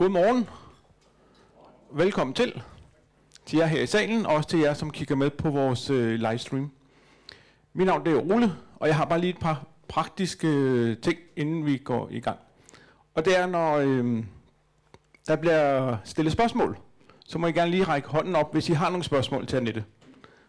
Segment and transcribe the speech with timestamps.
[0.00, 0.48] Godmorgen.
[1.90, 2.62] Velkommen til.
[3.46, 6.14] Til jer her i salen, og også til jer, som kigger med på vores øh,
[6.14, 6.70] livestream.
[7.72, 11.18] Mit navn det er Ole, og jeg har bare lige et par praktiske øh, ting,
[11.36, 12.38] inden vi går i gang.
[13.14, 14.24] Og det er, når øh,
[15.26, 16.78] der bliver stillet spørgsmål,
[17.26, 19.84] så må I gerne lige række hånden op, hvis I har nogle spørgsmål til Annette.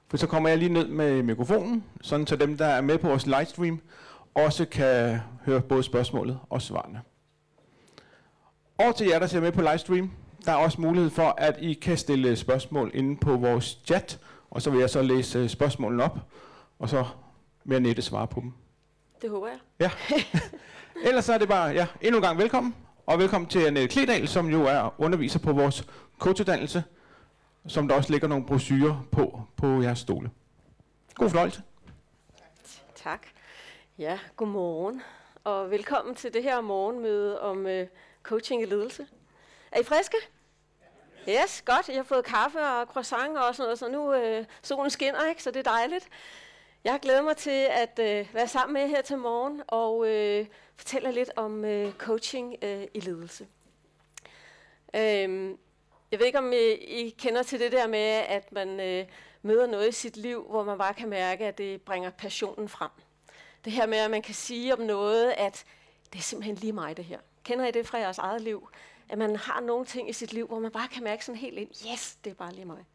[0.08, 3.08] For så kommer jeg lige ned med mikrofonen, sådan så dem, der er med på
[3.08, 3.80] vores livestream,
[4.34, 7.02] også kan høre både spørgsmålet og svarene.
[8.78, 10.12] Og til jer, der ser med på livestream,
[10.46, 14.62] der er også mulighed for, at I kan stille spørgsmål inde på vores chat, og
[14.62, 16.20] så vil jeg så læse spørgsmålene op,
[16.80, 17.06] og så
[17.64, 18.54] vil Annette svare på dem.
[19.22, 19.58] Det håber jeg.
[19.80, 19.92] Ja.
[21.08, 24.28] Ellers så er det bare, ja, endnu en gang velkommen, og velkommen til Annette Kledal,
[24.28, 25.88] som jo er underviser på vores
[26.20, 26.84] coachuddannelse,
[27.68, 30.32] som der også ligger nogle brochurer på, på jeres stole.
[31.16, 31.62] God fornøjelse.
[32.96, 33.28] Tak.
[33.98, 35.02] Ja, godmorgen,
[35.44, 37.88] og velkommen til det her morgenmøde om øh,
[38.24, 39.08] coaching i ledelse.
[39.72, 40.18] Er I friske?
[41.30, 41.90] Yes, godt.
[41.90, 45.44] Jeg har fået kaffe og croissant og sådan noget, så nu øh, solen skinner, ikke?
[45.44, 46.08] så det er dejligt.
[46.84, 50.46] Jeg glæder mig til at øh, være sammen med jer her til morgen og øh,
[50.76, 53.48] fortælle lidt om øh, coaching øh, i ledelse.
[54.96, 55.58] Øhm,
[56.12, 59.06] jeg ved ikke, om I, I kender til det der med, at man øh,
[59.42, 62.92] møder noget i sit liv, hvor man bare kan mærke, at det bringer passionen frem.
[63.66, 65.66] Det her med, at man kan sige om noget, at
[66.14, 67.20] det er simpelthen lige mig det her.
[67.44, 68.70] Kender I det fra jeres eget liv?
[69.10, 71.58] At man har nogle ting i sit liv, hvor man bare kan mærke sådan helt
[71.58, 72.86] ind, yes, det er bare lige mig.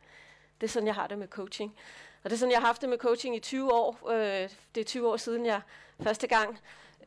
[0.61, 1.77] Det er sådan, jeg har det med coaching.
[2.25, 4.11] Og det er sådan, jeg har haft det med coaching i 20 år.
[4.11, 5.61] Øh, det er 20 år siden, jeg
[6.03, 6.59] første gang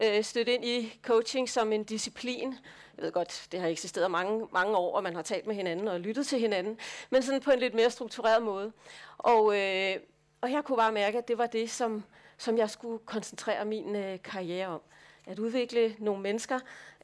[0.03, 2.55] øh, stødte ind i coaching som en disciplin.
[2.97, 5.87] Jeg ved godt, det har eksisteret mange, mange år, og man har talt med hinanden
[5.87, 6.77] og lyttet til hinanden,
[7.09, 8.71] men sådan på en lidt mere struktureret måde.
[9.17, 9.95] Og, øh,
[10.41, 12.03] og jeg kunne bare mærke, at det var det, som,
[12.37, 14.81] som jeg skulle koncentrere min øh, karriere om.
[15.25, 16.59] At udvikle nogle mennesker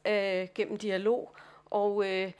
[0.06, 1.36] øh, gennem dialog,
[1.70, 2.32] og, øh,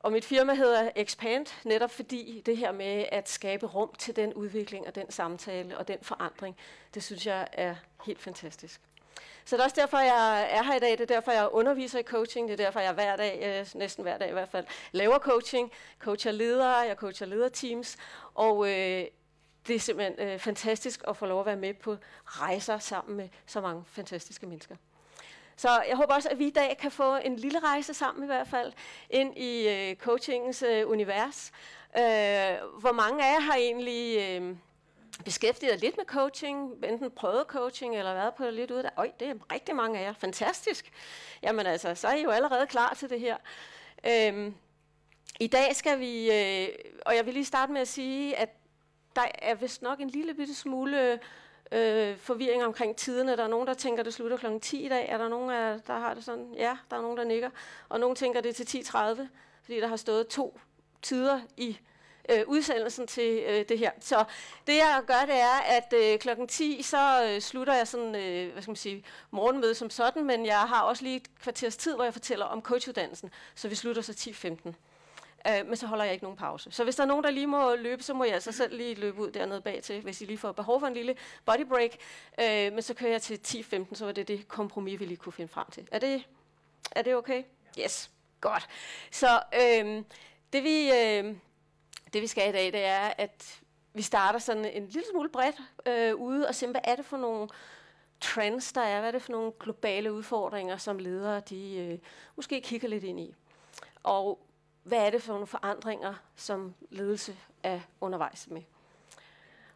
[0.00, 4.34] og mit firma hedder Expand, netop fordi det her med at skabe rum til den
[4.34, 6.56] udvikling og den samtale og den forandring,
[6.94, 7.74] det synes jeg er
[8.04, 8.80] helt fantastisk.
[9.44, 10.90] Så det er også derfor, jeg er her i dag.
[10.90, 12.48] Det er derfor, jeg underviser i coaching.
[12.48, 15.72] Det er derfor, jeg hver dag, øh, næsten hver dag i hvert fald, laver coaching.
[15.98, 17.96] Coacher ledere, jeg coacher lederteams.
[18.34, 19.04] Og øh,
[19.66, 23.28] det er simpelthen øh, fantastisk at få lov at være med på rejser sammen med
[23.46, 24.76] så mange fantastiske mennesker.
[25.56, 28.26] Så jeg håber også, at vi i dag kan få en lille rejse sammen i
[28.26, 28.72] hvert fald
[29.10, 31.52] ind i øh, coachingens øh, univers.
[31.96, 32.02] Øh,
[32.80, 34.56] hvor mange af jer har egentlig øh,
[35.24, 38.90] beskæftiget lidt med coaching, enten prøvet coaching eller været på det lidt ude der?
[38.96, 40.12] Øj, det er rigtig mange af jer.
[40.12, 40.92] Fantastisk.
[41.42, 43.36] Jamen altså, så er I jo allerede klar til det her.
[44.06, 44.52] Øh,
[45.40, 46.68] I dag skal vi, øh,
[47.06, 48.48] og jeg vil lige starte med at sige, at
[49.16, 51.18] der er vist nok en lille bitte smule øh,
[51.72, 53.36] øh, forvirring omkring tiderne.
[53.36, 54.46] Der er nogen, der tænker, at det slutter kl.
[54.62, 55.08] 10 i dag.
[55.08, 55.48] Er der nogen,
[55.86, 56.54] der har det sådan?
[56.56, 57.50] Ja, der er nogen, der nikker.
[57.88, 58.98] Og nogen tænker, at det er til 10.30,
[59.62, 60.60] fordi der har stået to
[61.02, 61.78] tider i
[62.28, 63.90] øh, udsendelsen til øh, det her.
[64.00, 64.24] Så
[64.66, 68.52] det jeg gør, det er, at øh, klokken 10, så øh, slutter jeg sådan, øh,
[68.52, 71.94] hvad skal man sige, morgenmøde som sådan, men jeg har også lige et kvarters tid,
[71.94, 74.72] hvor jeg fortæller om coachuddannelsen, så vi slutter så 10.15.
[75.48, 76.70] Øh, men så holder jeg ikke nogen pause.
[76.70, 78.94] Så hvis der er nogen, der lige må løbe, så må jeg altså selv lige
[78.94, 81.90] løbe ud dernede bag til, hvis I lige får behov for en lille body break.
[82.40, 85.32] Øh, men så kører jeg til 10-15, så var det det kompromis, vi lige kunne
[85.32, 85.88] finde frem til.
[85.92, 86.26] Er det,
[86.92, 87.42] er det okay?
[87.78, 88.10] Yes,
[88.40, 88.68] godt.
[89.10, 90.02] Så øh,
[90.52, 91.36] det, vi, øh,
[92.12, 93.60] det vi skal i dag, det er, at
[93.94, 95.56] vi starter sådan en lille smule bredt
[95.86, 97.48] øh, ude og se, hvad er det for nogle
[98.20, 99.00] trends, der er?
[99.00, 101.98] Hvad er det for nogle globale udfordringer, som ledere de øh,
[102.36, 103.34] måske kigger lidt ind i?
[104.02, 104.38] Og
[104.84, 108.62] hvad er det for nogle forandringer, som ledelse er undervejs med.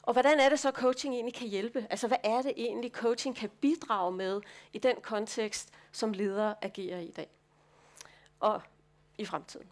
[0.03, 1.87] Og hvordan er det så, at coaching egentlig kan hjælpe?
[1.91, 4.41] Altså, hvad er det egentlig, coaching kan bidrage med
[4.73, 7.29] i den kontekst, som ledere agerer i i dag?
[8.41, 8.63] Og
[9.19, 9.67] i fremtiden.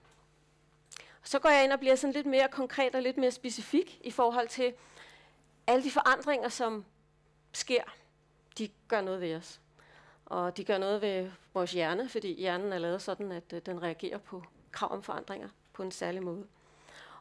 [1.22, 4.11] Så går jeg ind og bliver sådan lidt mere konkret og lidt mere specifik i
[4.11, 4.75] forhold til
[5.66, 6.84] alle de forandringer, som
[7.52, 7.82] sker.
[8.58, 9.61] De gør noget ved os.
[10.26, 13.82] Og de gør noget ved vores hjerne, fordi hjernen er lavet sådan, at øh, den
[13.82, 14.43] reagerer på
[14.76, 16.44] krav om forandringer på en særlig måde.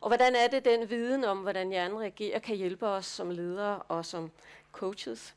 [0.02, 3.82] Og hvordan er det, den viden om, hvordan hjernen reagerer, kan hjælpe os som ledere
[3.82, 4.32] og som
[4.72, 5.34] coaches?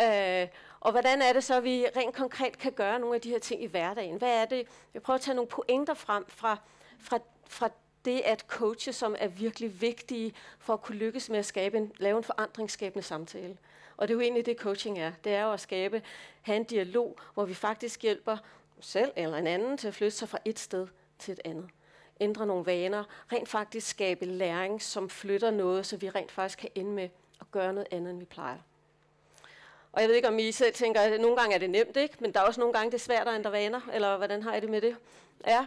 [0.00, 0.48] Øh,
[0.80, 3.38] og hvordan er det så, at vi rent konkret kan gøre nogle af de her
[3.38, 4.16] ting i hverdagen?
[4.16, 4.66] Hvad er det?
[4.94, 6.58] Jeg prøver at tage nogle pointer frem fra,
[6.98, 7.18] fra,
[7.48, 7.70] fra
[8.04, 11.92] det at coache, som er virkelig vigtige for at kunne lykkes med at skabe en,
[11.98, 13.56] lave en forandringsskabende samtale.
[13.96, 15.12] Og det er jo egentlig det, coaching er.
[15.24, 16.02] Det er jo at skabe,
[16.42, 18.36] have en dialog, hvor vi faktisk hjælper
[18.80, 20.86] selv eller en anden til at flytte sig fra et sted
[21.18, 21.68] til et andet.
[22.20, 26.70] Ændre nogle vaner, rent faktisk skabe læring, som flytter noget, så vi rent faktisk kan
[26.74, 27.08] ende med
[27.40, 28.58] at gøre noget andet, end vi plejer.
[29.92, 32.16] Og jeg ved ikke, om I selv tænker, at nogle gange er det nemt, ikke?
[32.20, 34.54] men der er også nogle gange, det er svært at ændre vaner, eller hvordan har
[34.54, 34.96] I det med det?
[35.46, 35.66] Ja.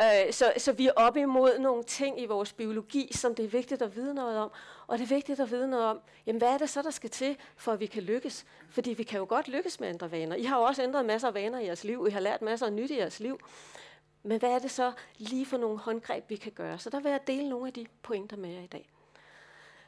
[0.00, 3.48] Øh, så, så vi er op imod nogle ting i vores biologi, som det er
[3.48, 4.50] vigtigt at vide noget om.
[4.86, 7.10] Og det er vigtigt at vide noget om, jamen hvad er det så, der skal
[7.10, 8.44] til, for at vi kan lykkes?
[8.70, 10.36] Fordi vi kan jo godt lykkes med at ændre vaner.
[10.36, 12.06] I har jo også ændret masser af vaner i jeres liv.
[12.08, 13.40] I har lært masser af nyt i jeres liv.
[14.22, 16.78] Men hvad er det så lige for nogle håndgreb, vi kan gøre?
[16.78, 18.90] Så der vil jeg dele nogle af de pointer med jer i dag.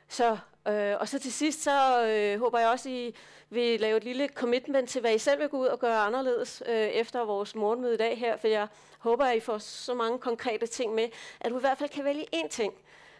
[0.08, 0.38] Så,
[0.68, 3.14] øh, og så til sidst, så øh, håber jeg også, I
[3.50, 6.62] vil lave et lille commitment til, hvad I selv vil gå ud og gøre anderledes
[6.66, 8.68] øh, efter vores morgenmøde i dag her, for jeg
[8.98, 11.08] håber, at I får så mange konkrete ting med,
[11.40, 12.74] at du i hvert fald kan vælge én ting.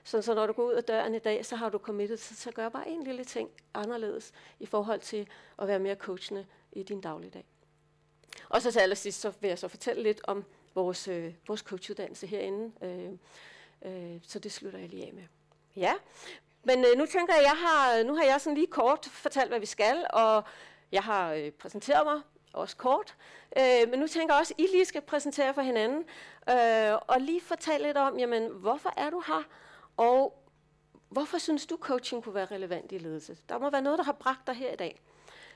[0.05, 2.49] Så, så når du går ud af døren i dag, så har du committed til
[2.49, 5.29] at gøre bare en lille ting anderledes i forhold til
[5.59, 7.45] at være mere coachende i din dagligdag.
[8.49, 12.27] Og så til allersidst, så vil jeg så fortælle lidt om vores, øh, vores coachuddannelse
[12.27, 12.73] herinde.
[12.83, 13.13] Øh,
[13.93, 15.23] øh, så det slutter jeg lige af med.
[15.77, 15.93] Ja,
[16.65, 19.49] men øh, nu tænker jeg, jeg har, øh, nu har jeg sådan lige kort fortalt,
[19.49, 20.45] hvad vi skal, og
[20.93, 22.21] jeg har øh, præsenteret mig
[22.53, 23.17] også kort.
[23.59, 26.05] Øh, men nu tænker jeg også, at I lige skal præsentere for hinanden,
[26.51, 29.43] øh, og lige fortælle lidt om, jamen, hvorfor er du her,
[29.97, 30.43] og
[31.09, 33.37] hvorfor synes du, coaching kunne være relevant i ledelse?
[33.49, 35.01] Der må være noget, der har bragt dig her i dag.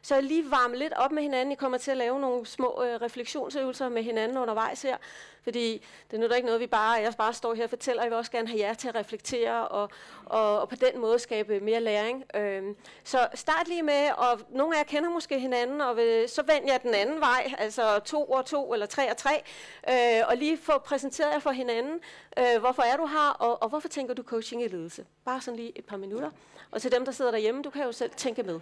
[0.04, 1.52] Så lige varme lidt op med hinanden.
[1.52, 4.96] I kommer til at lave nogle små øh, refleksionsøvelser med hinanden undervejs her.
[5.42, 8.02] Fordi det er nu ikke noget, vi bare, jeg bare står her og fortæller.
[8.02, 9.90] Jeg vil også gerne have jer til at reflektere og,
[10.24, 12.24] og, og på den måde skabe mere læring.
[12.34, 16.42] Øhm, så start lige med, og nogle af jer kender måske hinanden, og vil, så
[16.42, 19.42] vend jer den anden vej, altså to og to eller tre og tre,
[19.90, 22.00] øh, og lige få præsenteret jer for hinanden.
[22.38, 25.04] Øh, hvorfor er du her, og, og hvorfor tænker du coaching i ledelse?
[25.24, 26.30] Bare sådan lige et par minutter.
[26.70, 28.60] Og til dem, der sidder derhjemme, du kan jo selv tænke med.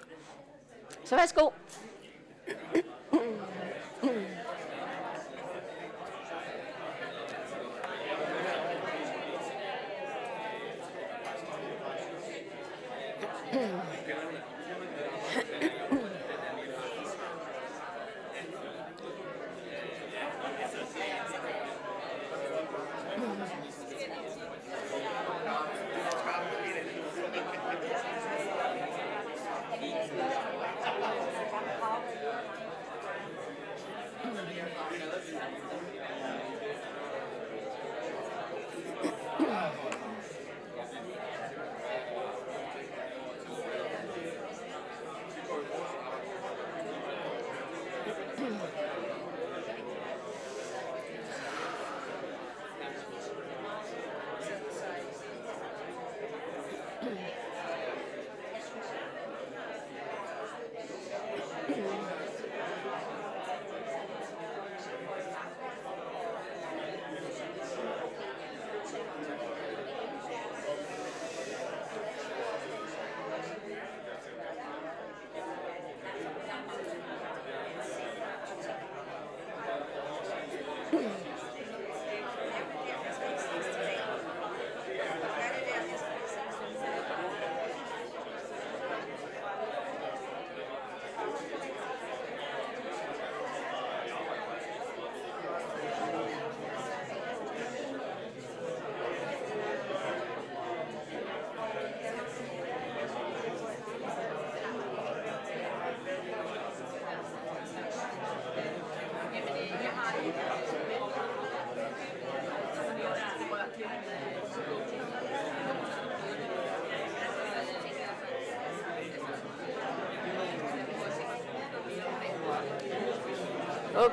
[1.04, 1.50] Så værsgo.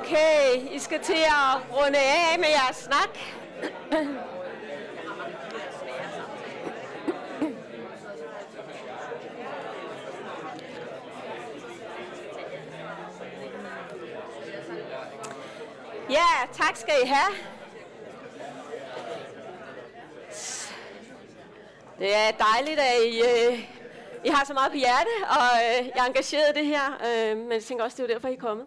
[0.00, 3.18] Okay, I skal til at runde af med jeres snak.
[16.10, 17.34] Ja, tak skal I have.
[21.98, 23.64] Det er dejligt, at I, øh,
[24.24, 27.36] I har så meget på hjerte, og øh, jeg er engageret i det her, øh,
[27.36, 28.66] men jeg tænker også, det er derfor, I er kommet.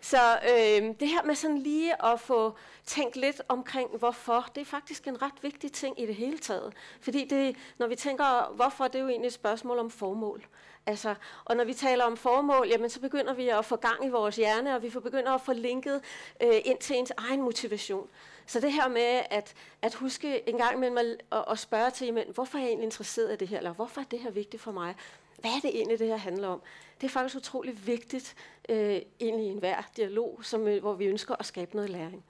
[0.00, 2.54] Så øh, det her med sådan lige at få
[2.86, 6.72] tænkt lidt omkring, hvorfor, det er faktisk en ret vigtig ting i det hele taget.
[7.00, 10.46] Fordi det, når vi tænker, hvorfor, det er jo egentlig et spørgsmål om formål.
[10.86, 14.08] Altså, og når vi taler om formål, jamen, så begynder vi at få gang i
[14.08, 16.00] vores hjerne, og vi får begynder at få linket
[16.42, 18.08] øh, ind til ens egen motivation.
[18.46, 22.24] Så det her med at, at huske en gang imellem at, at spørge til, jamen,
[22.34, 24.72] hvorfor er jeg egentlig interesseret i det her, eller hvorfor er det her vigtigt for
[24.72, 24.94] mig?
[25.40, 26.62] Hvad er det egentlig, det her handler om?
[27.00, 28.34] Det er faktisk utrolig vigtigt
[28.68, 32.24] øh, ind i enhver dialog, som, øh, hvor vi ønsker at skabe noget læring.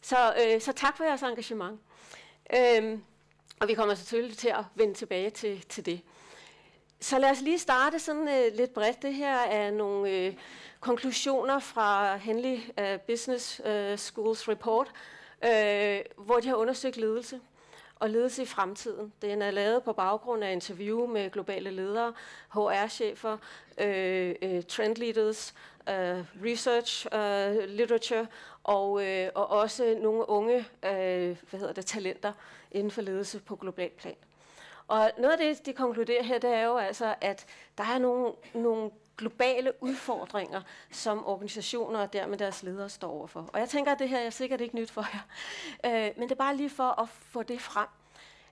[0.00, 1.80] Så, øh, så tak for jeres engagement.
[2.56, 2.98] Øh,
[3.60, 6.00] og vi kommer selvfølgelig til at vende tilbage til, til det.
[7.00, 9.02] så lad os lige starte sådan øh, lidt bredt.
[9.02, 10.34] Det her er nogle øh,
[10.80, 14.92] konklusioner fra Henley uh, Business uh, Schools report,
[15.44, 17.40] øh, hvor de har undersøgt ledelse
[18.02, 19.12] og ledelse i fremtiden.
[19.22, 22.12] Den er lavet på baggrund af interview med globale ledere,
[22.54, 23.36] HR-chefer,
[23.78, 25.54] øh, øh, trend leaders,
[25.88, 28.26] øh, research øh, literature
[28.64, 32.32] og, øh, og også nogle unge øh, hvad hedder det, talenter
[32.72, 34.16] inden for ledelse på global plan.
[34.88, 37.46] Og noget af det, de konkluderer her, det er jo altså, at
[37.78, 43.50] der er nogle, nogle globale udfordringer, som organisationer og dermed deres ledere står overfor.
[43.52, 45.22] Og jeg tænker, at det her er sikkert ikke nyt for jer.
[45.86, 47.88] Øh, men det er bare lige for at få det frem.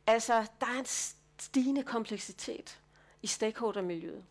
[0.07, 0.87] Altså, der er en
[1.39, 2.81] stigende kompleksitet
[3.23, 4.25] i stakeholdermiljøet.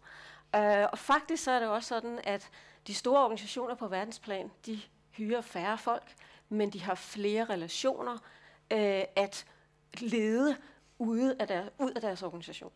[0.55, 2.50] Øh, og faktisk så er det også sådan, at
[2.88, 4.81] de store organisationer på verdensplan, de
[5.12, 6.15] hyrer færre folk,
[6.50, 8.13] men de har flere relationer
[8.71, 9.45] øh, at
[9.93, 10.57] lede
[10.98, 12.71] ude af der, ud af deres organisation.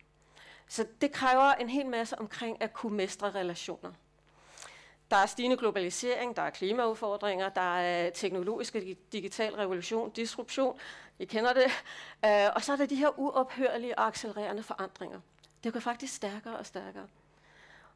[0.68, 3.92] Så det kræver en hel masse omkring at kunne mestre relationer.
[5.10, 10.78] Der er stigende globalisering, der er klimaudfordringer, der er teknologisk og digital revolution, disruption,
[11.18, 11.64] I kender det.
[12.24, 15.20] Øh, og så er der de her uophørlige og accelererende forandringer.
[15.64, 17.06] Det går faktisk stærkere og stærkere.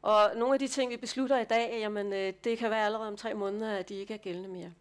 [0.01, 3.07] Og nogle af de ting, vi beslutter i dag, jamen, øh, det kan være allerede
[3.07, 4.73] om tre måneder, at de ikke er gældende mere.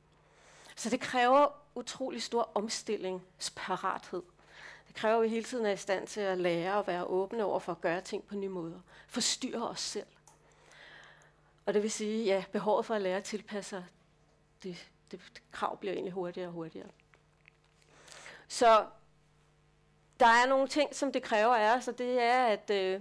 [0.76, 4.23] Så det kræver utrolig stor omstillingsparathed.
[4.99, 7.59] Kræver, at vi hele tiden er i stand til at lære og være åbne over
[7.59, 8.81] for at gøre ting på nye måder.
[9.09, 10.07] Forstyrre os selv.
[11.67, 13.85] Og det vil sige, ja, behovet for at lære at tilpasse sig,
[14.62, 16.88] det, det, det krav bliver egentlig hurtigere og hurtigere.
[18.49, 18.87] Så
[20.21, 23.00] der er nogle ting, som det kræver af os, og det er, at øh,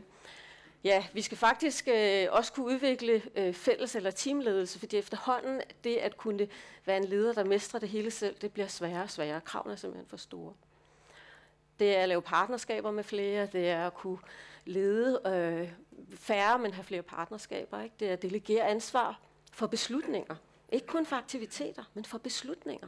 [0.83, 5.95] ja, vi skal faktisk øh, også kunne udvikle øh, fælles- eller teamledelse, fordi efterhånden det
[5.95, 6.47] at kunne
[6.85, 9.41] være en leder, der mestrer det hele selv, det bliver sværere og sværere.
[9.41, 10.53] Kravene er simpelthen for store.
[11.79, 14.17] Det er at lave partnerskaber med flere, det er at kunne
[14.65, 15.71] lede øh,
[16.15, 17.81] færre, men have flere partnerskaber.
[17.81, 17.95] Ikke?
[17.99, 19.19] Det er at delegere ansvar
[19.51, 20.35] for beslutninger.
[20.69, 22.87] Ikke kun for aktiviteter, men for beslutninger.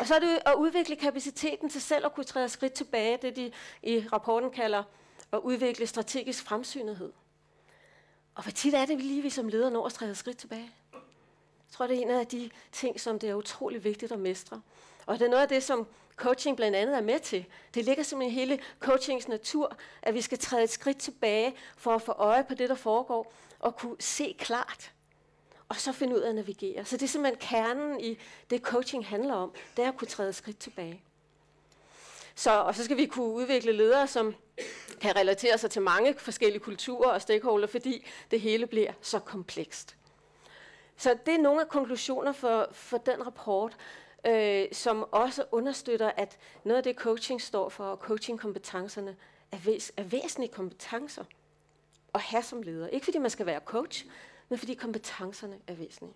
[0.00, 3.36] Og så er det at udvikle kapaciteten til selv at kunne træde skridt tilbage, det
[3.36, 4.82] de i rapporten kalder
[5.32, 7.12] at udvikle strategisk fremsynethed.
[8.34, 10.70] Og hvor tit er det, lige vi som leder når at træde skridt tilbage?
[10.92, 14.60] Jeg tror, det er en af de ting, som det er utrolig vigtigt at mestre.
[15.06, 17.44] Og det er noget af det, som coaching blandt andet er med til.
[17.74, 21.94] Det ligger simpelthen i hele coachings natur, at vi skal træde et skridt tilbage for
[21.94, 24.92] at få øje på det, der foregår, og kunne se klart,
[25.68, 26.84] og så finde ud af at navigere.
[26.84, 28.18] Så det er simpelthen kernen i
[28.50, 31.02] det, coaching handler om, det er at kunne træde et skridt tilbage.
[32.34, 34.34] Så, og så skal vi kunne udvikle ledere, som
[35.00, 39.96] kan relatere sig til mange forskellige kulturer og stakeholder, fordi det hele bliver så komplekst.
[40.96, 43.76] Så det er nogle af konklusioner for, for den rapport,
[44.26, 49.16] øh, som også understøtter, at noget af det coaching står for, og coachingkompetencerne,
[49.52, 51.24] er, væs- er væsentlige kompetencer
[52.14, 52.88] at have som leder.
[52.88, 54.06] Ikke fordi man skal være coach,
[54.48, 56.14] men fordi kompetencerne er væsentlige.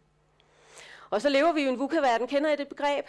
[1.11, 2.27] Og så lever vi jo i en VUCA-verden.
[2.27, 3.07] Kender I det begreb?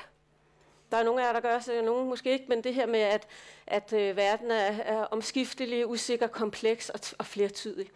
[0.91, 2.99] Der er nogle af jer, der gør sig, nogle måske ikke, men det her med,
[2.99, 3.27] at,
[3.67, 7.89] at øh, verden er, er omskiftelig, usikker, kompleks og, og flertydig.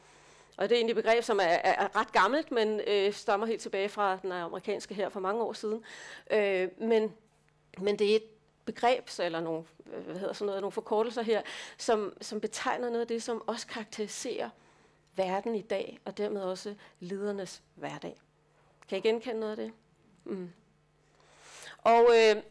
[0.58, 3.48] Og det er egentlig et begreb, som er, er, er ret gammelt, men øh, stammer
[3.48, 5.84] helt tilbage fra den amerikanske her for mange år siden.
[6.32, 7.14] Øh, men,
[7.78, 8.24] men det er et
[8.66, 11.42] begreb, så, eller nogle, øh, hvad hedder sådan noget, nogle forkortelser her,
[11.78, 14.50] som, som betegner noget af det, som også karakteriserer
[15.16, 18.22] verden i dag, og dermed også ledernes hverdag.
[18.90, 19.74] Kan I genkende noget af det?
[20.24, 20.52] Mm.
[21.78, 22.44] Og øh,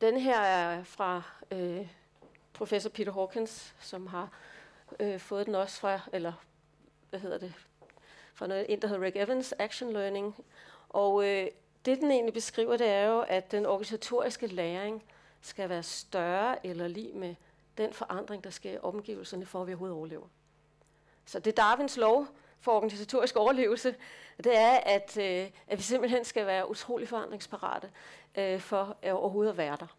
[0.00, 1.88] den her er fra øh,
[2.52, 4.28] professor Peter Hawkins, som har
[5.00, 6.32] øh, fået den også fra, eller
[7.10, 7.54] hvad hedder det,
[8.34, 10.44] fra noget, en, der hedder Rick Evans, Action Learning.
[10.88, 11.48] Og øh,
[11.84, 15.02] det, den egentlig beskriver, det er jo, at den organisatoriske læring
[15.40, 17.34] skal være større eller lige med
[17.78, 20.26] den forandring, der sker i omgivelserne, for at vi overhovedet overlever.
[21.24, 22.26] Så det er Darwins lov
[22.60, 23.94] for organisatorisk overlevelse,
[24.44, 27.90] det er, at, øh, at vi simpelthen skal være utrolig forandringsparate
[28.34, 29.96] øh, for at overhovedet at være der.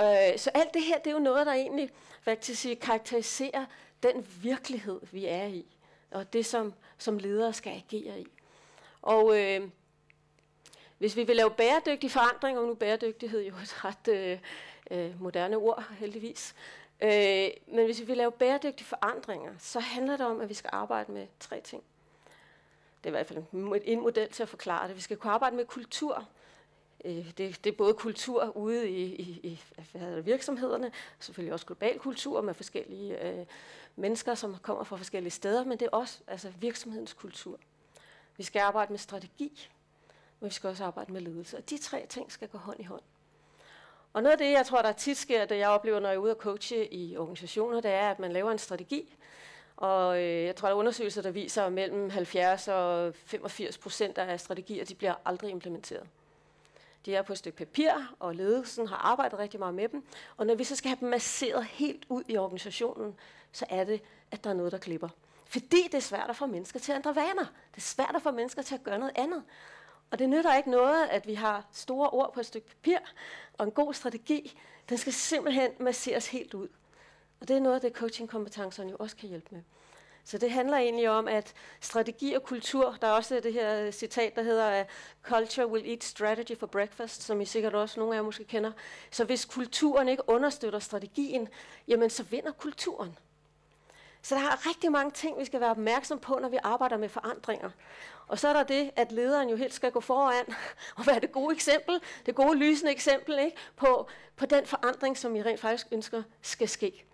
[0.00, 1.90] Øh, så alt det her, det er jo noget, der egentlig
[2.22, 3.64] faktisk sige, karakteriserer
[4.02, 5.66] den virkelighed, vi er i,
[6.10, 8.26] og det, som, som ledere skal agere i.
[9.02, 9.68] Og øh,
[10.98, 14.38] hvis vi vil lave bæredygtig forandring, og nu bæredygtighed er jo et ret øh,
[14.90, 16.54] øh, moderne ord, heldigvis,
[17.00, 20.70] øh, men hvis vi vil lave bæredygtige forandringer, så handler det om, at vi skal
[20.72, 21.82] arbejde med tre ting.
[23.04, 23.44] Det er i hvert fald
[23.84, 24.96] en model til at forklare det.
[24.96, 26.28] Vi skal kunne arbejde med kultur,
[27.04, 31.52] Øh, det, det er både kultur ude i, i, i hvad hedder det, virksomhederne, selvfølgelig
[31.52, 33.46] også global kultur med forskellige øh,
[33.96, 37.58] mennesker, som kommer fra forskellige steder, men det er også altså, virksomhedens kultur.
[38.36, 39.68] Vi skal arbejde med strategi,
[40.40, 41.56] men vi skal også arbejde med ledelse.
[41.56, 43.02] Og de tre ting skal gå hånd i hånd.
[44.12, 46.20] Og noget af det, jeg tror, der tit sker, det jeg oplever, når jeg er
[46.20, 49.16] ude og coache i organisationer, det er, at man laver en strategi.
[49.76, 54.18] Og øh, jeg tror, der er undersøgelser, der viser, at mellem 70 og 85 procent
[54.18, 56.06] af strategier, de bliver aldrig implementeret.
[57.06, 60.04] De er på et stykke papir, og ledelsen har arbejdet rigtig meget med dem.
[60.36, 63.14] Og når vi så skal have dem masseret helt ud i organisationen,
[63.52, 65.08] så er det, at der er noget, der klipper.
[65.46, 67.44] Fordi det er svært at få mennesker til at ændre vaner.
[67.70, 69.42] Det er svært at få mennesker til at gøre noget andet.
[70.10, 72.98] Og det nytter ikke noget, at vi har store ord på et stykke papir
[73.58, 74.58] og en god strategi.
[74.88, 76.68] Den skal simpelthen masseres helt ud.
[77.40, 79.62] Og det er noget af det, coachingkompetencerne jo også kan hjælpe med.
[80.24, 84.36] Så det handler egentlig om, at strategi og kultur, der er også det her citat,
[84.36, 84.84] der hedder,
[85.22, 88.72] culture will eat strategy for breakfast, som I sikkert også nogle af jer måske kender.
[89.10, 91.48] Så hvis kulturen ikke understøtter strategien,
[91.88, 93.18] jamen så vinder kulturen.
[94.22, 97.08] Så der er rigtig mange ting, vi skal være opmærksom på, når vi arbejder med
[97.08, 97.70] forandringer.
[98.26, 100.44] Og så er der det, at lederen jo helt skal gå foran
[100.96, 103.56] og være det gode eksempel, det gode lysende eksempel ikke?
[103.76, 107.04] På, på den forandring, som I rent faktisk ønsker skal ske.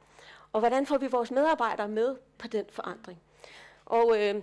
[0.53, 3.21] Og hvordan får vi vores medarbejdere med på den forandring?
[3.87, 4.43] Og øh,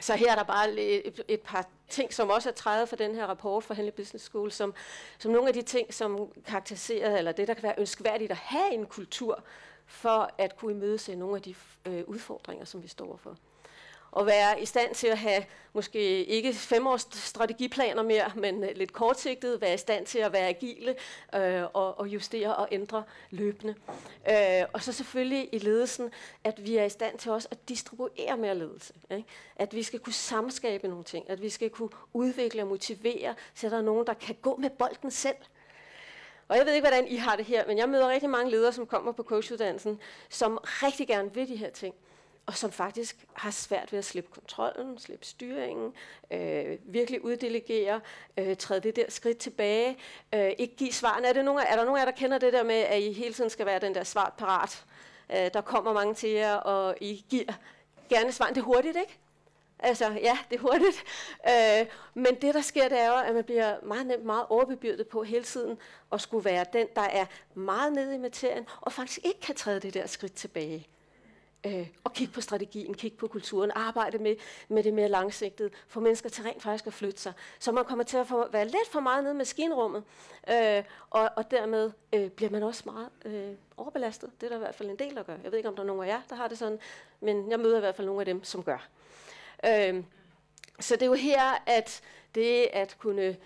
[0.00, 3.14] så her er der bare et, et par ting, som også er træet for den
[3.14, 4.74] her rapport fra Henley Business School, som,
[5.18, 8.72] som nogle af de ting, som karakteriserer, eller det, der kan være ønskværdigt at have
[8.72, 9.42] en kultur,
[9.86, 11.54] for at kunne imødese nogle af de
[11.86, 13.36] øh, udfordringer, som vi står for
[14.18, 18.92] at være i stand til at have måske ikke femårs strategiplaner mere, men øh, lidt
[18.92, 20.94] kortsigtet, være i stand til at være agile
[21.34, 23.74] øh, og, og justere og ændre løbende.
[24.30, 26.10] Øh, og så selvfølgelig i ledelsen,
[26.44, 28.94] at vi er i stand til også at distribuere mere ledelse.
[29.10, 29.24] Ikke?
[29.56, 33.68] At vi skal kunne samskabe nogle ting, at vi skal kunne udvikle og motivere, så
[33.68, 35.36] der er nogen, der kan gå med bolden selv.
[36.48, 38.72] Og jeg ved ikke, hvordan I har det her, men jeg møder rigtig mange ledere,
[38.72, 41.94] som kommer på coachuddannelsen, som rigtig gerne vil de her ting
[42.46, 45.92] og som faktisk har svært ved at slippe kontrollen, slippe styringen,
[46.30, 48.00] øh, virkelig uddelegere,
[48.36, 49.98] øh, træde det der skridt tilbage,
[50.34, 51.28] øh, ikke give svarene.
[51.28, 53.12] Er, det nogen, er der nogen af jer, der kender det der med, at I
[53.12, 54.84] hele tiden skal være den der svart parat?
[55.30, 57.52] Øh, der kommer mange til jer, og I giver
[58.08, 58.54] gerne svaren.
[58.54, 59.18] Det er hurtigt, ikke?
[59.78, 61.04] Altså, ja, det er hurtigt.
[61.48, 65.08] Øh, men det, der sker, det er jo, at man bliver meget nemt meget overbebyrdet
[65.08, 65.78] på hele tiden
[66.12, 69.80] at skulle være den, der er meget nede i materien, og faktisk ikke kan træde
[69.80, 70.88] det der skridt tilbage
[71.66, 74.36] øh, og kigge på strategien, kigge på kulturen, arbejde med,
[74.68, 77.32] med det mere langsigtede, få mennesker til rent faktisk at flytte sig.
[77.58, 80.04] Så man kommer til at få, være lidt for meget nede i maskinrummet,
[80.50, 84.30] øh, og, og dermed øh, bliver man også meget øh, overbelastet.
[84.40, 85.36] Det er der i hvert fald en del, der gør.
[85.44, 86.78] Jeg ved ikke, om der er nogen af jer, der har det sådan,
[87.20, 88.88] men jeg møder i hvert fald nogle af dem, som gør.
[89.66, 90.04] Øh,
[90.80, 92.00] så det er jo her, at
[92.34, 93.36] det at kunne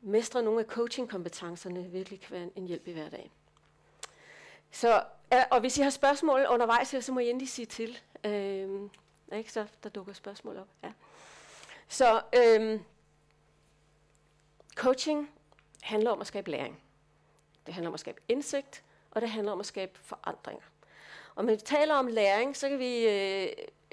[0.00, 3.30] mestre nogle af coaching-kompetencerne virkelig kan være en hjælp i hverdagen.
[4.70, 7.98] Så Ja, og hvis I har spørgsmål undervejs, så må I endelig sige til.
[8.24, 8.90] Øhm,
[9.32, 9.52] ikke?
[9.52, 10.68] Så der dukker spørgsmål op.
[10.82, 10.92] Ja.
[11.88, 12.84] Så øhm,
[14.74, 15.30] coaching
[15.82, 16.82] handler om at skabe læring.
[17.66, 20.64] Det handler om at skabe indsigt, og det handler om at skabe forandringer.
[21.34, 23.48] Og når vi taler om læring, så kan vi øh,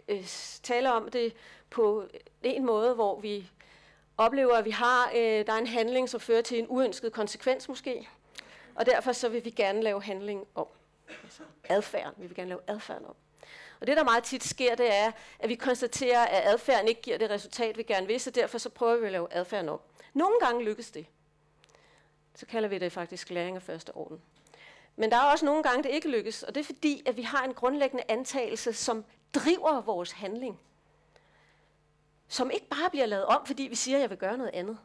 [0.07, 0.27] øh,
[0.63, 1.33] tale om det
[1.69, 2.03] på
[2.43, 3.49] en måde, hvor vi
[4.17, 7.69] oplever, at vi har, øh, der er en handling, som fører til en uønsket konsekvens
[7.69, 8.09] måske,
[8.75, 10.67] og derfor så vil vi gerne lave handling om.
[11.23, 12.13] Altså adfærden.
[12.17, 13.15] Vi vil gerne lave adfærden om.
[13.79, 17.17] Og det, der meget tit sker, det er, at vi konstaterer, at adfærden ikke giver
[17.17, 19.79] det resultat, vi gerne vil, så derfor så prøver vi at lave adfærden om.
[20.13, 21.05] Nogle gange lykkes det.
[22.35, 24.21] Så kalder vi det faktisk læring af første orden.
[24.95, 27.21] Men der er også nogle gange, det ikke lykkes, og det er fordi, at vi
[27.21, 30.59] har en grundlæggende antagelse, som driver vores handling.
[32.27, 34.77] Som ikke bare bliver lavet om, fordi vi siger, at jeg vil gøre noget andet.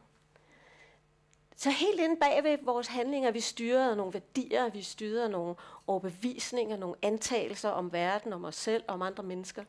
[1.63, 5.55] Så helt inde bag ved vores handlinger, vi styrer nogle værdier, vi styrer nogle
[5.87, 9.63] overbevisninger, nogle antagelser om verden, om os selv, om andre mennesker.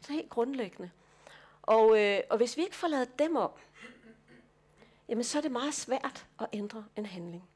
[0.00, 0.90] Så helt grundlæggende.
[1.62, 3.60] Og, øh, og hvis vi ikke får lavet dem op,
[5.08, 7.48] jamen så er det meget svært at ændre en handling.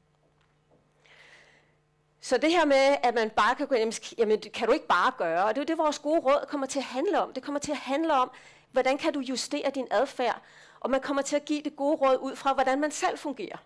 [2.20, 5.12] Så det her med, at man bare kan gå jamen, jamen kan du ikke bare
[5.18, 7.32] gøre, og det er jo det, vores gode råd kommer til at handle om.
[7.32, 8.30] Det kommer til at handle om,
[8.72, 10.42] hvordan kan du justere din adfærd,
[10.80, 13.58] og man kommer til at give det gode råd ud fra, hvordan man selv fungerer.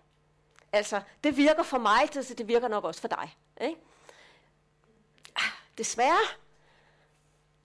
[0.71, 3.37] Altså, det virker for mig, så det virker nok også for dig.
[3.61, 3.81] Ikke?
[5.35, 6.27] Ah, desværre,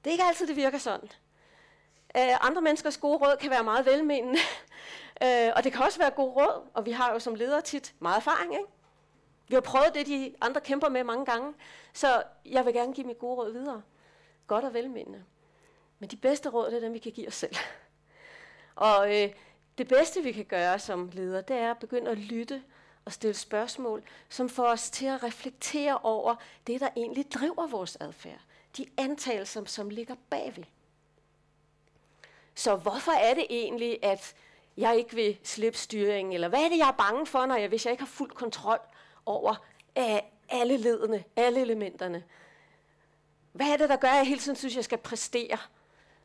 [0.05, 1.09] det er ikke altid, det virker sådan.
[2.19, 4.39] Uh, andre menneskers gode råd kan være meget velmenende,
[5.23, 7.95] uh, og det kan også være gode råd, og vi har jo som ledere tit
[7.99, 8.53] meget erfaring.
[8.53, 8.67] Ikke?
[9.49, 11.55] Vi har prøvet det, de andre kæmper med mange gange,
[11.93, 13.83] så jeg vil gerne give mit gode råd videre.
[14.47, 15.25] Godt og velmenende.
[15.99, 17.57] Men de bedste råd, det er dem, vi kan give os selv.
[18.77, 19.31] Og øh,
[19.79, 22.63] det bedste, vi kan gøre som leder, det er at begynde at lytte
[23.05, 26.35] og stille spørgsmål, som får os til at reflektere over
[26.67, 28.41] det, der egentlig driver vores adfærd.
[28.77, 30.65] De antagelser, som ligger bagved.
[32.55, 34.35] Så hvorfor er det egentlig, at
[34.77, 36.33] jeg ikke vil slippe styringen?
[36.33, 38.31] Eller hvad er det, jeg er bange for, når jeg, hvis jeg ikke har fuld
[38.31, 38.79] kontrol
[39.27, 39.55] over
[39.95, 42.25] af alle ledene, alle elementerne.
[43.53, 45.59] Hvad er det, der gør, at jeg hele tiden synes, jeg skal præstere,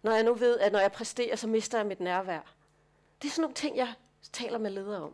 [0.02, 2.54] når jeg nu ved, at når jeg præsterer, så mister jeg mit nærvær?
[3.22, 3.94] Det er sådan nogle ting, jeg
[4.34, 5.14] taler med ledere om.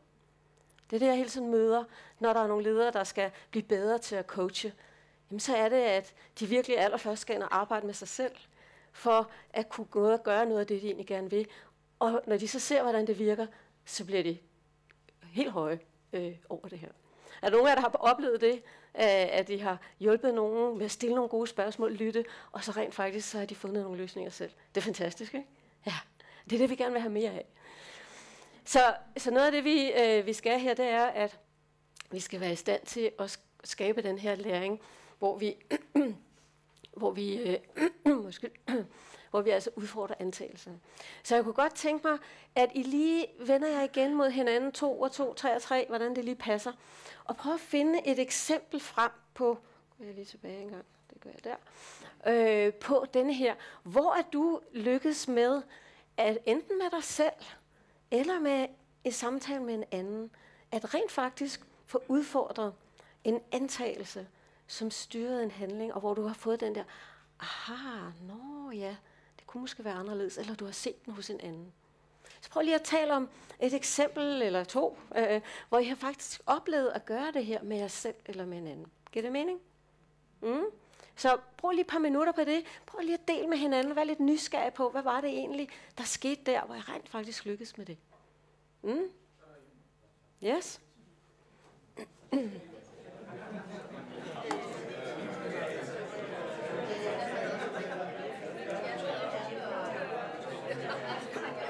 [0.90, 1.84] Det er det, jeg hele tiden møder,
[2.20, 4.74] når der er nogle ledere, der skal blive bedre til at coache.
[5.30, 8.36] Jamen, så er det, at de virkelig allerførst skal ind og arbejde med sig selv,
[8.92, 11.48] for at kunne gå og gøre noget af det, de egentlig gerne vil.
[12.00, 13.48] Og når de så ser, hvordan det virker,
[13.86, 14.38] så bliver de
[15.24, 15.80] helt høje
[16.14, 16.90] øh, over det her.
[17.42, 20.86] Er der nogen af jer, der har oplevet det, at de har hjulpet nogen med
[20.86, 23.98] at stille nogle gode spørgsmål, lytte, og så rent faktisk så har de fundet nogle
[23.98, 24.52] løsninger selv?
[24.76, 25.48] Det er fantastisk, ikke?
[25.86, 25.94] Ja,
[26.46, 27.46] det er det, vi gerne vil have mere af.
[28.66, 31.40] Så, så noget af det, vi, øh, vi skal her, det er, at
[32.12, 34.82] vi skal være i stand til at skabe den her læring,
[35.20, 35.56] hvor vi,
[36.98, 37.60] hvor vi, øh,
[38.24, 38.50] måske,
[39.30, 40.80] hvor vi altså udfordrer antagelserne.
[41.24, 42.18] Så jeg kunne godt tænke mig,
[42.56, 46.16] at I lige vender jer igen mod hinanden, to og to, tre og tre, hvordan
[46.16, 46.72] det lige passer,
[47.24, 49.58] og prøv at finde et eksempel frem på,
[50.00, 51.56] jeg lige tilbage en gang, det gør jeg der,
[52.28, 55.62] øh, på denne her, hvor er du lykkedes med,
[56.18, 57.34] at enten med dig selv,
[58.12, 58.68] eller med
[59.04, 60.32] en samtale med en anden,
[60.72, 62.74] at rent faktisk få udfordret
[63.24, 64.28] en antagelse,
[64.68, 66.84] som styrede en handling, og hvor du har fået den der,
[67.40, 68.96] aha, nå ja,
[69.40, 71.74] det kunne måske være anderledes, eller du har set den hos en anden.
[72.42, 76.42] Så prøv lige at tale om et eksempel eller to, øh, hvor I har faktisk
[76.46, 78.88] oplevet at gøre det her med jer selv eller med en anden.
[79.12, 79.60] Giver det mening?
[80.42, 80.66] Mm?
[81.16, 82.64] Så brug lige et par minutter på det.
[82.86, 83.96] Prøv lige at dele med hinanden.
[83.96, 87.46] Vær lidt nysgerrig på, hvad var det egentlig, der skete der, hvor jeg rent faktisk
[87.46, 87.98] lykkedes med det.
[88.82, 89.10] Mm?
[90.44, 90.82] Yes?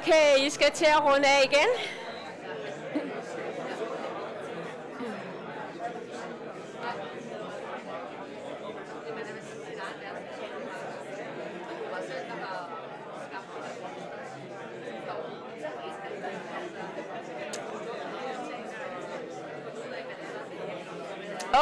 [0.00, 1.68] Okay, I skal til at runde af igen.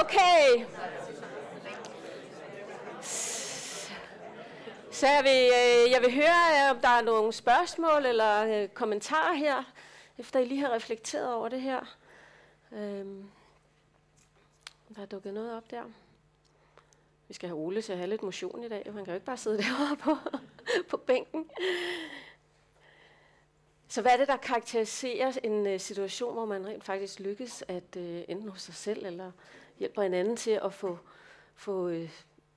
[0.00, 0.64] Okay.
[4.90, 9.34] Så jeg vil, øh, jeg vil høre, om der er nogle spørgsmål eller øh, kommentarer
[9.34, 9.64] her,
[10.18, 11.96] efter I lige har reflekteret over det her.
[12.72, 13.30] Øhm,
[14.96, 15.82] der er dukket noget op der.
[17.28, 18.82] Vi skal have Ole til at have lidt motion i dag.
[18.84, 20.16] Han kan jo ikke bare sidde derovre på,
[20.88, 21.50] på bænken.
[23.88, 27.96] Så hvad er det, der karakteriserer en øh, situation, hvor man rent faktisk lykkes at
[27.96, 29.32] øh, enten hos sig selv eller
[29.78, 30.98] hjælper en anden til at få,
[31.54, 32.10] få, øh,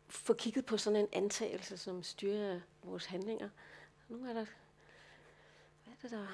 [0.10, 3.50] få kigget på sådan en antagelse, som styrer vores handlinger?
[4.12, 4.46] Nu er der...
[5.84, 6.28] Hvad er det, der...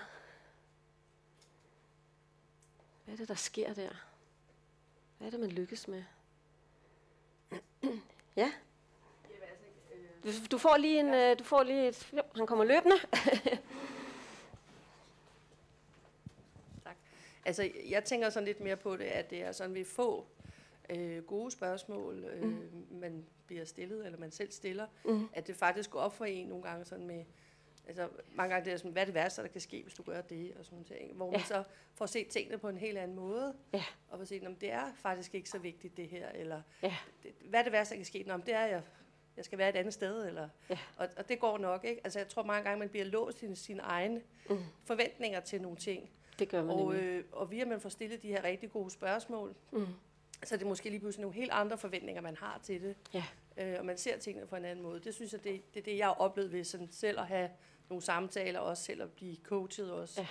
[3.06, 3.90] Hvad er det, der sker der?
[5.18, 6.04] Hvad er det, man lykkes med?
[8.36, 8.52] ja?
[10.24, 11.34] Du, du får lige en, ja.
[11.34, 12.96] du får lige et, jo, han kommer løbende.
[16.84, 16.98] tak.
[17.46, 20.30] Altså, jeg tænker sådan lidt mere på det, at det er sådan, vi får
[20.90, 22.88] øh, gode spørgsmål, øh, mm.
[22.92, 25.30] man bliver stillet, eller man selv stiller, mm.
[25.34, 27.26] at det faktisk går op for en nogle gange sådan med,
[27.88, 30.04] altså mange gange det er sådan, hvad er det værste, der kan ske, hvis du
[30.04, 31.32] gør det, og sådan ting, hvor ja.
[31.32, 33.84] man så får set tingene på en helt anden måde, ja.
[34.10, 36.96] og får set, om det er faktisk ikke så vigtigt det her, eller ja.
[37.46, 38.82] hvad er det værste, der kan ske, Nå, det er, jeg,
[39.38, 40.80] jeg skal være et andet sted, eller, ja.
[40.98, 42.02] og, og det går nok, ikke?
[42.04, 44.58] Altså jeg tror mange gange, man bliver låst i sine egne mm.
[44.86, 48.28] forventninger til nogle ting, det gør man og, øh, og via man får stillet de
[48.28, 49.88] her rigtig gode spørgsmål, mm.
[50.44, 52.96] så er det måske lige pludselig nogle helt andre forventninger, man har til det.
[53.14, 53.24] Ja.
[53.58, 55.00] Øh, og man ser tingene på en anden måde.
[55.00, 57.50] Det synes jeg, det, det er det, jeg har oplevet ved sådan selv at have
[57.90, 60.22] nogle samtaler, også selv at blive coachet også.
[60.22, 60.28] Ja.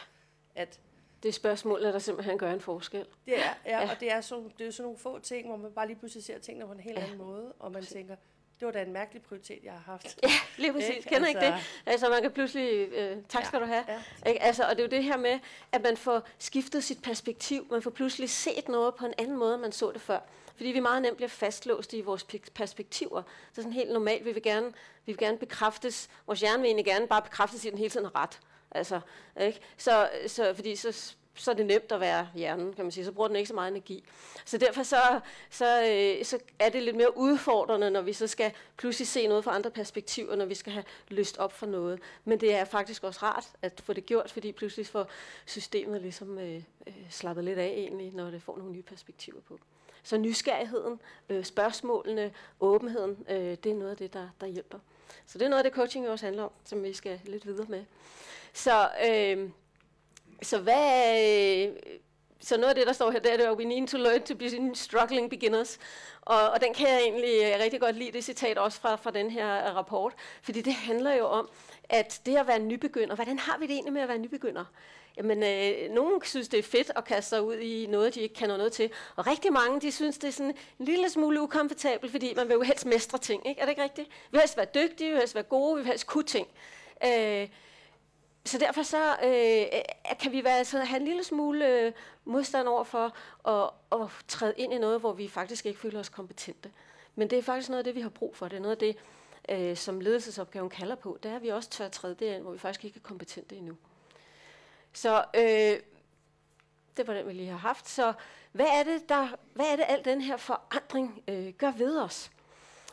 [0.55, 0.81] At
[1.23, 3.07] det er spørgsmål, der simpelthen gør en forskel.
[3.27, 3.91] Det er, ja, ja.
[3.91, 6.25] og det er, så, det er sådan nogle få ting, hvor man bare lige pludselig
[6.25, 7.05] ser tingene på en helt ja.
[7.05, 8.17] anden måde, og man tænker,
[8.61, 10.19] det var da en mærkelig prioritet, jeg har haft.
[10.23, 10.97] Ja, lige præcis.
[10.97, 11.09] Ikke?
[11.09, 11.65] Kender altså, ikke det?
[11.87, 12.89] Altså, man kan pludselig...
[12.93, 13.85] Øh, tak ja, skal du have.
[13.89, 14.03] Ja.
[14.31, 14.43] Ikke?
[14.43, 15.39] Altså, og det er jo det her med,
[15.73, 17.67] at man får skiftet sit perspektiv.
[17.71, 20.19] Man får pludselig set noget på en anden måde, end man så det før.
[20.57, 23.23] Fordi vi meget nemt bliver fastlåst i vores perspektiver.
[23.23, 24.25] Det er sådan helt normalt.
[24.25, 24.67] Vi vil gerne,
[25.07, 26.09] vi vil gerne bekræftes.
[26.27, 28.41] Vores hjerne vil egentlig gerne bare bekræftes i, den hele tiden ret.
[28.71, 29.01] Altså,
[29.41, 29.61] ikke?
[29.77, 33.05] Så, så, fordi så så er det nemt at være hjernen, kan man sige.
[33.05, 34.05] Så bruger den ikke så meget energi.
[34.45, 35.21] Så derfor så,
[35.51, 39.45] så, øh, så er det lidt mere udfordrende, når vi så skal pludselig se noget
[39.45, 42.01] fra andre perspektiver, når vi skal have lyst op for noget.
[42.25, 45.09] Men det er faktisk også rart at få det gjort, fordi pludselig får
[45.47, 49.59] systemet ligesom øh, øh, slappet lidt af egentlig, når det får nogle nye perspektiver på.
[50.03, 54.79] Så nysgerrigheden, øh, spørgsmålene, åbenheden, øh, det er noget af det, der, der hjælper.
[55.27, 57.67] Så det er noget af det, coaching også handler om, som vi skal lidt videre
[57.69, 57.85] med.
[58.53, 58.89] Så...
[59.11, 59.51] Øh,
[60.43, 61.67] så hvad...
[61.67, 61.77] Øh,
[62.41, 64.75] så noget af det, der står her, det er, we need to learn to be
[64.75, 65.79] struggling beginners.
[66.21, 69.11] Og, og den kan jeg egentlig øh, rigtig godt lide, det citat også fra, fra
[69.11, 70.15] den her øh, rapport.
[70.43, 71.49] Fordi det handler jo om,
[71.85, 74.65] at det at være nybegynder, hvordan har vi det egentlig med at være nybegynder?
[75.17, 78.35] Jamen, øh, nogen synes, det er fedt at kaste sig ud i noget, de ikke
[78.35, 78.91] kan noget til.
[79.17, 82.55] Og rigtig mange, de synes, det er sådan en lille smule ukomfortabelt, fordi man vil
[82.55, 83.61] jo helst mestre ting, ikke?
[83.61, 84.09] Er det ikke rigtigt?
[84.09, 86.49] Vi vil helst være dygtige, vi vil helst være gode, vi vil helst kunne ting.
[87.05, 87.49] Øh,
[88.47, 91.93] så derfor så øh, øh kan vi være, så have en lille smule øh,
[92.25, 93.17] modstand over for
[93.49, 96.71] at, at træde ind i noget, hvor vi faktisk ikke føler os kompetente.
[97.15, 98.49] Men det er faktisk noget af det, vi har brug for.
[98.49, 98.97] Det er noget af det,
[99.49, 101.19] øh, som ledelsesopgaven kalder på.
[101.23, 103.77] Det er, at vi også tør træde derind, hvor vi faktisk ikke er kompetente endnu.
[104.93, 105.81] Så øh,
[106.97, 107.89] det var den, vi lige har haft.
[107.89, 108.13] Så
[108.53, 112.31] hvad er det, der, hvad er det al den her forandring øh, gør ved os?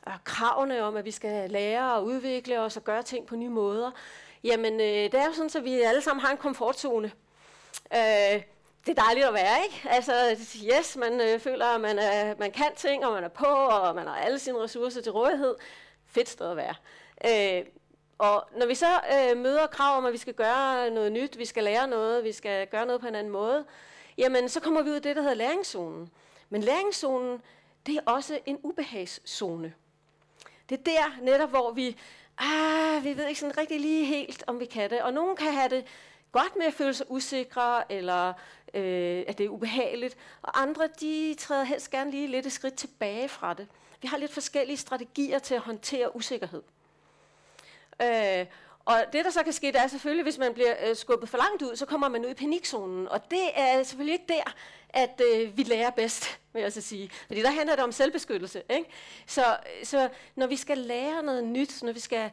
[0.01, 3.49] Og kravene om, at vi skal lære og udvikle os og gøre ting på nye
[3.49, 3.91] måder,
[4.43, 7.11] Jamen, øh, det er jo sådan, at vi alle sammen har en komfortzone.
[7.93, 8.41] Øh,
[8.85, 9.89] det er dejligt at være, ikke?
[9.89, 10.13] Altså,
[10.63, 13.95] yes, man øh, føler, at man, er, man kan ting, og man er på, og
[13.95, 15.55] man har alle sine ressourcer til rådighed.
[16.05, 16.75] Fedt sted at være.
[17.25, 17.65] Øh,
[18.17, 21.45] og når vi så øh, møder krav om, at vi skal gøre noget nyt, vi
[21.45, 23.65] skal lære noget, vi skal gøre noget på en anden måde,
[24.17, 26.09] jamen så kommer vi ud af det, der hedder læringszonen.
[26.49, 27.41] Men læringszonen,
[27.85, 29.73] det er også en ubehagszone.
[30.69, 31.97] Det er der netop, hvor vi
[32.37, 35.01] ah, vi ved ikke sådan rigtig lige helt, om vi kan det.
[35.01, 35.85] Og nogen kan have det
[36.31, 38.33] godt med at føle sig usikre, eller
[38.73, 40.17] øh, at det er ubehageligt.
[40.41, 43.67] Og andre, de træder helst gerne lige lidt et skridt tilbage fra det.
[44.01, 46.61] Vi har lidt forskellige strategier til at håndtere usikkerhed.
[48.01, 48.45] Øh,
[48.85, 51.37] og det, der så kan ske, det er selvfølgelig, hvis man bliver øh, skubbet for
[51.37, 53.07] langt ud, så kommer man ud i panikzonen.
[53.07, 54.53] Og det er selvfølgelig ikke der,
[54.93, 57.09] at øh, vi lærer bedst, vil jeg så sige.
[57.27, 58.63] Fordi der handler det om selvbeskyttelse.
[58.69, 58.89] Ikke?
[59.27, 62.31] Så, så når vi skal lære noget nyt, når vi skal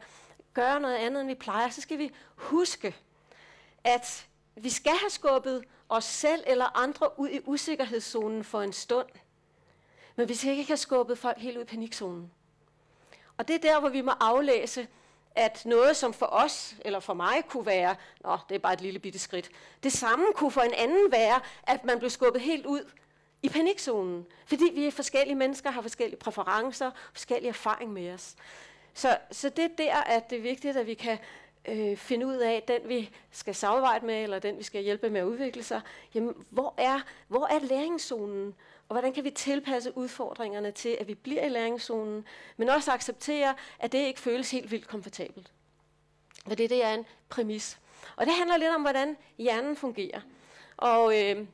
[0.53, 2.95] gøre noget andet, end vi plejer, så skal vi huske,
[3.83, 9.07] at vi skal have skubbet os selv eller andre ud i usikkerhedszonen for en stund.
[10.15, 12.31] Men vi skal ikke have skubbet folk helt ud i panikzonen.
[13.37, 14.87] Og det er der, hvor vi må aflæse,
[15.35, 18.81] at noget, som for os eller for mig kunne være, nå, det er bare et
[18.81, 19.49] lille bitte skridt,
[19.83, 22.91] det samme kunne for en anden være, at man blev skubbet helt ud
[23.43, 24.25] i panikzonen.
[24.45, 28.35] Fordi vi er forskellige mennesker, har forskellige præferencer, forskellige erfaring med os.
[28.93, 31.17] Så, så det er der, at det er vigtigt, at vi kan
[31.67, 35.21] øh, finde ud af, den vi skal samarbejde med, eller den vi skal hjælpe med
[35.21, 35.81] at udvikle sig,
[36.13, 38.55] jamen, hvor er, hvor er læringszonen?
[38.91, 42.25] Og hvordan kan vi tilpasse udfordringerne til, at vi bliver i læringszonen,
[42.57, 45.51] men også acceptere, at det ikke føles helt vildt komfortabelt.
[46.47, 47.79] For det, det er en præmis.
[48.15, 50.21] Og det handler lidt om, hvordan hjernen fungerer.
[50.77, 51.45] Og øh, jeg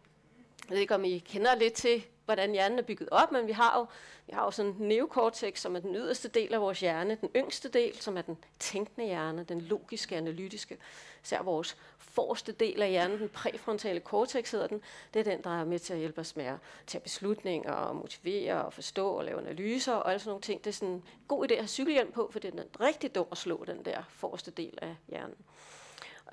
[0.70, 3.80] ved ikke, om I kender lidt til, hvordan hjernen er bygget op, men vi har
[3.80, 3.86] jo,
[4.28, 7.70] vi har jo sådan neokortex, som er den yderste del af vores hjerne, den yngste
[7.70, 10.78] del, som er den tænkende hjerne, den logiske, analytiske.
[11.24, 14.82] især vores forreste del af hjernen, den præfrontale cortex hedder den,
[15.14, 17.96] det er den, der er med til at hjælpe os med at tage beslutninger og
[17.96, 20.64] motivere og forstå og lave analyser og alle sådan nogle ting.
[20.64, 23.32] Det er sådan en god idé at have cykelhjelm på, for det er rigtig dumt
[23.32, 25.38] at slå den der forreste del af hjernen.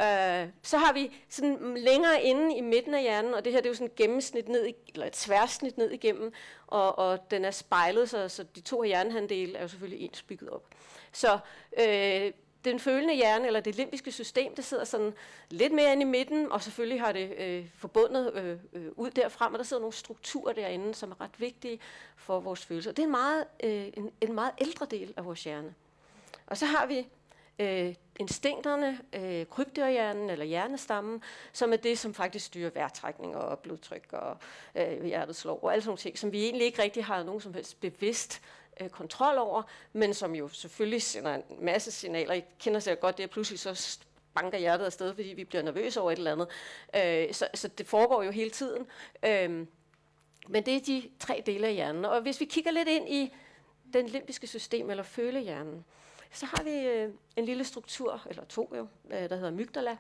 [0.01, 3.67] Øh, så har vi sådan længere inde i midten af hjernen, og det her det
[3.67, 6.33] er jo sådan et gennemsnit ned, i, eller et tværsnit ned igennem,
[6.67, 10.51] og, og den er spejlet, så, så de to hjernehandele er jo selvfølgelig ens bygget
[10.51, 10.69] op.
[11.13, 11.39] Så
[11.81, 12.33] øh,
[12.65, 15.15] den følende hjerne, eller det limbiske system, det sidder sådan
[15.51, 19.53] lidt mere inde i midten, og selvfølgelig har det øh, forbundet øh, øh, ud derfra,
[19.53, 21.81] og der sidder nogle strukturer derinde, som er ret vigtige
[22.17, 22.93] for vores følelser.
[22.93, 25.75] Det er en meget, øh, en, en meget ældre del af vores hjerne.
[26.47, 27.07] Og så har vi
[27.59, 34.13] øh, instinkterne, øh, krybdyrhjernen eller hjernestammen, som er det, som faktisk styrer vejrtrækning og blodtryk
[34.13, 34.37] og
[34.75, 37.41] øh, hjertets slår og alle sådan nogle ting, som vi egentlig ikke rigtig har nogen
[37.41, 38.43] som helst bevidst
[38.81, 39.63] øh, kontrol over,
[39.93, 42.35] men som jo selvfølgelig sender en masse signaler.
[42.35, 43.99] I kender sig godt det, at pludselig så
[44.35, 46.49] banker hjertet afsted, fordi vi bliver nervøse over et eller andet.
[46.97, 48.87] Øh, så, så det foregår jo hele tiden.
[49.25, 49.67] Øh,
[50.49, 52.05] men det er de tre dele af hjernen.
[52.05, 53.35] Og hvis vi kigger lidt ind i
[53.93, 55.85] den limbiske system, eller følehjernen,
[56.35, 59.97] så har vi øh, en lille struktur, eller to jo, øh, der hedder amygdala.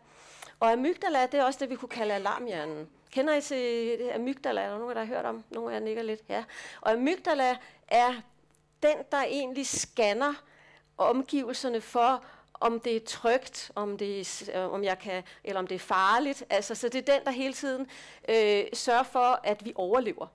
[0.60, 2.88] Og amygdala, det er også det, vi kunne kalde alarmhjernen.
[3.10, 4.60] Kender I til amygdala?
[4.60, 5.44] Er der nogen, der har hørt om?
[5.50, 6.20] Nogle af jer nikker lidt.
[6.28, 6.44] Ja.
[6.80, 7.56] Og amygdala
[7.88, 8.14] er
[8.82, 10.34] den, der egentlig scanner
[10.98, 15.66] omgivelserne for, om det er trygt, om, det er, øh, om jeg kan, eller om
[15.66, 16.44] det er farligt.
[16.50, 17.86] Altså, så det er den, der hele tiden
[18.28, 20.26] øh, sørger for, at vi overlever.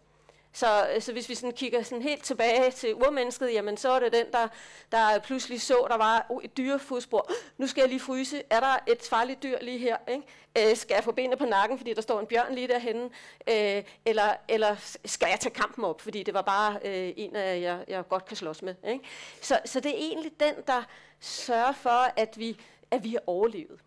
[0.54, 4.00] Så, øh, så hvis vi sådan kigger sådan helt tilbage til urmennesket, jamen så er
[4.00, 4.48] det den, der,
[4.92, 7.32] der pludselig så, der var oh, et dyrefodspor.
[7.58, 8.44] Nu skal jeg lige fryse.
[8.50, 9.98] Er der et farligt dyr lige her?
[10.08, 10.24] Ikke?
[10.58, 13.10] Øh, skal jeg få benene på nakken, fordi der står en bjørn lige derhenne?
[13.50, 17.62] Øh, eller, eller skal jeg tage kampen op, fordi det var bare øh, en, af
[17.62, 18.76] jeg, jeg godt kan slås med?
[18.88, 19.06] Ikke?
[19.42, 20.84] Så, så det er egentlig den, der
[21.20, 23.80] sørger for, at vi, at vi har overlevet.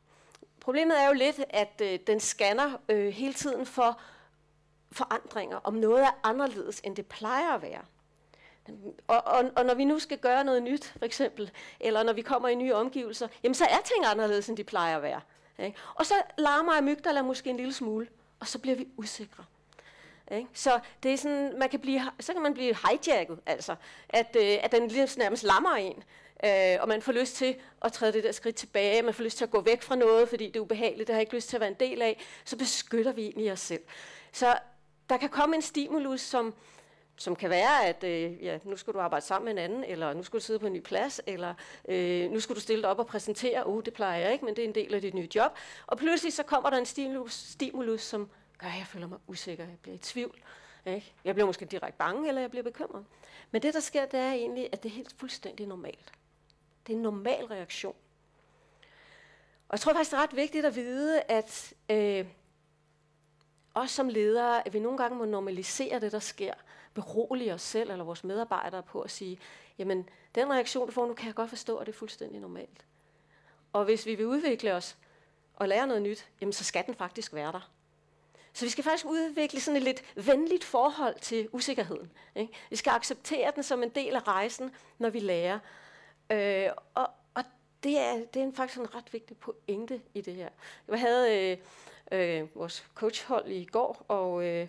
[0.61, 4.01] Problemet er jo lidt, at øh, den scanner øh, hele tiden for
[4.93, 7.83] forandringer, om noget er anderledes, end det plejer at være.
[9.07, 11.51] Og, og, og når vi nu skal gøre noget nyt, for eksempel,
[11.81, 14.97] eller når vi kommer i nye omgivelser, jamen så er ting anderledes, end de plejer
[14.97, 15.21] at være.
[15.59, 15.79] Ikke?
[15.95, 18.09] Og så larmer amygdala måske en lille smule,
[18.41, 19.45] og så bliver vi usikre.
[20.31, 20.49] Ikke?
[20.53, 23.75] Så det er sådan, man kan blive, så kan man blive hijacket, altså,
[24.09, 26.03] at, øh, at den lige nærmest lammer en.
[26.45, 29.39] Øh, og man får lyst til at træde det der skridt tilbage, man får lyst
[29.39, 31.49] til at gå væk fra noget, fordi det er ubehageligt, det har jeg ikke lyst
[31.49, 33.83] til at være en del af, så beskytter vi egentlig os selv.
[34.33, 34.59] Så
[35.13, 36.55] der kan komme en stimulus, som,
[37.17, 40.13] som kan være, at øh, ja, nu skal du arbejde sammen med en anden, eller
[40.13, 41.55] nu skal du sidde på en ny plads, eller
[41.89, 44.57] øh, nu skal du stille dig op og præsentere, oh, det plejer jeg ikke, men
[44.57, 45.53] det er en del af dit nye job.
[45.87, 49.65] Og pludselig så kommer der en stimulus, stimulus som gør, at jeg føler mig usikker,
[49.65, 50.43] jeg bliver i tvivl.
[50.87, 51.13] Ikke?
[51.25, 53.05] Jeg bliver måske direkte bange, eller jeg bliver bekymret.
[53.51, 56.13] Men det, der sker, det er egentlig, at det er helt fuldstændig normalt.
[56.87, 57.95] Det er en normal reaktion.
[59.69, 62.27] Og jeg tror faktisk, det er ret vigtigt at vide, at øh,
[63.75, 66.55] også som ledere, at vi nogle gange må normalisere det, der sker.
[66.95, 69.39] Berolige os selv eller vores medarbejdere på at sige,
[69.79, 72.85] jamen, den reaktion, du får nu, kan jeg godt forstå, at det er fuldstændig normalt.
[73.73, 74.97] Og hvis vi vil udvikle os
[75.57, 77.71] og lære noget nyt, jamen, så skal den faktisk være der.
[78.53, 82.13] Så vi skal faktisk udvikle sådan et lidt venligt forhold til usikkerheden.
[82.35, 82.53] Ikke?
[82.71, 85.59] Vi skal acceptere den som en del af rejsen, når vi lærer.
[86.31, 87.45] Øh, og og
[87.83, 90.49] det, er, det er faktisk en ret vigtig pointe i det her.
[90.89, 91.59] Jeg havde øh,
[92.13, 94.69] øh, vores coachhold i går, og øh,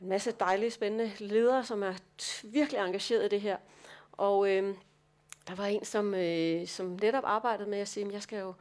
[0.00, 1.94] en masse dejlige, spændende ledere, som er
[2.44, 3.56] virkelig engageret i det her.
[4.12, 4.74] Og øh,
[5.48, 8.54] der var en, som, øh, som netop arbejdede med at sige, at jeg skal jo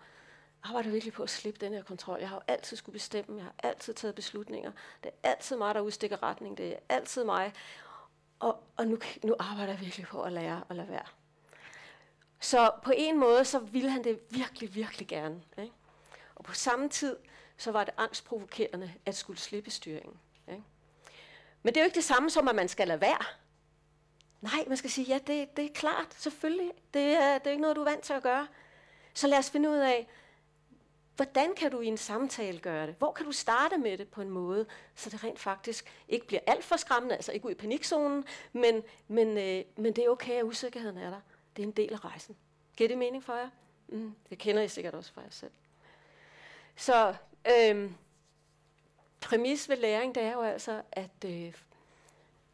[0.64, 2.20] arbejde virkelig på at slippe den her kontrol.
[2.20, 4.72] Jeg har jo altid skulle bestemme, jeg har altid taget beslutninger.
[5.04, 6.58] Det er altid mig, der udstikker retning.
[6.58, 7.54] Det er altid mig.
[8.40, 11.06] Og, og nu, nu arbejder jeg virkelig på at lære at lade være.
[12.40, 15.42] Så på en måde, så ville han det virkelig, virkelig gerne.
[15.58, 15.74] Ikke?
[16.36, 17.16] Og på samme tid,
[17.60, 20.20] så var det angstprovokerende at skulle slippe styringen.
[20.48, 20.64] Ikke?
[21.64, 23.26] Men det er jo ikke det samme som, at man skal lade være.
[24.42, 26.72] Nej, man skal sige, ja, det, det er klart, selvfølgelig.
[26.94, 28.48] Det er, det er ikke noget, du er vant til at gøre.
[29.14, 30.08] Så lad os finde ud af,
[31.16, 32.96] hvordan kan du i en samtale gøre det?
[32.98, 36.42] Hvor kan du starte med det på en måde, så det rent faktisk ikke bliver
[36.48, 40.34] alt for skræmmende, altså ikke ud i panikzonen, men, men, øh, men det er okay,
[40.34, 41.22] at usikkerheden er der.
[41.56, 42.38] Det er en del af rejsen.
[42.78, 43.50] Giver det mening for jer?
[43.88, 45.52] Mm, det kender I sikkert også fra jer selv.
[46.76, 47.16] Så
[47.48, 47.96] øhm,
[49.22, 51.54] præmis ved læring, det er jo altså, at øh,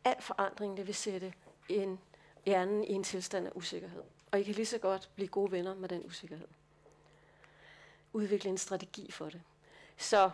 [0.03, 1.33] al forandring, det vil sætte
[1.69, 1.99] en
[2.45, 4.03] hjernen i en tilstand af usikkerhed.
[4.31, 6.47] Og I kan lige så godt blive gode venner med den usikkerhed.
[8.13, 9.41] udvikle en strategi for det.
[9.97, 10.31] Så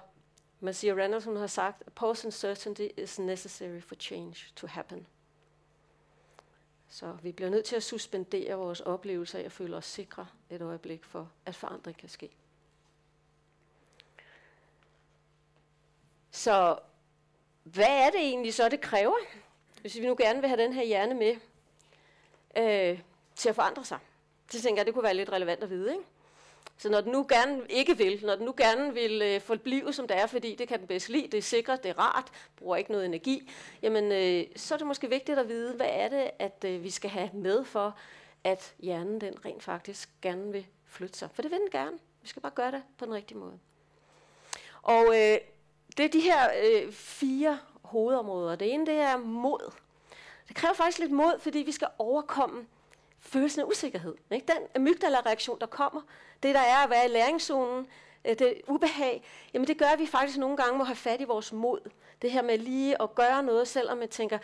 [0.60, 5.08] man siger, Randall, hun har sagt, a pause uncertainty is necessary for change to happen.
[6.88, 10.62] Så vi bliver nødt til at suspendere vores oplevelser af at føle os sikre et
[10.62, 12.30] øjeblik for, at forandring kan ske.
[16.32, 16.77] Så
[17.63, 19.15] hvad er det egentlig så, det kræver,
[19.82, 21.36] hvis vi nu gerne vil have den her hjerne med
[22.57, 22.99] øh,
[23.36, 23.97] til at forandre sig?
[24.51, 26.03] Så tænker jeg, det kunne være lidt relevant at vide, ikke?
[26.77, 30.07] Så når den nu gerne ikke vil, når den nu gerne vil øh, forblive som
[30.07, 32.75] det er, fordi det kan den bedst lide, det er sikkert, det er rart, bruger
[32.75, 33.51] ikke noget energi,
[33.82, 36.89] jamen øh, så er det måske vigtigt at vide, hvad er det, at øh, vi
[36.89, 37.97] skal have med for,
[38.43, 41.29] at hjernen den rent faktisk gerne vil flytte sig.
[41.34, 41.97] For det vil den gerne.
[42.21, 43.59] Vi skal bare gøre det på den rigtige måde.
[44.82, 45.38] Og øh,
[45.98, 48.56] det er de her øh, fire hovedområder.
[48.56, 49.72] Det ene det er mod.
[50.48, 52.66] Det kræver faktisk lidt mod, fordi vi skal overkomme
[53.20, 54.16] følelsen af usikkerhed.
[54.32, 54.48] Ikke?
[54.48, 56.02] Den amygdala-reaktion, der kommer,
[56.44, 57.88] det der er at være i læringszonen,
[58.26, 59.24] øh, det ubehag,
[59.54, 61.80] jamen det gør, at vi faktisk nogle gange må have fat i vores mod.
[62.22, 64.38] Det her med lige at gøre noget, selvom man tænker,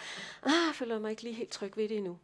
[0.43, 2.18] ah, jeg føler mig ikke lige helt tryg ved det endnu.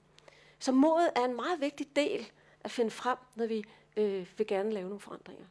[0.59, 2.31] Så modet er en meget vigtig del
[2.63, 3.65] at finde frem, når vi
[3.97, 5.45] øh, vil gerne lave nogle forandringer.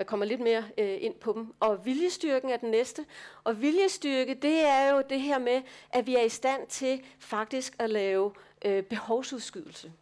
[0.00, 1.54] Og jeg kommer lidt mere øh, ind på dem.
[1.60, 3.06] Og viljestyrken er den næste.
[3.44, 7.76] Og viljestyrke, det er jo det her med, at vi er i stand til faktisk
[7.78, 8.32] at lave
[8.64, 9.92] øh, behovsudskydelse.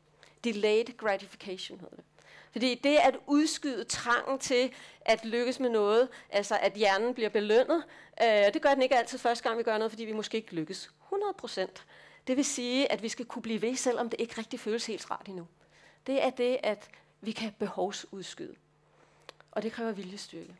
[0.44, 2.04] Delayed gratification hedder det.
[2.52, 7.84] Fordi det at udskyde trangen til at lykkes med noget, altså at hjernen bliver belønnet,
[8.22, 10.54] øh, det gør den ikke altid første gang, vi gør noget, fordi vi måske ikke
[10.54, 11.84] lykkes 100 procent.
[12.26, 15.10] Det vil sige, at vi skal kunne blive ved, selvom det ikke rigtig føles helt
[15.10, 15.46] rart endnu.
[16.06, 16.88] Det er det, at
[17.20, 18.54] vi kan behovsudskyde.
[19.58, 20.54] Og det kræver viljestyrke.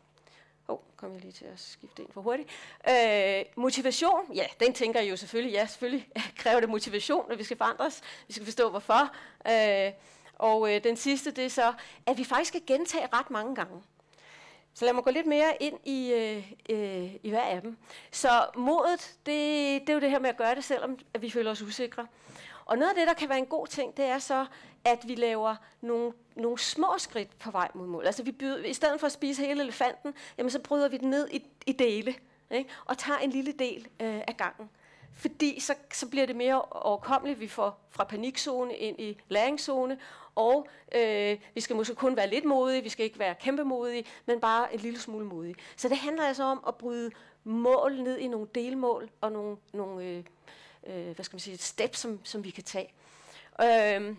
[0.69, 2.49] Åh, oh, kom jeg lige til at skifte ind for hurtigt.
[2.89, 6.09] Øh, motivation, ja, den tænker jeg jo selvfølgelig, ja, selvfølgelig
[6.43, 8.01] kræver det motivation, når vi skal forandres.
[8.27, 9.15] Vi skal forstå hvorfor.
[9.49, 9.93] Øh,
[10.35, 11.73] og øh, den sidste, det er så,
[12.07, 13.83] at vi faktisk skal gentage ret mange gange.
[14.75, 17.77] Så lad mig gå lidt mere ind i, øh, øh, i hver af dem.
[18.11, 21.31] Så modet, det, det er jo det her med at gøre det, selvom at vi
[21.31, 22.07] føler os usikre.
[22.65, 24.47] Og noget af det, der kan være en god ting, det er så,
[24.93, 28.07] at vi laver nogle, nogle små skridt på vej mod mål.
[28.07, 31.11] Altså vi byder, i stedet for at spise hele elefanten, jamen så bryder vi den
[31.11, 32.15] ned i, i dele,
[32.51, 32.71] ikke?
[32.85, 34.71] og tager en lille del øh, af gangen.
[35.15, 37.41] Fordi så, så bliver det mere overkommeligt.
[37.41, 39.99] Vi får fra panikzone ind i læringszone,
[40.35, 44.05] og øh, vi skal måske kun være lidt modige, vi skal ikke være kæmpe modige,
[44.27, 45.55] men bare en lille smule modige.
[45.77, 47.11] Så det handler altså om at bryde
[47.45, 50.25] mål ned i nogle delmål og nogle, nogle øh,
[50.87, 52.93] øh, hvad skal man sige, et step, som, som vi kan tage.
[53.63, 54.17] Øh,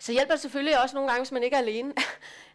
[0.00, 1.94] så hjælper det selvfølgelig også nogle gange, hvis man ikke er alene.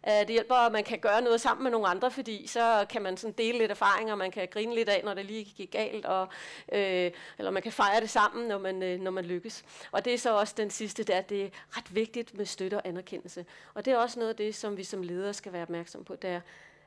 [0.08, 3.02] Øh, det hjælper, at man kan gøre noget sammen med nogle andre, fordi så kan
[3.02, 6.06] man sådan dele lidt erfaringer, man kan grine lidt af, når det lige gik galt,
[6.06, 6.28] og,
[6.72, 9.64] øh, eller man kan fejre det sammen, når man, øh, når man lykkes.
[9.92, 12.88] Og det er så også den sidste, der det er ret vigtigt med støtte og
[12.88, 13.46] anerkendelse.
[13.74, 16.16] Og det er også noget af det, som vi som ledere skal være opmærksom på,
[16.16, 16.40] det er,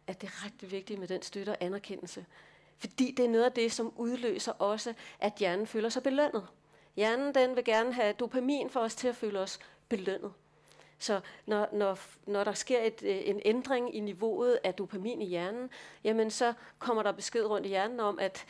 [0.07, 2.26] at det er ret vigtigt med den støtte og anerkendelse.
[2.78, 6.47] Fordi det er noget af det, som udløser også, at hjernen føler sig belønnet.
[6.95, 10.32] Hjernen den vil gerne have dopamin for os til at føle os belønnet.
[11.00, 15.26] Så når, når, når der sker et, øh, en ændring i niveauet af dopamin i
[15.26, 15.70] hjernen,
[16.04, 18.45] jamen så kommer der besked rundt i hjernen om, at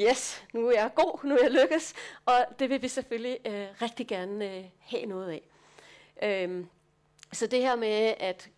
[0.00, 1.94] yes, nu er jeg god, nu er jeg lykkes,
[2.26, 5.42] og det vil vi selvfølgelig øh, rigtig gerne øh, have noget af.
[6.22, 6.68] Øhm,
[7.32, 8.50] så det her med, at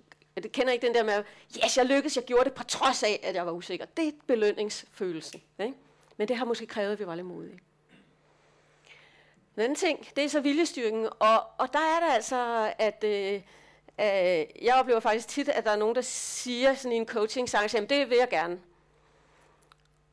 [0.42, 1.24] det kender ikke den der med,
[1.64, 3.86] yes, jeg lykkedes, jeg gjorde det på trods af, at jeg var usikker.
[3.96, 5.42] Det er belønningsfølelsen.
[5.60, 5.74] Ikke?
[6.16, 7.58] Men det har måske krævet, at vi var lidt modige.
[9.54, 13.34] Den anden ting, det er så viljestyrken, og, og der er der altså, at øh,
[14.00, 17.54] øh, jeg oplever faktisk tit, at der er nogen, der siger sådan i en coaching
[17.54, 18.60] at det vil jeg gerne.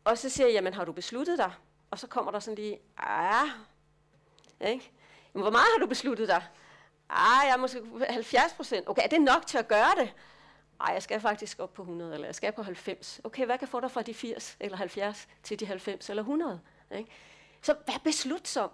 [0.03, 1.51] Og så siger jeg, jamen har du besluttet dig?
[1.91, 3.47] Og så kommer der sådan lige, ah,
[4.61, 4.91] ikke?
[5.33, 6.43] Jamen, hvor meget har du besluttet dig?
[7.09, 8.89] Ah, jeg er måske 70 procent.
[8.89, 10.13] Okay, er det nok til at gøre det?
[10.81, 13.21] Ej, jeg skal faktisk op på 100, eller jeg skal på 90.
[13.23, 16.59] Okay, hvad kan få dig fra de 80 eller 70 til de 90 eller 100?
[16.97, 17.11] Ikke?
[17.61, 18.69] Så vær beslutsom.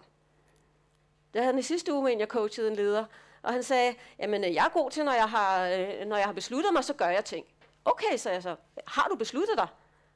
[1.33, 3.05] Det havde i sidste uge, en jeg coachede en leder,
[3.43, 6.25] og han sagde, jamen øh, jeg er god til, når jeg har, øh, når jeg
[6.25, 7.45] har besluttet mig, så gør jeg ting.
[7.85, 8.55] Okay, så jeg så,
[8.87, 9.67] har du besluttet dig?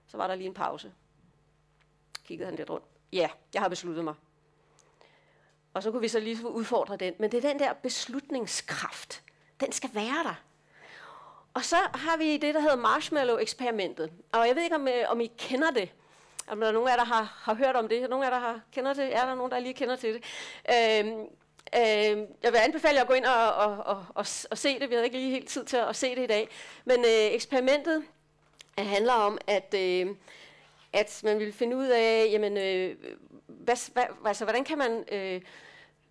[0.08, 0.94] Så var der lige en pause.
[2.26, 2.86] Kiggede han lidt rundt.
[3.14, 4.14] Ja, jeg har besluttet mig.
[5.74, 7.14] Og så kunne vi så lige udfordre den.
[7.20, 9.24] Men det er den der beslutningskraft.
[9.60, 10.42] Den skal være der.
[11.54, 14.12] Og så har vi det, der hedder marshmallow-eksperimentet.
[14.32, 15.94] Og jeg ved ikke, om, øh, om I kender det.
[16.48, 18.10] Om der er nogen af jer, der har, har hørt om det.
[18.10, 19.16] Nogen af jer, der har, kender det.
[19.16, 20.24] Er der nogen, der lige kender til det?
[20.70, 21.20] Øhm,
[21.76, 24.90] øhm, jeg vil anbefale jer at gå ind og, og, og, og, og se det.
[24.90, 26.50] Vi har ikke lige helt tid til at, at se det i dag.
[26.86, 28.04] Men øh, eksperimentet
[28.80, 30.08] øh, handler om, at, øh,
[30.94, 32.96] at man vil finde ud af, jamen, øh,
[33.48, 35.04] hvad, hvad, altså, hvordan kan man...
[35.12, 35.42] Øh,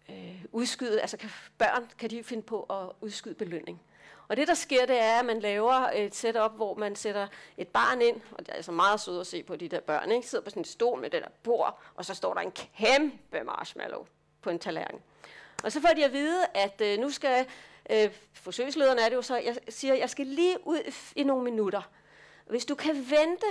[0.09, 3.81] øh, udskyde, altså kan, børn kan de finde på at udskyde belønning.
[4.29, 7.69] Og det, der sker, det er, at man laver et setup, hvor man sætter et
[7.69, 10.29] barn ind, og det er altså meget sødt at se på de der børn, ikke?
[10.29, 13.45] sidder på sådan en stol med den der bord, og så står der en kæmpe
[13.45, 14.07] marshmallow
[14.43, 15.01] på en tallerken.
[15.65, 17.47] Og så får de at vide, at øh, nu skal
[17.91, 21.83] øh, forsøgslederen er det jo så, jeg siger, jeg skal lige ud i nogle minutter.
[22.47, 23.47] Hvis du kan vente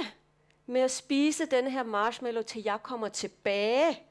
[0.65, 4.03] med at spise den her marshmallow, til jeg kommer tilbage,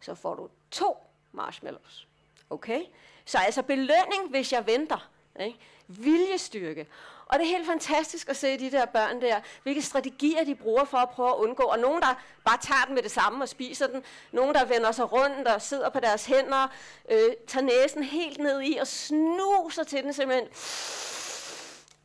[0.00, 0.96] så får du to
[1.32, 2.08] marshmallows.
[2.50, 2.80] Okay?
[3.24, 5.11] Så altså belønning, hvis jeg venter.
[5.40, 5.58] Ikke?
[5.88, 6.86] Viljestyrke.
[7.26, 10.84] Og det er helt fantastisk at se de der børn der, hvilke strategier de bruger
[10.84, 11.62] for at prøve at undgå.
[11.62, 12.14] Og nogen, der
[12.44, 14.02] bare tager den med det samme og spiser den.
[14.32, 16.68] Nogen, der vender sig rundt og sidder på deres hænder,
[17.10, 20.48] øh, tager næsen helt ned i og snuser til den simpelthen.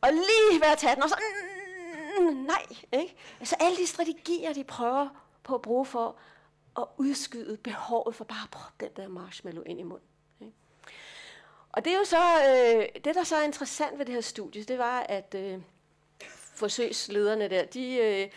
[0.00, 1.16] Og lige ved at tage den, og så
[2.18, 2.66] mm, nej.
[2.92, 3.16] Ikke?
[3.40, 5.08] Altså alle de strategier, de prøver
[5.42, 6.16] på at bruge for
[6.78, 10.08] at udskyde behovet for bare at proppe den der marshmallow ind i munden.
[11.72, 14.64] Og det er jo så, øh, det der så er interessant ved det her studie,
[14.64, 15.60] det var, at øh,
[16.54, 18.28] forsøgslederne der, de øh,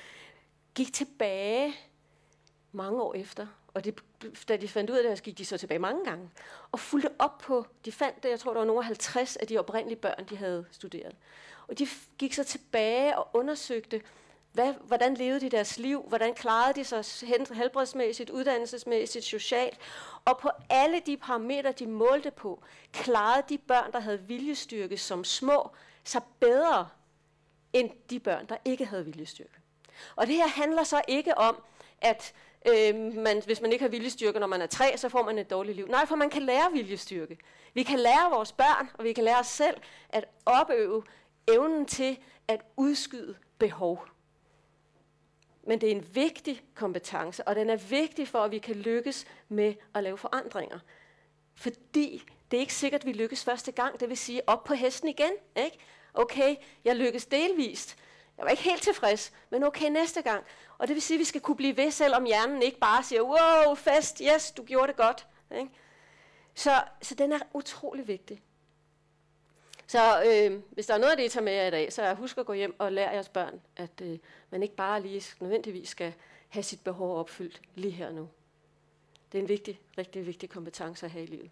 [0.76, 1.76] gik tilbage
[2.72, 4.00] mange år efter, og det,
[4.48, 6.30] da de fandt ud af det, så gik de så tilbage mange gange,
[6.72, 9.58] og fulgte op på, de fandt det, jeg tror, der var nogle 50 af de
[9.58, 11.16] oprindelige børn, de havde studeret.
[11.68, 14.02] Og de gik så tilbage og undersøgte,
[14.54, 16.06] hvad, hvordan levede de deres liv?
[16.08, 19.78] Hvordan klarede de sig helbredsmæssigt, uddannelsesmæssigt, socialt?
[20.26, 25.24] Og på alle de parametre, de målte på, klarede de børn, der havde viljestyrke som
[25.24, 25.72] små,
[26.04, 26.88] sig bedre
[27.74, 29.54] end de børn, der ikke havde viljestyrke.
[30.16, 31.64] Og det her handler så ikke om,
[32.02, 32.34] at
[32.68, 35.50] øh, man, hvis man ikke har viljestyrke, når man er tre, så får man et
[35.50, 35.88] dårligt liv.
[35.88, 37.38] Nej, for man kan lære viljestyrke.
[37.74, 39.78] Vi kan lære vores børn, og vi kan lære os selv
[40.10, 41.04] at opøve
[41.48, 44.06] evnen til at udskyde behov.
[45.64, 49.26] Men det er en vigtig kompetence, og den er vigtig for, at vi kan lykkes
[49.50, 50.80] med at lave forandringer.
[51.56, 54.00] Fordi det er ikke sikkert, at vi lykkes første gang.
[54.00, 55.32] Det vil sige op på hesten igen.
[55.56, 55.78] Ikke?
[56.14, 56.56] Okay,
[56.86, 57.98] jeg lykkes delvist.
[58.38, 60.44] Jeg var ikke helt tilfreds, men okay næste gang.
[60.78, 63.22] Og det vil sige, at vi skal kunne blive ved, selvom hjernen ikke bare siger,
[63.22, 65.28] wow, fest, yes, du gjorde det godt.
[65.58, 65.72] Ikke?
[66.56, 68.42] Så, så den er utrolig vigtig.
[69.92, 72.14] Så øh, hvis der er noget af det, I tager med jer i dag, så
[72.14, 74.18] husk at gå hjem og lære jeres børn, at øh,
[74.50, 76.14] man ikke bare lige nødvendigvis skal
[76.50, 78.30] have sit behov opfyldt lige her nu.
[79.32, 81.50] Det er en vigtig, rigtig vigtig kompetence at have i livet.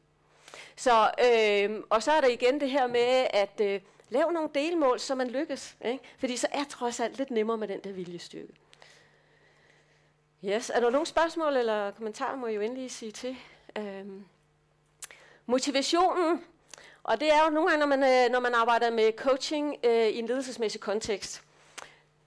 [0.76, 5.00] Så, øh, og så er der igen det her med at øh, lave nogle delmål,
[5.00, 5.78] så man lykkes.
[5.86, 6.04] Ikke?
[6.18, 8.54] Fordi så er trods alt lidt nemmere med den der viljestyrke.
[10.46, 10.70] Yes.
[10.70, 13.38] Er der nogle spørgsmål eller kommentarer, må I jo endelig sige til.
[13.78, 14.06] Øh,
[15.46, 16.44] motivationen
[17.10, 20.08] og det er jo nogle gange, når man, øh, når man arbejder med coaching øh,
[20.08, 21.42] i en ledelsesmæssig kontekst,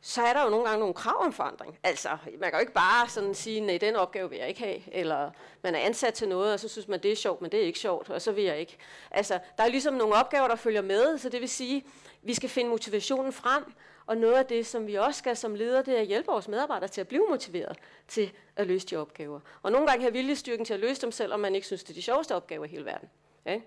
[0.01, 1.79] så er der jo nogle gange nogle krav om forandring.
[1.83, 2.09] Altså,
[2.41, 5.31] man kan jo ikke bare sådan sige, nej, den opgave vil jeg ikke have, eller
[5.63, 7.65] man er ansat til noget, og så synes man, det er sjovt, men det er
[7.65, 8.77] ikke sjovt, og så vil jeg ikke.
[9.11, 11.85] Altså, der er ligesom nogle opgaver, der følger med, så det vil sige,
[12.23, 13.65] vi skal finde motivationen frem,
[14.07, 16.49] og noget af det, som vi også skal som leder, det er at hjælpe vores
[16.49, 17.77] medarbejdere til at blive motiveret
[18.09, 19.41] til at løse de opgaver.
[19.63, 21.95] Og nogle gange have viljestyrken til at løse dem, selvom man ikke synes, det er
[21.95, 23.09] de sjoveste opgaver i hele verden.
[23.45, 23.61] Okay?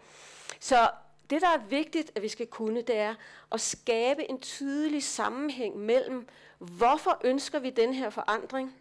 [0.59, 0.89] Så
[1.29, 3.15] det, der er vigtigt, at vi skal kunne, det er
[3.51, 8.75] at skabe en tydelig sammenhæng mellem, hvorfor ønsker vi den her forandring,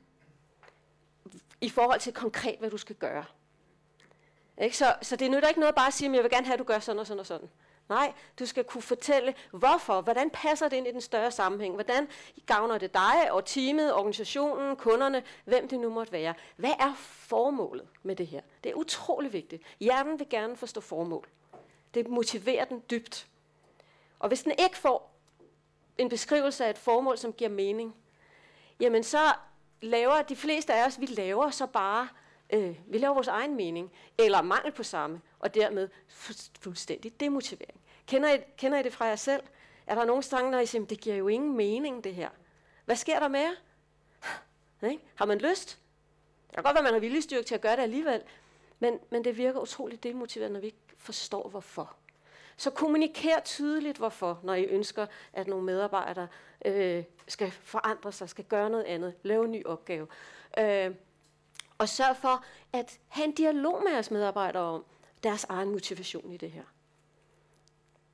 [1.61, 3.25] i forhold til konkret, hvad du skal gøre.
[4.63, 4.77] Ikke?
[4.77, 6.59] Så, så det nytter ikke noget bare at sige, at jeg vil gerne have, at
[6.59, 7.49] du gør sådan og sådan og sådan.
[7.89, 12.09] Nej, du skal kunne fortælle, hvorfor, hvordan passer det ind i den større sammenhæng, hvordan
[12.47, 16.35] gavner det dig og teamet, organisationen, kunderne, hvem det nu måtte være.
[16.57, 18.41] Hvad er formålet med det her?
[18.65, 19.63] Det er utrolig vigtigt.
[19.81, 21.29] Hjernen vil gerne forstå formål.
[21.95, 23.29] Det motiverer den dybt.
[24.19, 25.15] Og hvis den ikke får
[25.99, 27.95] en beskrivelse af et formål, som giver mening,
[28.81, 29.33] jamen så
[29.81, 32.09] laver de fleste af os, vi laver så bare,
[32.51, 35.89] øh, vi laver vores egen mening, eller mangel på samme, og dermed
[36.61, 37.81] fuldstændig demotivering.
[38.07, 39.43] Kender I, kender I det fra jer selv?
[39.87, 42.29] Er der nogle steder, når I siger, det giver jo ingen mening det her.
[42.85, 43.55] Hvad sker der med jer?
[45.15, 45.79] Har man lyst?
[46.47, 48.23] Det kan godt være, man har viljestyrke til at gøre det alligevel,
[48.79, 51.97] men, men det virker utroligt demotiverende, når vi ikke forstår hvorfor.
[52.57, 56.29] Så kommuniker tydeligt hvorfor, når I ønsker, at nogle medarbejdere
[56.65, 60.07] øh, skal forandre sig, skal gøre noget andet, lave en ny opgave.
[60.59, 60.95] Øh,
[61.79, 64.85] og sørg for at have en dialog med jeres medarbejdere om
[65.23, 66.65] deres egen motivation i det her.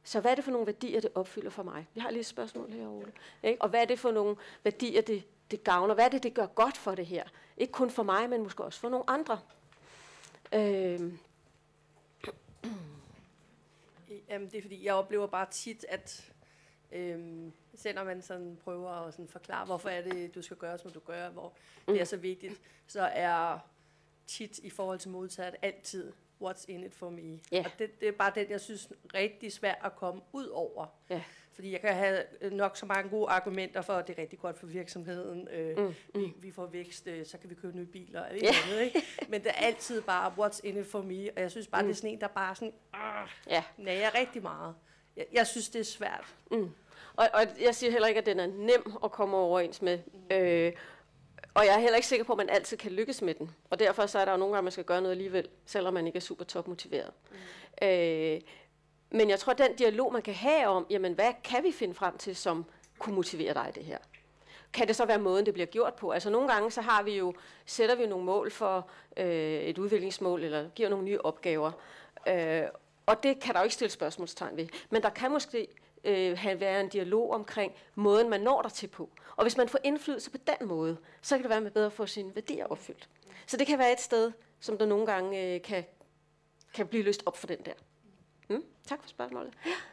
[0.05, 1.89] Så hvad er det for nogle værdier, det opfylder for mig?
[1.95, 3.13] Vi har lige et spørgsmål her, Ole.
[3.43, 3.63] Ikke?
[3.63, 5.95] Og hvad er det for nogle værdier, det, det gavner?
[5.95, 7.25] Hvad er det, det gør godt for det her?
[7.57, 9.39] Ikke kun for mig, men måske også for nogle andre.
[10.55, 11.13] Øh,
[14.29, 16.33] Jamen, det er fordi, jeg oplever bare tit, at
[16.93, 20.91] øhm, selvom man sådan prøver at sådan forklare, hvorfor er det, du skal gøre, som
[20.91, 21.53] du gør, hvor
[21.87, 21.93] mm.
[21.93, 23.59] det er så vigtigt, så er
[24.27, 27.41] tit i forhold til modtaget altid what's in it for me.
[27.53, 27.65] Ja.
[27.65, 30.87] Og det, det er bare den, jeg synes rigtig svært at komme ud over.
[31.11, 31.23] Ja.
[31.61, 34.39] Fordi jeg kan have øh, nok så mange gode argumenter for, at det er rigtig
[34.39, 35.49] godt for virksomheden.
[35.49, 36.21] Øh, mm, mm.
[36.21, 38.21] Vi, vi får vækst, øh, så kan vi købe nye biler.
[38.21, 38.49] Og Ja.
[38.67, 39.03] andet, ikke?
[39.29, 41.29] Men det er altid bare, what's in it for me.
[41.37, 41.89] Og jeg synes bare, mm.
[41.89, 43.65] det er sådan en, der bare sådan, ah, Ja.
[43.79, 44.75] nager rigtig meget.
[45.17, 46.35] Jeg, jeg synes, det er svært.
[47.17, 49.99] Og, og jeg siger heller ikke, at den er nem at komme overens med.
[50.33, 50.73] Øh,
[51.55, 53.51] og jeg er heller ikke sikker på, at man altid kan lykkes med den.
[53.71, 56.07] Og derfor så er der jo nogle gange, man skal gøre noget alligevel, selvom man
[56.07, 57.11] ikke er super topmotiveret.
[57.31, 57.87] Mm.
[57.89, 58.41] Øh,
[59.11, 61.95] men jeg tror, at den dialog, man kan have om, jamen hvad kan vi finde
[61.95, 62.65] frem til, som
[62.99, 63.99] kunne motivere dig i det her?
[64.73, 66.11] Kan det så være måden, det bliver gjort på?
[66.11, 67.35] Altså nogle gange, så har vi jo,
[67.67, 71.73] sætter vi nogle mål for øh, et udviklingsmål, eller giver nogle nye opgaver.
[72.29, 72.63] Øh,
[73.07, 74.69] og det kan der jo ikke stille spørgsmålstegn ved.
[74.91, 75.69] Men der kan måske
[76.05, 79.11] øh, have været en dialog omkring måden, man når der til på.
[79.37, 81.93] Og hvis man får indflydelse på den måde, så kan det være med bedre at
[81.93, 83.09] få sine værdier opfyldt.
[83.47, 85.85] Så det kan være et sted, som der nogle gange øh, kan,
[86.75, 87.73] kan blive løst op for den der.
[88.51, 89.53] Mm, tak for spørgsmålet.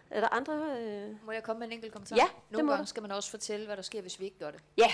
[0.09, 0.53] Er der andre?
[0.81, 1.25] Øh?
[1.25, 2.15] Må jeg komme med en enkelt kommentar?
[2.15, 2.87] Ja, Nogle gange du.
[2.89, 4.59] skal man også fortælle, hvad der sker, hvis vi ikke gør det.
[4.77, 4.93] Ja,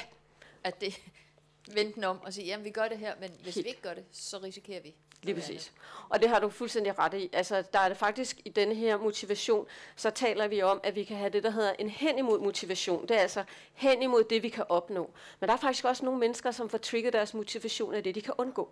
[0.63, 1.01] At det
[1.75, 3.65] vente den om og sige, jamen vi gør det her, men hvis Helt.
[3.65, 4.95] vi ikke gør det, så risikerer vi.
[5.21, 5.71] Lige præcis.
[6.09, 7.29] Og det har du fuldstændig ret i.
[7.33, 11.03] Altså, der er det faktisk i denne her motivation, så taler vi om, at vi
[11.03, 13.01] kan have det, der hedder en hen imod motivation.
[13.07, 13.43] Det er altså
[13.73, 15.11] hen imod det, vi kan opnå.
[15.39, 18.21] Men der er faktisk også nogle mennesker, som får trigget deres motivation af det, de
[18.21, 18.71] kan undgå.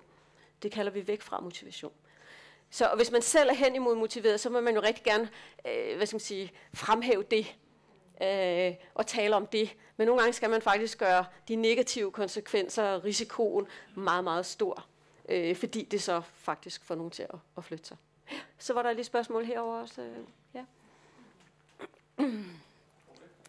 [0.64, 1.92] Det kalder vi væk fra motivation.
[2.72, 5.30] Så og hvis man selv er hen imod motiveret, så vil man jo rigtig gerne
[5.68, 7.56] øh, hvad skal man sige, fremhæve det
[8.22, 9.76] øh, og tale om det.
[9.98, 14.86] Men nogle gange skal man faktisk gøre de negative konsekvenser og risikoen meget, meget stor
[15.30, 17.98] øh, fordi det så faktisk får nogen til at, at flytte sig.
[18.58, 20.02] Så var der lige spørgsmål herover også.
[20.02, 20.18] Øh,
[20.54, 20.66] ja.
[22.20, 22.46] Øh,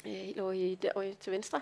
[0.05, 1.61] Helt over i, derovre til venstre.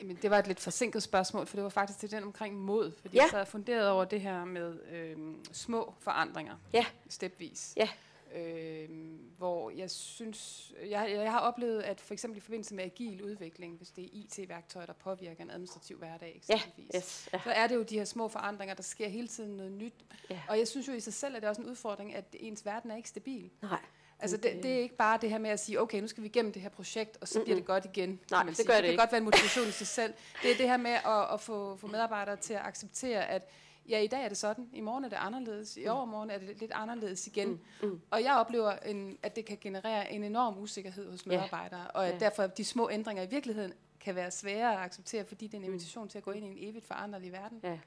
[0.00, 2.92] Jamen, det var et lidt forsinket spørgsmål, for det var faktisk til den omkring mod,
[3.00, 3.22] fordi Ja.
[3.22, 6.86] jeg sad og funderede over det her med øhm, små forandringer, Ja.
[7.08, 7.74] stepvis.
[7.76, 7.88] Ja.
[8.34, 13.22] Øhm, hvor jeg synes, jeg, jeg har oplevet, at for eksempel i forbindelse med agil
[13.22, 17.40] udvikling, hvis det er IT-værktøjer, der påvirker en administrativ hverdag Ja, eksempelvis, yes, ja.
[17.44, 19.94] så er det jo de her små forandringer, der sker hele tiden noget nyt.
[20.30, 20.40] Ja.
[20.48, 22.64] Og jeg synes jo i sig selv, at det er også en udfordring, at ens
[22.66, 23.50] verden er ikke stabil.
[23.62, 23.80] Nej.
[24.20, 26.28] Altså det, det er ikke bare det her med at sige, okay, nu skal vi
[26.28, 28.08] igennem det her projekt, og så bliver det godt igen.
[28.08, 28.66] kan Nej, det sige.
[28.66, 30.14] gør det det kan godt være en motivation i sig selv.
[30.42, 33.48] Det er det her med at, at få, få medarbejdere til at acceptere, at
[33.88, 36.60] ja, i dag er det sådan, i morgen er det anderledes, i overmorgen er det
[36.60, 37.48] lidt anderledes igen.
[37.48, 38.00] Mm, mm.
[38.10, 42.12] Og jeg oplever, en, at det kan generere en enorm usikkerhed hos medarbejdere, og at
[42.14, 42.18] Ja.
[42.18, 45.64] derfor de små ændringer i virkeligheden kan være svære at acceptere, fordi det er en
[45.64, 47.60] invitation til at gå ind i en evigt foranderlig verden.
[47.62, 47.78] Ja.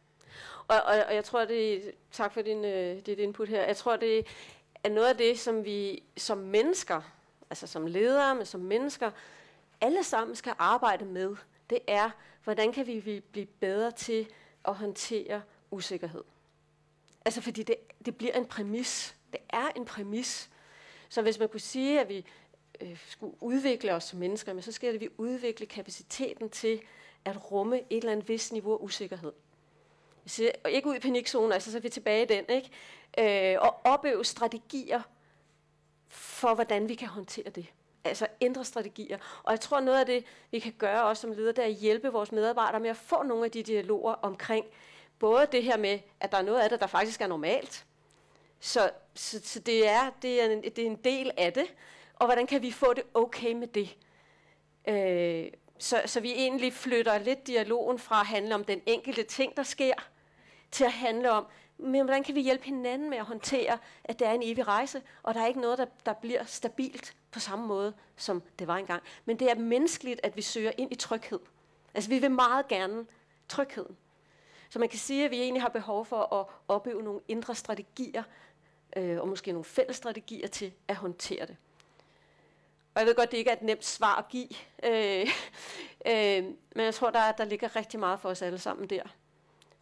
[0.68, 3.64] Og, og, og jeg tror, det tak for din, øh, dit input her.
[3.66, 4.26] Jeg tror, det
[4.84, 7.02] er noget af det, som vi som mennesker,
[7.50, 9.12] altså som ledere, men som mennesker,
[9.82, 11.36] alle sammen skal arbejde med.
[11.70, 12.10] Det er,
[12.44, 14.28] hvordan kan vi blive bedre til
[14.66, 16.24] at håndtere usikkerhed.
[17.26, 17.76] Altså fordi det,
[18.06, 19.16] det bliver en præmis.
[19.32, 20.50] Det er en præmis.
[21.10, 22.26] Så hvis man kunne sige, at vi
[22.82, 26.82] øh, skulle udvikle os som mennesker, men så skal det, at vi udvikle kapaciteten til
[27.26, 29.32] at rumme et eller andet vis niveau af usikkerhed.
[30.64, 32.70] Og ikke ud i panikzonen, altså så er vi tilbage i den, ikke?
[33.18, 35.02] Øh, og opøve strategier
[36.08, 37.66] for, hvordan vi kan håndtere det.
[38.04, 39.18] Altså ændre strategier.
[39.44, 41.74] Og jeg tror, noget af det, vi kan gøre også som leder, det er at
[41.74, 44.66] hjælpe vores medarbejdere med at få nogle af de dialoger omkring
[45.20, 47.86] både det her med, at der er noget af det, der faktisk er normalt.
[48.60, 51.74] Så, så, så det, er, det, er en, det er en del af det.
[52.16, 53.98] Og hvordan kan vi få det okay med det?
[54.88, 59.58] Øh, så, så vi egentlig flytter lidt dialogen fra at handle om den enkelte ting,
[59.58, 59.94] der sker,
[60.72, 61.46] til at handle om,
[61.82, 65.02] men hvordan kan vi hjælpe hinanden med at håndtere, at det er en evig rejse,
[65.24, 68.78] og der er ikke noget, der, der bliver stabilt på samme måde, som det var
[68.78, 69.04] engang.
[69.26, 71.40] Men det er menneskeligt, at vi søger ind i tryghed.
[71.94, 73.06] Altså vi vil meget gerne
[73.50, 73.98] trygheden.
[74.70, 78.24] Så man kan sige, at vi egentlig har behov for at opøve nogle indre strategier,
[78.96, 81.58] øh, og måske nogle fælles strategier til at håndtere det.
[82.96, 84.50] Og jeg ved godt, det ikke er et nemt svar at give,
[84.84, 85.28] øh,
[86.06, 86.44] øh,
[86.76, 89.04] men jeg tror, der, der ligger rigtig meget for os alle sammen der.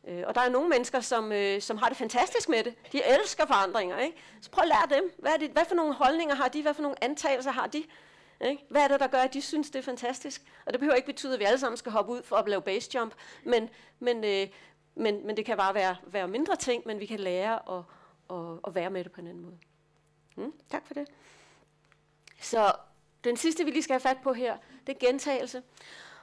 [0.08, 2.76] Øh, og der er nogle mennesker, som, øh, som har det fantastisk med det.
[2.91, 3.97] De elsker forandringer.
[3.97, 4.18] Ikke?
[4.41, 5.12] Så prøv at lære dem.
[5.18, 6.62] Hvad, er det, hvad for nogle holdninger har de?
[6.62, 7.84] Hvad for nogle antagelser har de?
[8.41, 8.66] Ikke?
[8.70, 10.41] Hvad er det, der gør, at de synes, det er fantastisk?
[10.66, 12.62] Og det behøver ikke betyde, at vi alle sammen skal hoppe ud for at lave
[12.62, 13.70] base jump, men,
[14.00, 14.47] men, øh,
[14.95, 17.84] men, men det kan bare være, være mindre ting, men vi kan lære at,
[18.30, 19.58] at, at være med det på en anden måde.
[20.36, 21.08] Mm, tak for det.
[22.41, 22.74] Så
[23.24, 25.64] den sidste, vi lige skal have fat på her, det er gentagelse.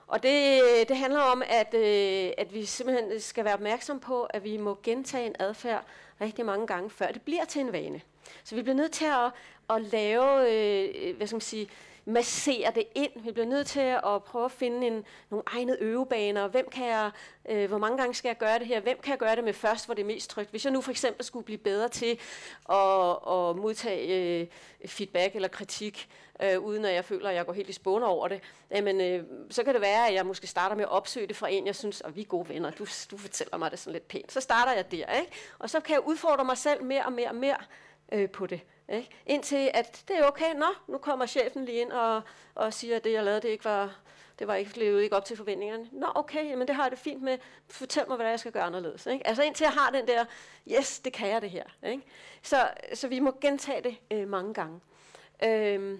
[0.06, 4.44] Og det, det handler om, at, øh, at vi simpelthen skal være opmærksom på, at
[4.44, 5.84] vi må gentage en adfærd
[6.20, 8.00] rigtig mange gange, før det bliver til en vane.
[8.44, 9.32] Så vi bliver nødt til at,
[9.76, 11.68] at lave, øh, hvad skal man sige,
[12.06, 13.10] massere det ind.
[13.16, 16.48] Vi bliver nødt til at prøve at finde en, nogle egnede øvebaner.
[16.48, 17.10] Hvem kan jeg,
[17.48, 18.80] øh, hvor mange gange skal jeg gøre det her?
[18.80, 20.50] Hvem kan jeg gøre det med først, hvor det er mest trygt?
[20.50, 22.18] Hvis jeg nu for eksempel skulle blive bedre til
[22.68, 24.46] at, at modtage øh,
[24.86, 26.08] feedback eller kritik,
[26.42, 28.40] øh, uden at jeg føler, at jeg går helt i spåne over det,
[28.70, 31.48] jamen, øh, så kan det være, at jeg måske starter med at opsøge det fra
[31.50, 34.08] en, jeg synes, og vi er gode venner, du, du fortæller mig det sådan lidt
[34.08, 34.32] pænt.
[34.32, 35.32] Så starter jeg der, ikke?
[35.58, 37.56] Og så kan jeg udfordre mig selv mere og mere og mere
[38.12, 38.60] øh, på det.
[38.88, 39.08] Ikke?
[39.26, 42.22] Indtil at det er okay, nå, nu kommer chefen lige ind og,
[42.54, 43.96] og siger, at det jeg lavede, det ikke var,
[44.38, 45.88] det var ikke levet ikke op til forventningerne.
[45.92, 47.38] Nå, okay, men det har jeg det fint med.
[47.68, 49.06] Fortæl mig, hvad jeg skal gøre anderledes.
[49.06, 49.26] Ikke?
[49.26, 50.24] Altså indtil jeg har den der,
[50.78, 51.64] yes, det kan jeg det her.
[51.86, 52.02] Ikke?
[52.42, 54.80] Så, så vi må gentage det øh, mange gange.
[55.44, 55.98] Øh,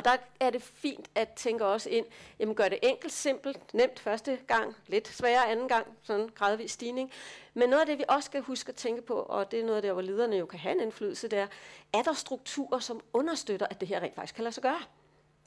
[0.00, 2.06] og der er det fint at tænke også ind,
[2.38, 7.12] jamen gør det enkelt, simpelt, nemt første gang, lidt sværere anden gang, sådan gradvis stigning.
[7.54, 9.76] Men noget af det, vi også skal huske at tænke på, og det er noget
[9.76, 11.46] af det, hvor lederne jo kan have en indflydelse, det er,
[11.92, 14.82] er der strukturer, som understøtter, at det her rent faktisk kan lade sig gøre?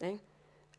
[0.04, 0.20] Ikke?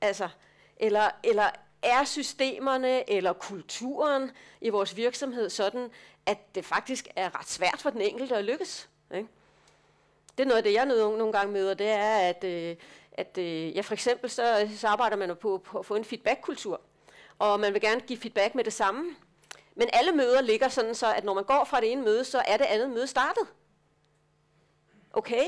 [0.01, 0.29] Altså,
[0.77, 1.51] eller, eller
[1.83, 5.91] er systemerne eller kulturen i vores virksomhed sådan,
[6.27, 8.89] at det faktisk er ret svært for den enkelte at lykkes?
[9.15, 9.29] Ikke?
[10.39, 12.77] Det er noget af det, jeg nogle gange møder, det er, at, øh,
[13.15, 16.81] at øh, ja, for eksempel så, så arbejder man på, på at få en feedbackkultur,
[17.39, 19.17] og man vil gerne give feedback med det samme.
[19.75, 22.43] Men alle møder ligger sådan så, at når man går fra det ene møde, så
[22.47, 23.47] er det andet møde startet.
[25.13, 25.45] Okay?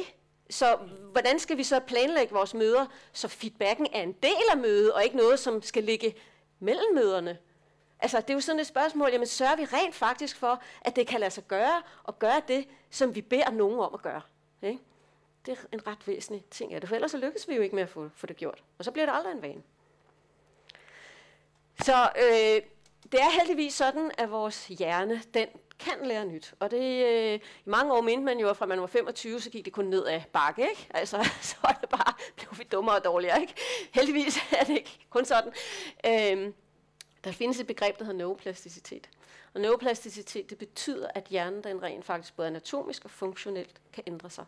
[0.51, 0.77] Så
[1.13, 5.05] hvordan skal vi så planlægge vores møder, så feedbacken er en del af mødet, og
[5.05, 6.15] ikke noget, som skal ligge
[6.61, 7.39] mellem møderne?
[7.99, 11.07] Altså, det er jo sådan et spørgsmål, jamen sørger vi rent faktisk for, at det
[11.07, 14.21] kan lade sig gøre, og gøre det, som vi beder nogen om at gøre?
[14.63, 14.79] Ikke?
[15.47, 17.75] Det er en ret væsentlig ting af det, for ellers så lykkes vi jo ikke
[17.75, 18.63] med at få, få det gjort.
[18.79, 19.63] Og så bliver det aldrig en vane.
[21.85, 22.63] Så øh,
[23.13, 26.55] det er heldigvis sådan, at vores hjerne, den kan lære nyt.
[26.59, 29.51] Og det, øh, i mange år mente man jo, at fra man var 25, så
[29.51, 30.87] gik det kun ned af bakke, ikke?
[30.91, 33.55] Altså, så er det bare, blev vi dummere og dårligere, ikke?
[33.93, 35.53] Heldigvis er det ikke kun sådan.
[36.07, 36.53] Øh,
[37.25, 39.09] der findes et begreb, der hedder neuroplasticitet.
[39.57, 44.31] Og neuroplasticitet, det betyder, at hjernen den rent faktisk både anatomisk og funktionelt kan ændre
[44.31, 44.45] sig.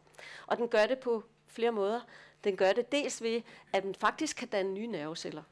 [0.46, 2.00] Og den gør det på flere måder.
[2.44, 3.42] Den gør det dels ved,
[3.72, 5.42] at den faktisk kan danne nye nerveceller.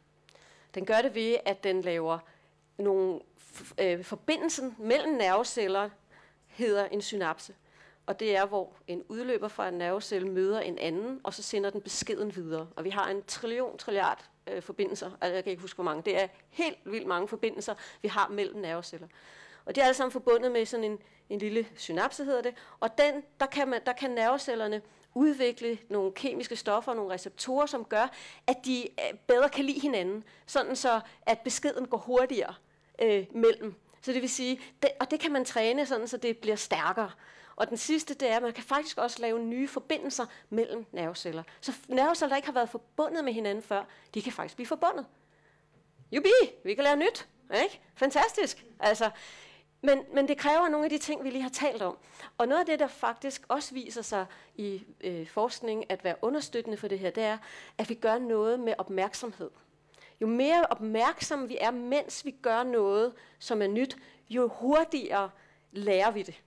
[0.75, 2.19] Den gør det ved, at den laver
[2.79, 3.21] nogle
[3.79, 5.91] øh, forbindelsen mellem nerveceller
[6.47, 7.55] hedder en synapse.
[8.07, 11.71] Og det er, hvor en udløber fra en nervecelle møder en anden, og så sender
[11.71, 12.69] den beskeden videre.
[12.77, 15.11] Og vi har en trillion, trilliard øh, forbindelser.
[15.21, 16.03] Altså, jeg kan ikke huske, hvor mange.
[16.03, 19.09] Det er helt vildt mange forbindelser, vi har mellem nerveceller.
[19.67, 20.99] Og det er alle sammen forbundet med sådan en,
[21.31, 22.55] en lille synapse, hedder det.
[22.81, 24.83] Og den, der, kan man, der kan nervecellerne
[25.15, 28.13] udvikle nogle kemiske stoffer, nogle receptorer, som gør,
[28.47, 32.55] at de øh, bedre kan lide hinanden, sådan så at beskeden går hurtigere
[33.03, 33.75] øh, mellem.
[34.03, 37.11] Så det vil sige, det, og det kan man træne sådan, så det bliver stærkere.
[37.57, 41.43] Og den sidste, det er, at man kan faktisk også lave nye forbindelser mellem nerveceller.
[41.61, 45.07] Så nerveceller, der ikke har været forbundet med hinanden før, de kan faktisk blive forbundet.
[46.13, 46.29] Jubi,
[46.65, 47.29] vi kan lære nyt.
[47.63, 47.81] Ikke?
[47.95, 48.65] Fantastisk.
[48.81, 49.11] Altså,
[49.87, 51.97] men, men det kræver nogle af de ting, vi lige har talt om.
[52.39, 54.27] Og noget af det, der faktisk også viser sig
[54.57, 57.39] i øh, forskning at være understøttende for det her, det er,
[57.79, 59.51] at vi gør noget med opmærksomhed.
[60.21, 63.97] Jo mere opmærksomme vi er, mens vi gør noget, som er nyt,
[64.29, 65.31] jo hurtigere
[65.73, 66.43] lærer vi det.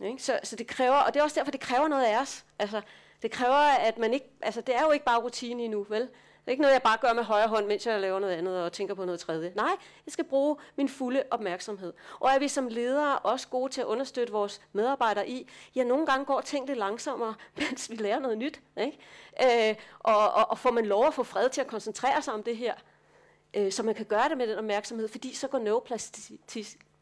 [0.00, 0.22] Ikke?
[0.22, 2.44] Så, så det kræver, og det er også derfor, det kræver noget af os.
[2.58, 2.80] Altså,
[3.22, 6.08] det kræver, at man ikke, altså det er jo ikke bare rutine endnu, vel?
[6.42, 8.62] Det er ikke noget, jeg bare gør med højre hånd, mens jeg laver noget andet
[8.62, 9.52] og tænker på noget tredje.
[9.56, 9.76] Nej,
[10.06, 11.92] jeg skal bruge min fulde opmærksomhed.
[12.20, 16.06] Og er vi som ledere også gode til at understøtte vores medarbejdere i, ja, nogle
[16.06, 18.60] gange går ting lidt langsommere, mens vi lærer noget nyt.
[18.76, 19.68] Ikke?
[19.70, 22.42] Øh, og, og, og får man lov at få fred til at koncentrere sig om
[22.42, 22.74] det her,
[23.54, 25.58] øh, så man kan gøre det med den opmærksomhed, fordi så går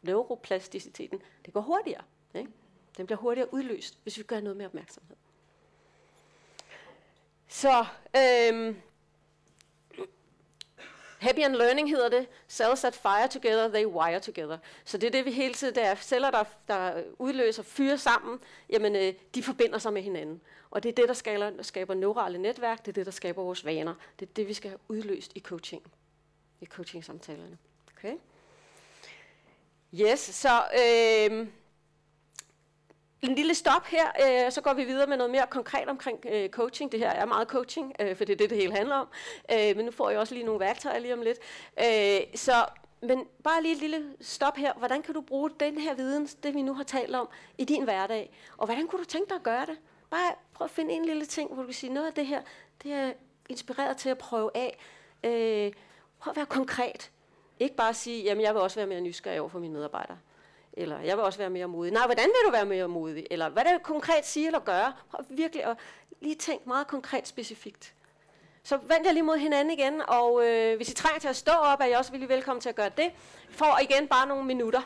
[0.01, 2.03] neuroplasticiteten, det går hurtigere.
[2.35, 2.49] Ikke?
[2.97, 5.15] Den bliver hurtigere udløst, hvis vi gør noget med opmærksomhed.
[7.47, 7.85] Så,
[8.15, 8.75] øh,
[11.21, 12.27] Happy and learning hedder det.
[12.49, 14.57] Cells that fire together, they wire together.
[14.85, 18.39] Så det er det, vi hele tiden, der er celler, der, der udløser fyre sammen,
[18.69, 20.41] jamen øh, de forbinder sig med hinanden.
[20.71, 23.65] Og det er det, der skaber, skaber neurale netværk, det er det, der skaber vores
[23.65, 23.93] vaner.
[24.19, 25.83] Det er det, vi skal have udløst i coaching,
[26.61, 27.57] i coaching-samtalerne.
[27.97, 28.13] Okay?
[29.93, 31.47] Yes, så øh,
[33.21, 34.05] en lille stop her,
[34.45, 36.91] øh, så går vi videre med noget mere konkret omkring øh, coaching.
[36.91, 39.07] Det her er meget coaching, øh, for det er det, det hele handler om.
[39.51, 41.39] Øh, men nu får jeg også lige nogle værktøjer lige om lidt.
[41.79, 42.65] Øh, så,
[43.01, 44.73] men bare lige et lille stop her.
[44.73, 47.83] Hvordan kan du bruge den her viden, det vi nu har talt om, i din
[47.83, 48.37] hverdag?
[48.57, 49.77] Og hvordan kunne du tænke dig at gøre det?
[50.09, 52.41] Bare prøv at finde en lille ting, hvor du kan sige, noget af det her,
[52.83, 53.13] det er
[53.49, 54.79] inspireret til at prøve af.
[55.23, 55.73] Øh,
[56.19, 57.11] prøv at være konkret.
[57.59, 60.17] Ikke bare sige, jamen jeg vil også være mere nysgerrig over for mine medarbejdere.
[60.73, 61.93] Eller jeg vil også være mere modig.
[61.93, 63.27] Nej, hvordan vil du være mere modig?
[63.31, 64.93] Eller hvad det konkret sige eller gøre?
[65.11, 65.77] Prøv virkelig at
[66.21, 67.93] lige tænk meget konkret specifikt.
[68.63, 71.51] Så vend jer lige mod hinanden igen, og øh, hvis I trænger til at stå
[71.51, 73.11] op, er I også vildt velkommen til at gøre det.
[73.49, 74.81] For igen bare nogle minutter.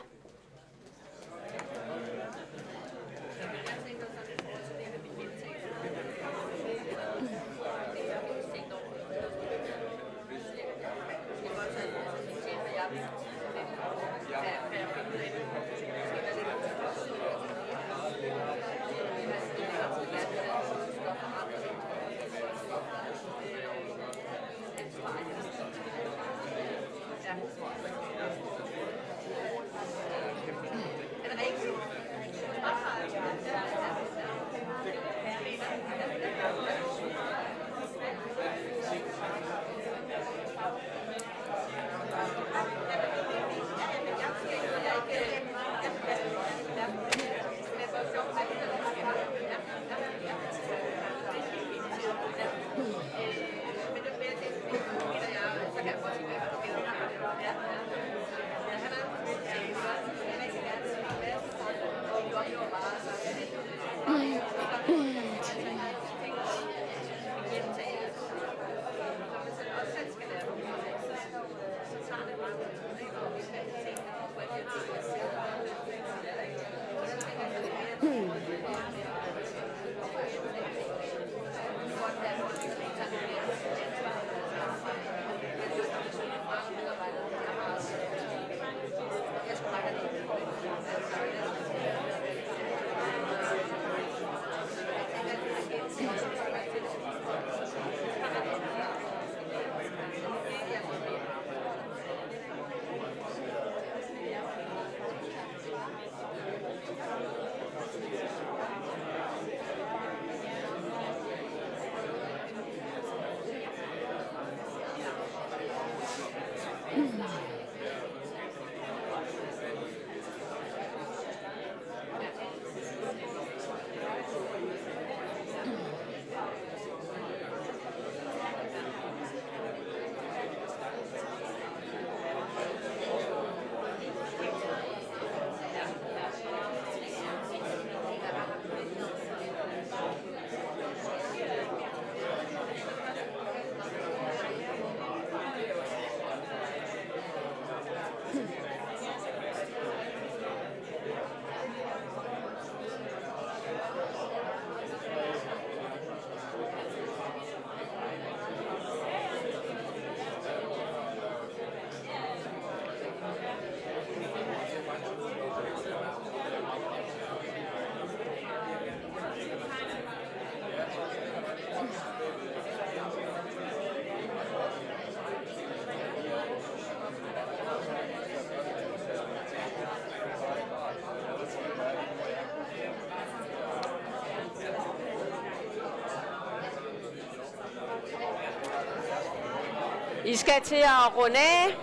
[190.26, 191.76] I skal til at runde af.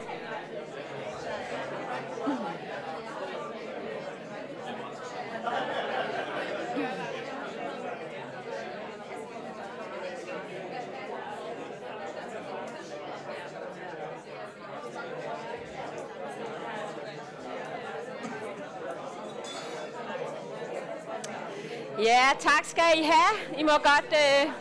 [22.00, 23.60] Ja, tak skal I have.
[23.60, 24.52] I må godt øh,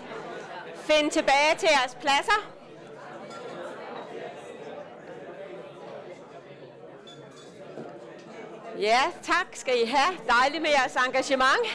[0.77, 2.42] finde tilbage til jeres pladser.
[8.83, 10.19] Ja, tak skal I have.
[10.27, 11.67] Dejligt med jeres engagement.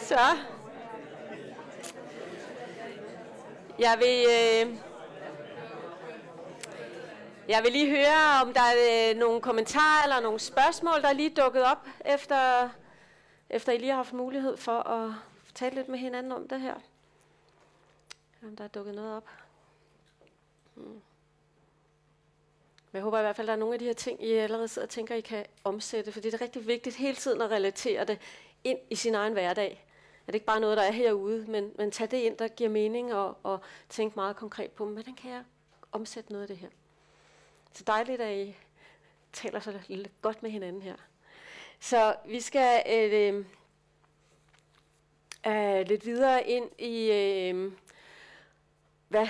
[0.00, 0.18] Så.
[3.78, 4.78] Jeg vil, øh,
[7.48, 11.12] jeg vil lige høre, om der er øh, nogle kommentarer eller nogle spørgsmål, der er
[11.12, 12.68] lige dukket op, efter,
[13.50, 15.14] efter I lige har haft mulighed for at
[15.54, 16.74] tale lidt med hinanden om det her.
[18.42, 19.28] Om der er dukket noget op.
[20.74, 21.00] Hmm.
[22.94, 24.32] Men jeg håber i hvert fald, at der er nogle af de her ting, I
[24.32, 27.50] allerede sidder og tænker, I kan omsætte, for det er rigtig vigtigt hele tiden at
[27.50, 28.18] relatere det
[28.64, 29.84] ind i sin egen hverdag.
[30.20, 32.70] At det ikke bare noget, der er herude, men, men tag det ind, der giver
[32.70, 35.44] mening, og, og tænk meget konkret på, hvordan kan jeg
[35.92, 36.68] omsætte noget af det her.
[37.72, 38.56] Så dejligt, at I
[39.32, 40.96] taler så lidt godt med hinanden her.
[41.80, 43.44] Så vi skal øh, øh,
[45.46, 47.72] øh lidt videre ind i, øh,
[49.08, 49.28] hvad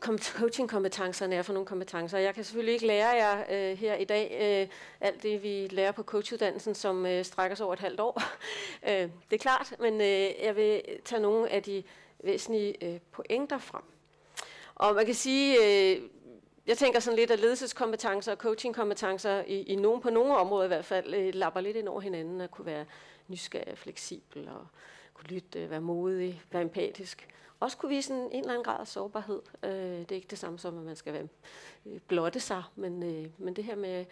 [0.00, 2.18] coaching-kompetencerne er for nogle kompetencer.
[2.18, 4.68] Jeg kan selvfølgelig ikke lære jer øh, her i dag øh,
[5.00, 8.22] alt det, vi lærer på coachuddannelsen, som øh, strækker sig over et halvt år.
[8.88, 11.82] øh, det er klart, men øh, jeg vil tage nogle af de
[12.24, 13.82] væsentlige øh, pointer frem.
[14.74, 16.02] Og man kan sige, øh,
[16.66, 20.68] jeg tænker sådan lidt, at ledelseskompetencer og coachingkompetencer i, i nogen, på nogle områder i
[20.68, 22.84] hvert fald øh, lapper lidt ind over hinanden, og kunne være
[23.28, 24.66] nysgerrig, fleksibel og
[25.14, 27.28] kunne lytte, være modig, være empatisk.
[27.60, 29.42] Også kunne vise en, en eller anden grad af sårbarhed.
[29.62, 31.28] Øh, det er ikke det samme som, at man skal være,
[31.86, 34.04] øh, blotte sig, men, øh, men det her med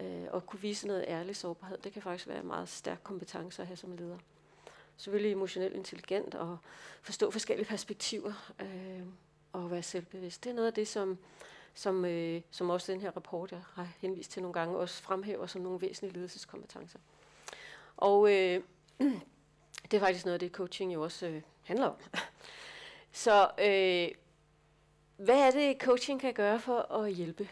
[0.00, 3.62] øh, at kunne vise noget ærlig sårbarhed, det kan faktisk være en meget stærk kompetence
[3.62, 4.18] at have som leder.
[4.96, 6.58] Selvfølgelig emotionelt intelligent og
[7.02, 9.02] forstå forskellige perspektiver øh,
[9.52, 10.44] og være selvbevidst.
[10.44, 11.18] Det er noget af det, som,
[11.74, 15.46] som, øh, som også den her rapport, jeg har henvist til nogle gange, også fremhæver
[15.46, 16.98] som nogle væsentlige ledelseskompetencer.
[17.96, 18.62] Og øh,
[19.90, 21.96] det er faktisk noget af det, coaching jo også øh, handler om.
[23.12, 24.08] Så øh,
[25.16, 27.48] hvad er det, coaching kan gøre for at hjælpe?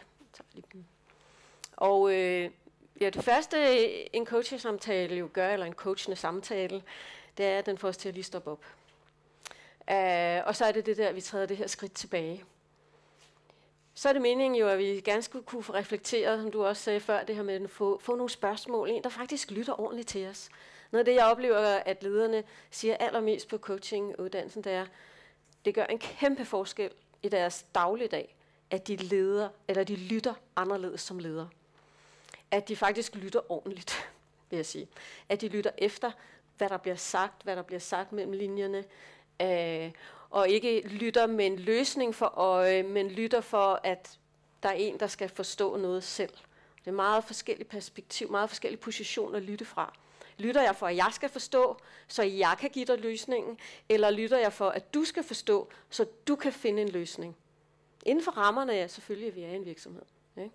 [1.71, 2.49] Og øh,
[3.01, 6.83] ja, det første, en coaching-samtale jo gør, eller en coachende samtale,
[7.37, 8.65] det er, at den får os til at lige stoppe op.
[9.91, 12.43] Uh, og så er det det der, at vi træder det her skridt tilbage.
[13.97, 16.99] Så er det meningen jo, at vi gerne skulle kunne reflektere, som du også sagde
[16.99, 18.89] før, det her med at få, få nogle spørgsmål.
[18.89, 20.49] ind, der faktisk lytter ordentligt til os.
[20.91, 24.85] Noget af det, jeg oplever, at lederne siger allermest på coachinguddannelsen, det er,
[25.65, 26.91] det gør en kæmpe forskel
[27.23, 28.35] i deres dagligdag,
[28.71, 31.47] at de leder, eller de lytter anderledes som leder.
[32.51, 34.09] At de faktisk lytter ordentligt,
[34.49, 34.87] vil jeg sige.
[35.29, 36.11] At de lytter efter,
[36.57, 38.83] hvad der bliver sagt, hvad der bliver sagt mellem linjerne,
[39.41, 39.91] øh,
[40.35, 44.19] og ikke lytter med en løsning for øje, men lytter for, at
[44.63, 46.33] der er en, der skal forstå noget selv.
[46.79, 49.93] Det er meget forskellige perspektiv, meget forskellige positioner at lytte fra.
[50.37, 51.77] Lytter jeg for, at jeg skal forstå,
[52.07, 53.57] så jeg kan give dig løsningen,
[53.89, 57.35] eller lytter jeg for, at du skal forstå, så du kan finde en løsning?
[58.05, 60.03] Inden for rammerne er selvfølgelig, at vi er en virksomhed.
[60.37, 60.51] Ikke?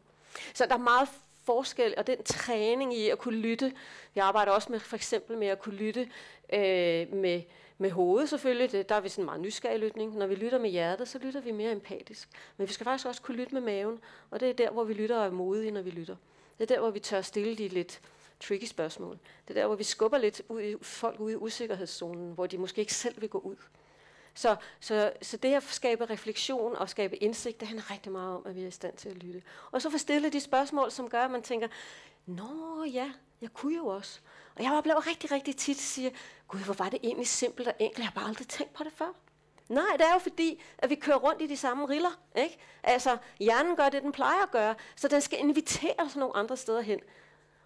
[0.54, 1.08] Så der er meget
[1.44, 3.72] forskel, og den træning i at kunne lytte.
[4.14, 6.00] Jeg arbejder også med for eksempel med at kunne lytte
[6.52, 7.42] øh, med,
[7.80, 8.72] med hovedet selvfølgelig.
[8.72, 10.16] Det, der er vi sådan en meget nysgerrig lytning.
[10.16, 12.28] Når vi lytter med hjertet, så lytter vi mere empatisk.
[12.56, 14.00] Men vi skal faktisk også kunne lytte med maven,
[14.30, 16.16] og det er der, hvor vi lytter og er modige, når vi lytter.
[16.58, 18.00] Det er der, hvor vi tør stille de lidt
[18.40, 19.18] tricky spørgsmål.
[19.48, 22.58] Det er der, hvor vi skubber lidt ud i, folk ud i usikkerhedszonen, hvor de
[22.58, 23.56] måske ikke selv vil gå ud.
[24.34, 28.42] Så, så, så det at skabe refleksion og skabe indsigt, det handler rigtig meget om,
[28.46, 29.42] at vi er i stand til at lytte.
[29.70, 31.68] Og så få stillet de spørgsmål, som gør, at man tænker,
[32.26, 34.20] Nå ja, jeg kunne jo også.
[34.60, 36.12] Og jeg oplever rigtig, rigtig tit, at sige,
[36.48, 38.92] gud, hvor var det egentlig simpelt og enkelt, jeg har bare aldrig tænkt på det
[38.92, 39.14] før.
[39.68, 42.20] Nej, det er jo fordi, at vi kører rundt i de samme riller.
[42.36, 42.58] Ikke?
[42.82, 46.56] Altså, hjernen gør det, den plejer at gøre, så den skal invitere os nogle andre
[46.56, 47.00] steder hen.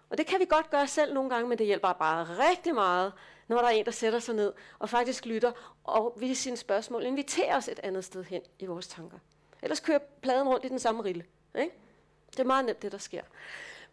[0.09, 3.13] Og det kan vi godt gøre selv nogle gange, men det hjælper bare rigtig meget,
[3.47, 5.51] når der er en, der sætter sig ned og faktisk lytter
[5.83, 9.17] og ved sine spørgsmål inviterer os et andet sted hen i vores tanker.
[9.61, 11.25] Ellers kører pladen rundt i den samme rille.
[11.59, 11.71] Ikke?
[12.31, 13.21] Det er meget nemt, det der sker.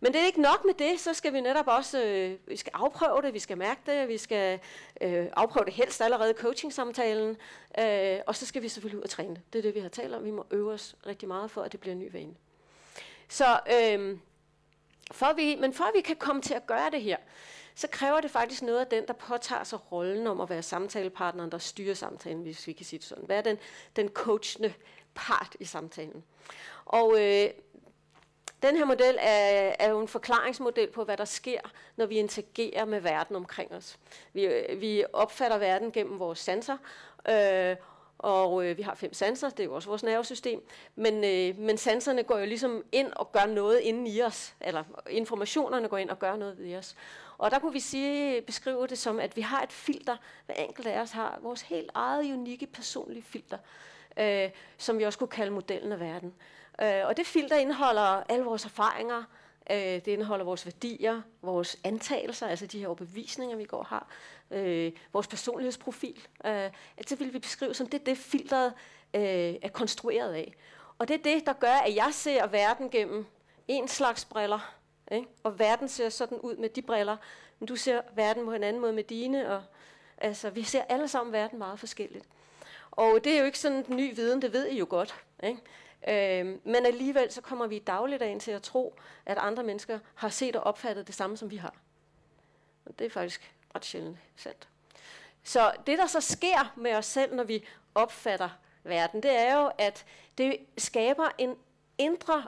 [0.03, 2.71] Men det er ikke nok med det, så skal vi netop også øh, vi skal
[2.75, 4.61] afprøve det, vi skal mærke det, vi skal
[5.01, 7.37] øh, afprøve det helst allerede i coaching-samtalen,
[7.79, 9.53] øh, og så skal vi selvfølgelig ud og træne det.
[9.53, 10.25] Det er det, vi har talt om.
[10.25, 12.35] Vi må øve os rigtig meget for, at det bliver en ny vane.
[13.29, 14.19] Så, øh,
[15.13, 17.17] for vi, men for at vi kan komme til at gøre det her,
[17.75, 21.53] så kræver det faktisk noget af den, der påtager sig rollen om at være samtalepartneren,
[21.53, 23.25] der styrer samtalen, hvis vi kan sige det sådan.
[23.25, 23.59] Hvad er den,
[23.97, 24.75] den coachende
[25.15, 26.25] part i samtalen?
[26.85, 27.51] Og øh,
[28.63, 31.61] den her model er, er jo en forklaringsmodel på, hvad der sker,
[31.97, 33.99] når vi interagerer med verden omkring os.
[34.33, 36.77] Vi, vi opfatter verden gennem vores sanser,
[37.29, 37.77] øh,
[38.19, 40.63] og øh, vi har fem sanser, det er jo også vores nervesystem,
[40.97, 44.85] men, øh, men sanserne går jo ligesom ind og gør noget inden i os, eller
[45.11, 46.97] informationerne går ind og gør noget i os.
[47.39, 50.87] Og der kunne vi sige, beskrive det som, at vi har et filter, hver enkelt
[50.87, 53.59] af os har vores helt eget unikke personlige filter,
[54.17, 56.35] øh, som vi også kunne kalde modellen af verden.
[56.81, 59.25] Øh, og det filter indeholder alle vores erfaringer,
[59.71, 64.07] øh, det indeholder vores værdier, vores antagelser, altså de her overbevisninger, vi går har,
[64.51, 66.27] øh, vores personlighedsprofil.
[66.45, 66.71] Øh,
[67.09, 68.73] det vil vi beskrive som det, det filteret
[69.15, 70.55] øh, er konstrueret af.
[70.99, 73.27] Og det er det, der gør, at jeg ser verden gennem
[73.69, 74.75] en slags briller,
[75.13, 75.29] ikke?
[75.43, 77.17] og verden ser sådan ud med de briller,
[77.59, 79.63] men du ser verden på en anden måde med dine, og
[80.19, 82.25] altså, vi ser alle sammen verden meget forskelligt.
[82.91, 85.15] Og det er jo ikke sådan en ny viden, det ved I jo godt.
[85.43, 85.61] Ikke?
[86.09, 88.95] Øh, men alligevel så kommer vi i dagligdagen til at tro,
[89.27, 91.75] at andre mennesker har set og opfattet det samme, som vi har.
[92.87, 94.69] Og det er faktisk ret sjældent sandt.
[95.43, 98.49] Så det, der så sker med os selv, når vi opfatter
[98.85, 100.05] verden, det er jo, at
[100.39, 101.57] det skaber en
[101.99, 102.45] indre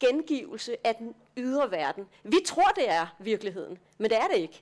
[0.00, 2.08] gengivelse af den ydre verden.
[2.22, 4.60] Vi tror, det er virkeligheden, men det er det ikke.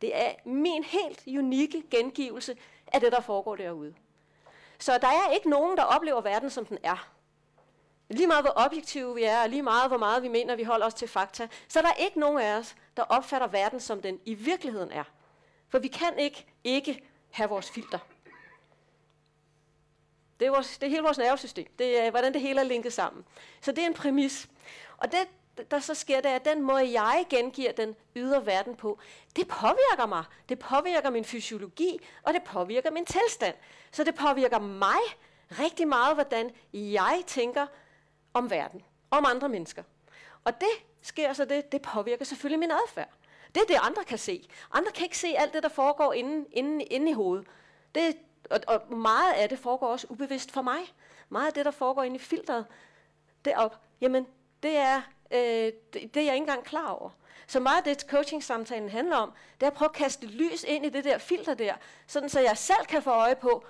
[0.00, 3.94] Det er min helt unikke gengivelse af det, der foregår derude.
[4.78, 7.17] Så der er ikke nogen, der oplever verden, som den er
[8.08, 10.86] lige meget hvor objektive vi er, og lige meget hvor meget vi mener, vi holder
[10.86, 14.20] os til fakta, så er der ikke nogen af os, der opfatter verden, som den
[14.24, 15.04] i virkeligheden er.
[15.68, 17.98] For vi kan ikke ikke have vores filter.
[20.40, 21.66] Det er, vores, det er hele vores nervesystem.
[21.78, 23.24] Det er, hvordan det hele er linket sammen.
[23.60, 24.48] Så det er en præmis.
[24.96, 25.28] Og det,
[25.70, 28.98] der så sker, det er, at den måde, jeg gengiver den ydre verden på,
[29.36, 30.24] det påvirker mig.
[30.48, 33.54] Det påvirker min fysiologi, og det påvirker min tilstand.
[33.92, 35.00] Så det påvirker mig
[35.50, 37.66] rigtig meget, hvordan jeg tænker
[38.38, 39.82] om verden, om andre mennesker.
[40.44, 43.10] Og det sker så, det, det påvirker selvfølgelig min adfærd.
[43.54, 44.48] Det er det, andre kan se.
[44.72, 47.46] Andre kan ikke se alt det, der foregår inde, inde, inde i hovedet.
[47.94, 48.16] Det,
[48.50, 50.94] og, og meget af det foregår også ubevidst for mig.
[51.28, 52.66] Meget af det, der foregår inde i filteret
[53.44, 54.26] derop, jamen,
[54.62, 57.10] det er, øh, det, det er jeg ikke engang klar over.
[57.46, 60.86] Så meget af det, coaching-samtalen handler om, det er at prøve at kaste lys ind
[60.86, 61.74] i det der filter der,
[62.06, 63.64] sådan så jeg selv kan få øje på,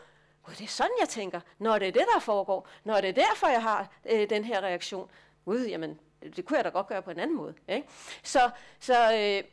[0.48, 1.40] Gud, det er sådan, jeg tænker.
[1.58, 2.68] Når det er det, der foregår.
[2.84, 5.10] Når det er derfor, jeg har øh, den her reaktion.
[5.44, 6.00] Gud, jamen,
[6.36, 7.54] det, kunne jeg da godt gøre på en anden måde.
[7.68, 7.88] Ikke?
[8.22, 9.44] Så, så øh,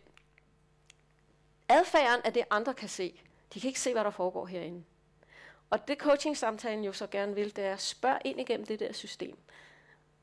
[1.70, 3.22] adfærden er det, andre kan se.
[3.54, 4.84] De kan ikke se, hvad der foregår herinde.
[5.70, 8.94] Og det coaching-samtalen jo så gerne vil, det er at spørge ind igennem det der
[8.94, 9.38] system.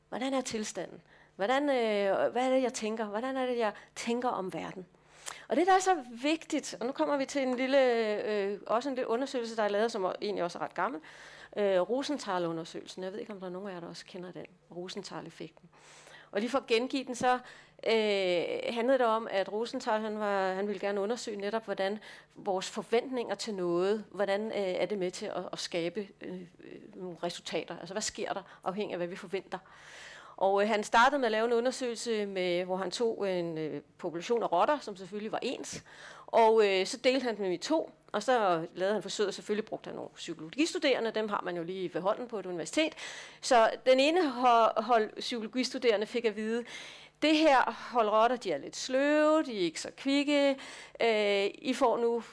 [0.09, 1.01] Hvordan er tilstanden?
[1.35, 3.05] Hvordan, øh, hvad er det, jeg tænker?
[3.05, 4.85] Hvordan er det, jeg tænker om verden?
[5.47, 7.79] Og det, der er så vigtigt, og nu kommer vi til en lille,
[8.25, 11.01] øh, også en lille undersøgelse, der er lavet, som egentlig også er ret gammel,
[11.57, 13.03] øh, Rosenthal-undersøgelsen.
[13.03, 15.69] Jeg ved ikke, om der er nogen af jer, der også kender den, Rosenthal-effekten.
[16.31, 17.33] Og lige for at gengive den, så
[17.87, 21.99] øh, handlede det om, at Rosenthal han, var, han ville gerne undersøge netop, hvordan
[22.35, 26.41] vores forventninger til noget, hvordan øh, er det med til at, at skabe øh, øh
[26.95, 27.79] nogle resultater.
[27.79, 29.57] Altså hvad sker der afhængig af, hvad vi forventer.
[30.37, 33.81] Og øh, han startede med at lave en undersøgelse, med, hvor han tog en øh,
[33.97, 35.83] population af rotter, som selvfølgelig var ens,
[36.27, 39.65] og øh, så delte han dem i to, og så lavede han forsøget, og selvfølgelig
[39.65, 42.93] brugte han nogle psykologistuderende, dem har man jo lige ved hånden på et universitet.
[43.41, 44.29] Så den ene
[44.77, 46.63] hold psykologistuderende fik at vide,
[47.23, 50.49] det her hold rotter, de er lidt sløve, de er ikke så kvikke,
[51.01, 52.23] øh, I får nu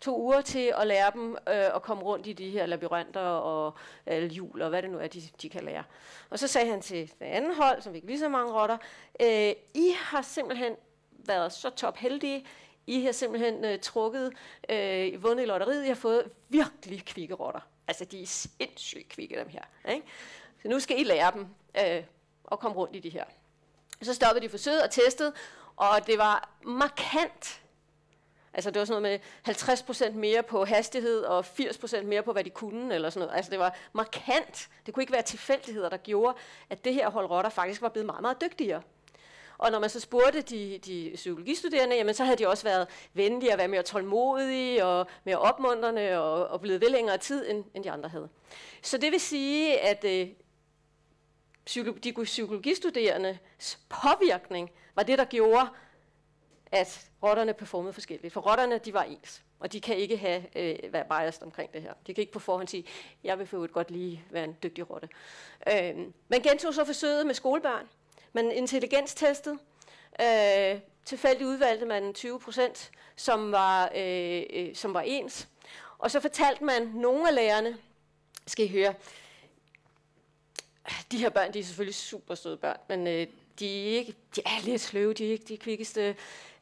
[0.00, 3.74] to uger til at lære dem øh, at komme rundt i de her labyrinter og
[4.06, 5.84] øh, hjul og hvad det nu er, de, de kan lære.
[6.30, 8.78] Og så sagde han til det andet hold, som ikke lige så mange rotter,
[9.20, 10.76] øh, I har simpelthen
[11.10, 12.46] været så top heldige,
[12.86, 14.32] I har simpelthen øh, trukket,
[14.68, 17.60] øh, vundet i lotteriet, I har fået virkelig kvikke rotter.
[17.88, 19.62] Altså, de er sindssygt kvikke, dem her.
[19.92, 20.06] Ikke?
[20.62, 21.46] Så nu skal I lære dem
[21.78, 22.04] øh,
[22.52, 23.24] at komme rundt i de her.
[24.02, 25.32] Så stoppede de forsøget og testede,
[25.76, 27.60] og det var markant
[28.54, 29.54] Altså det var sådan noget med
[30.12, 33.36] 50% mere på hastighed og 80% mere på, hvad de kunne, eller sådan noget.
[33.36, 34.68] Altså det var markant.
[34.86, 36.36] Det kunne ikke være tilfældigheder, der gjorde,
[36.70, 38.82] at det her hold rotter faktisk var blevet meget, meget dygtigere.
[39.58, 43.52] Og når man så spurgte de, de psykologistuderende, jamen så havde de også været venlige
[43.52, 47.84] og været mere tålmodige og mere opmuntrende og, og blevet ved længere tid, end, end
[47.84, 48.28] de andre havde.
[48.82, 50.28] Så det vil sige, at øh,
[52.04, 55.68] de psykologistuderendes påvirkning var det, der gjorde,
[56.72, 58.32] at rotterne performede forskelligt.
[58.32, 61.82] For rotterne, de var ens, og de kan ikke have, øh, være biased omkring det
[61.82, 61.92] her.
[62.06, 62.84] De kan ikke på forhånd sige,
[63.24, 65.08] jeg vil for godt lige være en dygtig rotte.
[65.66, 65.96] Øh,
[66.28, 67.88] man gentog så forsøget med skolebørn.
[68.32, 69.58] Man intelligenstestede.
[70.20, 75.48] Øh, tilfældigt udvalgte man 20 procent, som var, øh, øh, som var ens.
[75.98, 77.76] Og så fortalte man nogle af lærerne,
[78.46, 78.94] skal I høre,
[81.12, 83.26] de her børn, de er selvfølgelig super søde børn, men øh,
[83.58, 86.16] de, er ikke, de er lidt sløve, de er ikke de kvikkeste.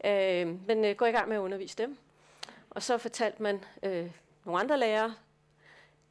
[0.05, 1.99] Øh, men øh, gå i gang med at undervise dem.
[2.71, 4.11] Og så fortalte man øh,
[4.45, 5.15] nogle andre lærere,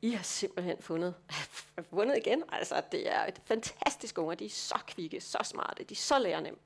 [0.02, 1.16] I har simpelthen fundet,
[1.94, 2.44] fundet igen.
[2.52, 4.36] Altså, det er et fantastisk unger.
[4.36, 6.60] De er så kvikke, så smarte, de er så lærernemme.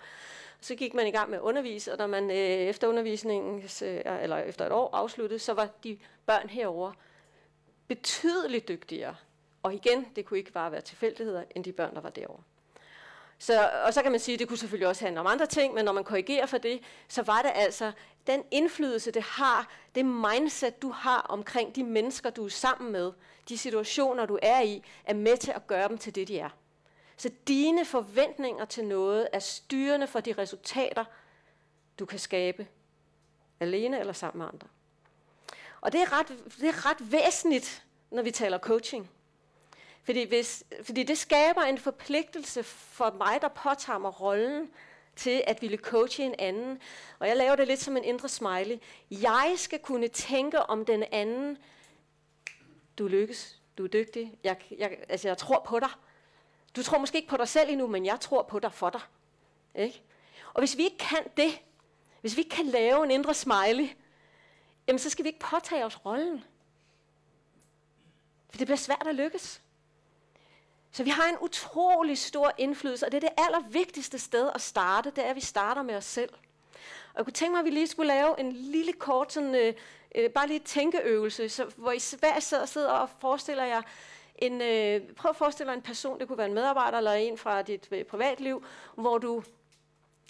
[0.62, 4.02] Så gik man i gang med at undervise, og når man øh, efter undervisningen, øh,
[4.06, 6.92] eller efter et år afsluttede, så var de børn herover
[7.88, 9.16] betydeligt dygtigere.
[9.64, 12.44] Og igen, det kunne ikke bare være tilfældigheder, end de børn, der var derovre.
[13.38, 15.74] Så, og så kan man sige, at det kunne selvfølgelig også handle om andre ting,
[15.74, 17.92] men når man korrigerer for det, så var det altså
[18.28, 23.12] den indflydelse, det har, det mindset, du har omkring de mennesker, du er sammen med,
[23.50, 26.50] de situationer, du er i, er med til at gøre dem til det, de er.
[27.18, 31.06] Så dine forventninger til noget er styrende for de resultater,
[32.00, 32.68] du kan skabe,
[33.60, 34.68] alene eller sammen med andre.
[35.82, 36.28] Og det er ret,
[36.60, 39.10] det er ret væsentligt, når vi taler coaching.
[40.04, 44.72] Fordi, hvis, fordi det skaber en forpligtelse for mig, der påtager mig rollen
[45.16, 46.82] til at ville coache en anden.
[47.20, 48.78] Og jeg laver det lidt som en indre smiley.
[49.12, 51.58] Jeg skal kunne tænke om den anden.
[52.98, 53.62] Du lykkes.
[53.78, 54.40] Du er dygtig.
[54.44, 55.90] Jeg, jeg, altså, jeg tror på dig.
[56.76, 59.02] Du tror måske ikke på dig selv endnu, men jeg tror på dig for dig.
[59.76, 60.02] Ikke?
[60.54, 61.62] Og hvis vi ikke kan det,
[62.22, 63.90] hvis vi ikke kan lave en indre smiley,
[64.88, 66.44] jamen så skal vi ikke påtage os rollen.
[68.50, 69.62] For det bliver svært at lykkes.
[70.92, 75.10] Så vi har en utrolig stor indflydelse, og det er det allervigtigste sted at starte,
[75.10, 76.34] det er, at vi starter med os selv.
[77.14, 79.74] Og jeg kunne tænke mig, at vi lige skulle lave en lille kort, sådan, øh,
[80.16, 83.82] øh, bare lige tænkeøvelse, så, hvor I hver sidder, sidder og forestiller jer
[84.36, 87.38] en, øh, prøv at forestille dig en person, det kunne være en medarbejder eller en
[87.38, 88.66] fra dit øh, privatliv,
[88.96, 89.44] hvor du,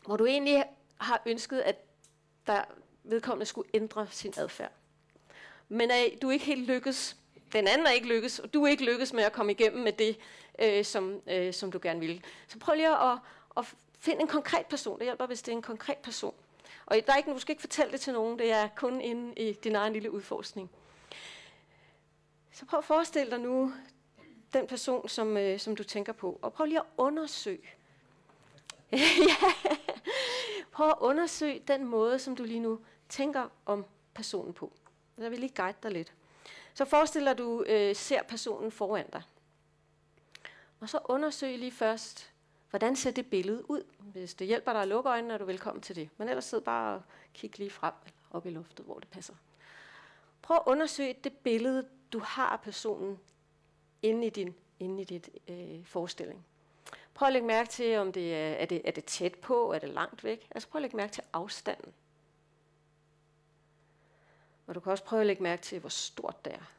[0.05, 0.63] hvor du egentlig
[0.97, 1.75] har ønsket, at
[2.47, 2.61] der
[3.03, 4.71] vedkommende skulle ændre sin adfærd.
[5.69, 7.17] Men øh, du er ikke helt lykkes,
[7.53, 9.91] den anden er ikke lykkes, og du er ikke lykkes med at komme igennem med
[9.91, 10.17] det,
[10.59, 12.23] øh, som, øh, som du gerne vil.
[12.47, 13.17] Så prøv lige at,
[13.57, 14.99] at finde en konkret person.
[14.99, 16.33] Det hjælper, hvis det er en konkret person.
[16.85, 19.33] Og der er ikke, du skal ikke fortælle det til nogen, det er kun inde
[19.33, 20.71] i din egen lille udforskning.
[22.51, 23.73] Så prøv at forestille dig nu
[24.53, 27.69] den person, som, øh, som du tænker på, og prøv lige at undersøge.
[28.91, 29.47] ja.
[30.71, 32.79] Prøv at undersøge den måde, som du lige nu
[33.09, 34.71] tænker om personen på.
[35.17, 36.13] Jeg vil lige guide dig lidt.
[36.73, 39.21] Så forestiller du øh, ser personen foran dig.
[40.79, 42.31] Og så undersøg lige først,
[42.69, 43.83] hvordan ser det billede ud.
[43.99, 46.09] Hvis det hjælper dig at lukke øjnene, er du velkommen til det.
[46.17, 47.01] Men ellers sid bare og
[47.33, 49.33] kig lige frem eller op i luftet, hvor det passer.
[50.41, 53.19] Prøv at undersøge det billede, du har af personen
[54.01, 56.45] inde i din inde i dit øh, forestilling.
[57.13, 59.79] Prøv at lægge mærke til, om det er, er, det, er det tæt på, er
[59.79, 60.47] det langt væk.
[60.51, 61.93] Altså prøv at lægge mærke til afstanden.
[64.71, 66.71] Og du kan også prøve at lægge mærke til, hvor stort det er.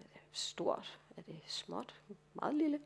[0.00, 0.98] Er det stort?
[1.16, 1.94] Er det småt?
[2.34, 2.78] Meget lille?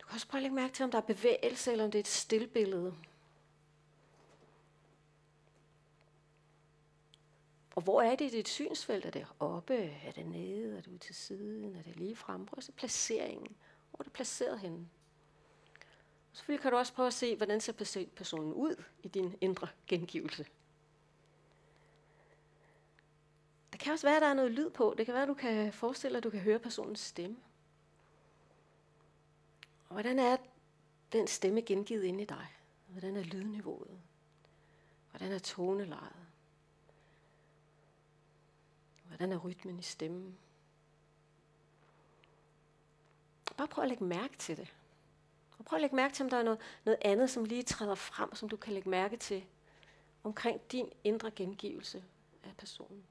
[0.00, 1.98] Du kan også prøve at lægge mærke til, om der er bevægelse, eller om det
[1.98, 2.94] er et stillbillede.
[7.74, 9.04] Og hvor er det i dit synsfelt?
[9.04, 9.74] Er det oppe?
[9.76, 10.76] Er det nede?
[10.76, 11.76] Er det ude til siden?
[11.76, 12.46] Er det lige frem?
[12.46, 13.56] Prøv at se placeringen.
[13.90, 14.88] Hvor er det placeret henne?
[16.30, 19.68] Og selvfølgelig kan du også prøve at se, hvordan ser personen ud i din indre
[19.86, 20.46] gengivelse.
[23.69, 24.94] Der kan også være, at der er noget lyd på.
[24.98, 27.36] Det kan være, at du kan forestille dig, at du kan høre personens stemme.
[29.88, 30.36] Og hvordan er
[31.12, 32.46] den stemme gengivet inde i dig?
[32.86, 34.00] Hvordan er lydniveauet?
[35.10, 36.26] Hvordan er tonelejet?
[39.08, 40.38] Hvordan er rytmen i stemmen?
[43.56, 44.74] Bare prøv at lægge mærke til det.
[45.58, 47.94] Og prøv at lægge mærke til, om der er noget, noget andet, som lige træder
[47.94, 49.44] frem, som du kan lægge mærke til
[50.24, 52.04] omkring din indre gengivelse
[52.44, 53.04] af personen.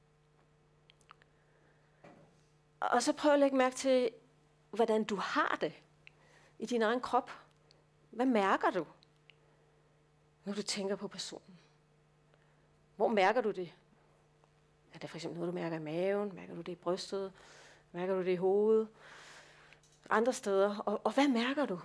[2.79, 4.09] Og så prøv at lægge mærke til,
[4.71, 5.73] hvordan du har det
[6.59, 7.31] i din egen krop.
[8.09, 8.85] Hvad mærker du,
[10.45, 11.59] når du tænker på personen?
[12.95, 13.73] Hvor mærker du det?
[14.93, 16.35] Er det for eksempel noget, du mærker i maven?
[16.35, 17.33] Mærker du det i brystet?
[17.91, 18.87] Mærker du det i hovedet?
[20.09, 20.77] Andre steder.
[20.77, 21.79] Og, og hvad mærker du?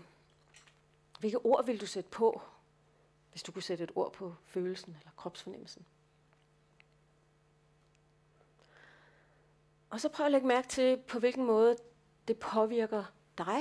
[1.20, 2.42] Hvilke ord vil du sætte på,
[3.30, 5.86] hvis du kunne sætte et ord på følelsen eller kropsfornemmelsen?
[9.94, 11.76] Og så prøv at lægge mærke til, på hvilken måde
[12.28, 13.04] det påvirker
[13.38, 13.60] dig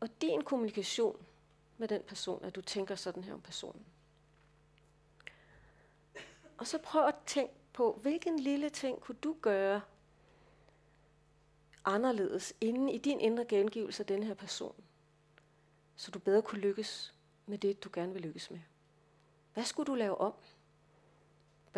[0.00, 1.26] og din kommunikation
[1.78, 3.84] med den person, at du tænker sådan her om personen.
[6.58, 9.80] Og så prøv at tænke på, hvilken lille ting kunne du gøre
[11.84, 14.74] anderledes inden i din indre gengivelse af den her person,
[15.96, 17.14] så du bedre kunne lykkes
[17.46, 18.60] med det, du gerne vil lykkes med.
[19.54, 20.34] Hvad skulle du lave om?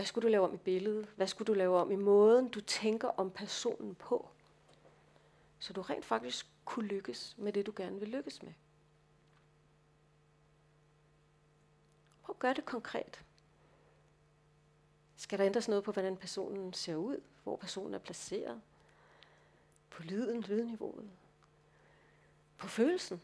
[0.01, 1.09] Hvad skulle du lave om i billedet?
[1.17, 4.29] Hvad skulle du lave om i måden, du tænker om personen på?
[5.59, 8.53] Så du rent faktisk kunne lykkes med det, du gerne vil lykkes med.
[12.23, 13.25] Prøv at gøre det konkret.
[15.17, 17.21] Skal der ændres noget på, hvordan personen ser ud?
[17.43, 18.61] Hvor personen er placeret?
[19.91, 21.11] På lyden, lydniveauet?
[22.59, 23.21] På følelsen?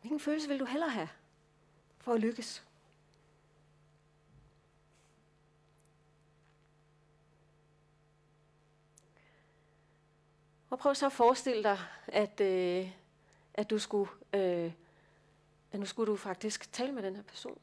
[0.00, 1.08] Hvilken følelse vil du hellere have
[1.98, 2.64] for at lykkes?
[10.72, 12.90] Og prøv så at forestille dig, at, øh,
[13.54, 14.72] at, du skulle, øh,
[15.72, 17.58] at nu skulle du faktisk tale med den her person.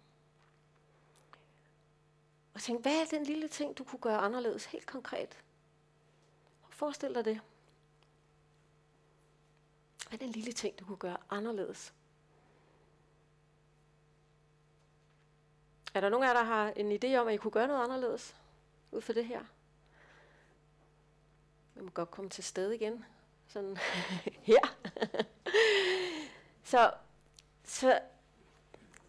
[2.54, 5.44] Og tænk, hvad er den lille ting, du kunne gøre anderledes helt konkret?
[6.64, 7.42] Og Forestil dig det.
[10.10, 11.94] Hvad er den lille ting, du kunne gøre anderledes?
[15.94, 17.84] Er der nogen af jer, der har en idé om, at I kunne gøre noget
[17.84, 18.36] anderledes
[18.92, 19.46] ud for det her?
[21.80, 23.06] Vi må godt komme til sted igen.
[23.48, 23.78] Sådan
[24.50, 24.78] her.
[26.64, 26.92] så,
[27.64, 28.00] så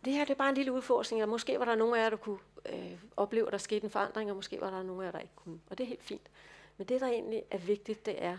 [0.05, 2.11] det her det er bare en lille udforskning, og måske var der nogen af jer,
[2.11, 5.07] der kunne øh, opleve, at der skete en forandring, og måske var der nogen af
[5.07, 5.61] jer, der ikke kunne.
[5.71, 6.31] Og det er helt fint.
[6.77, 8.39] Men det, der egentlig er vigtigt, det er,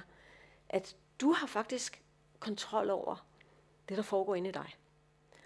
[0.70, 2.02] at du har faktisk
[2.40, 3.26] kontrol over
[3.90, 4.76] det, der foregår inde i dig.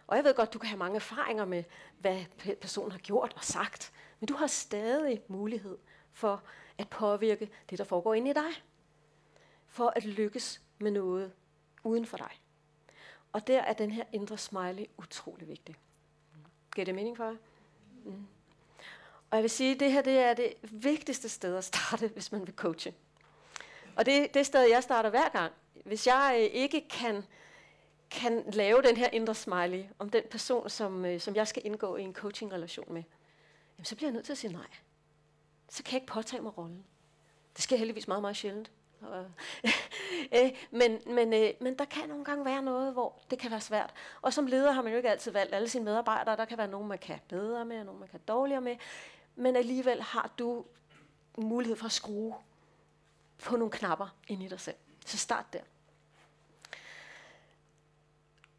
[0.07, 1.63] Og jeg ved godt, du kan have mange erfaringer med,
[1.99, 2.25] hvad
[2.61, 5.77] personen har gjort og sagt, men du har stadig mulighed
[6.13, 6.43] for
[6.77, 8.63] at påvirke det, der foregår inde i dig.
[9.75, 11.31] For at lykkes med noget
[11.83, 12.31] uden for dig.
[13.33, 15.75] Og der er den her indre smiley utrolig vigtig.
[16.75, 17.35] Giver det mening for jer?
[18.05, 18.27] Mm.
[19.29, 22.31] Og jeg vil sige, at det her det er det vigtigste sted at starte, hvis
[22.31, 22.93] man vil coache.
[23.95, 25.53] Og det det er det sted, jeg starter hver gang.
[25.85, 27.23] Hvis jeg øh, ikke kan,
[28.11, 31.95] kan lave den her indre smiley om den person, som, øh, som jeg skal indgå
[31.95, 33.03] i en coaching-relation med,
[33.77, 34.67] jamen, så bliver jeg nødt til at sige nej.
[35.69, 36.85] Så kan jeg ikke påtage mig rollen.
[37.55, 38.71] Det sker heldigvis meget, meget sjældent.
[40.33, 43.61] Øh, men, men, øh, men der kan nogle gange være noget, hvor det kan være
[43.61, 43.93] svært.
[44.21, 46.35] Og som leder har man jo ikke altid valgt alle sine medarbejdere.
[46.35, 48.75] Der kan være nogen, man kan bedre med, og nogen, man kan dårligere med.
[49.35, 50.65] Men alligevel har du
[51.37, 52.35] mulighed for at skrue
[53.43, 54.75] på nogle knapper ind i dig selv.
[55.05, 55.59] Så start der.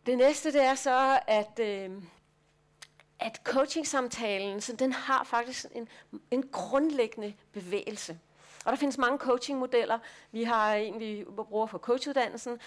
[0.06, 2.02] Det næste det er så, at, øh,
[3.18, 5.88] at coaching-samtalen, så den har faktisk en,
[6.30, 8.18] en grundlæggende bevægelse.
[8.66, 9.98] Og der findes mange coachingmodeller.
[10.32, 12.60] Vi har en, vi bruger for coachuddannelsen,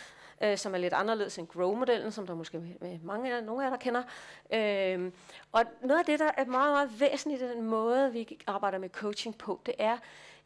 [0.44, 3.66] øh, som er lidt anderledes end Grow-modellen, som der måske øh, mange af, nogle af
[3.66, 4.04] jer, der kender.
[4.54, 5.12] Øh,
[5.52, 8.90] og noget af det, der er meget, meget væsentligt i den måde, vi arbejder med
[8.90, 9.98] coaching på, det er,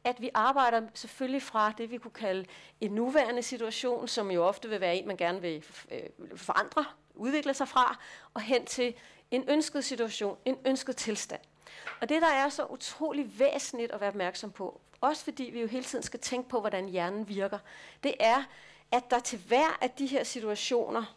[0.03, 2.45] at vi arbejder selvfølgelig fra det, vi kunne kalde
[2.81, 5.99] en nuværende situation, som jo ofte vil være en, man gerne vil øh,
[6.35, 6.85] forandre,
[7.15, 7.99] udvikle sig fra,
[8.33, 8.93] og hen til
[9.31, 11.41] en ønsket situation, en ønsket tilstand.
[12.01, 15.67] Og det, der er så utrolig væsentligt at være opmærksom på, også fordi vi jo
[15.67, 17.59] hele tiden skal tænke på, hvordan hjernen virker,
[18.03, 18.43] det er,
[18.91, 21.15] at der til hver af de her situationer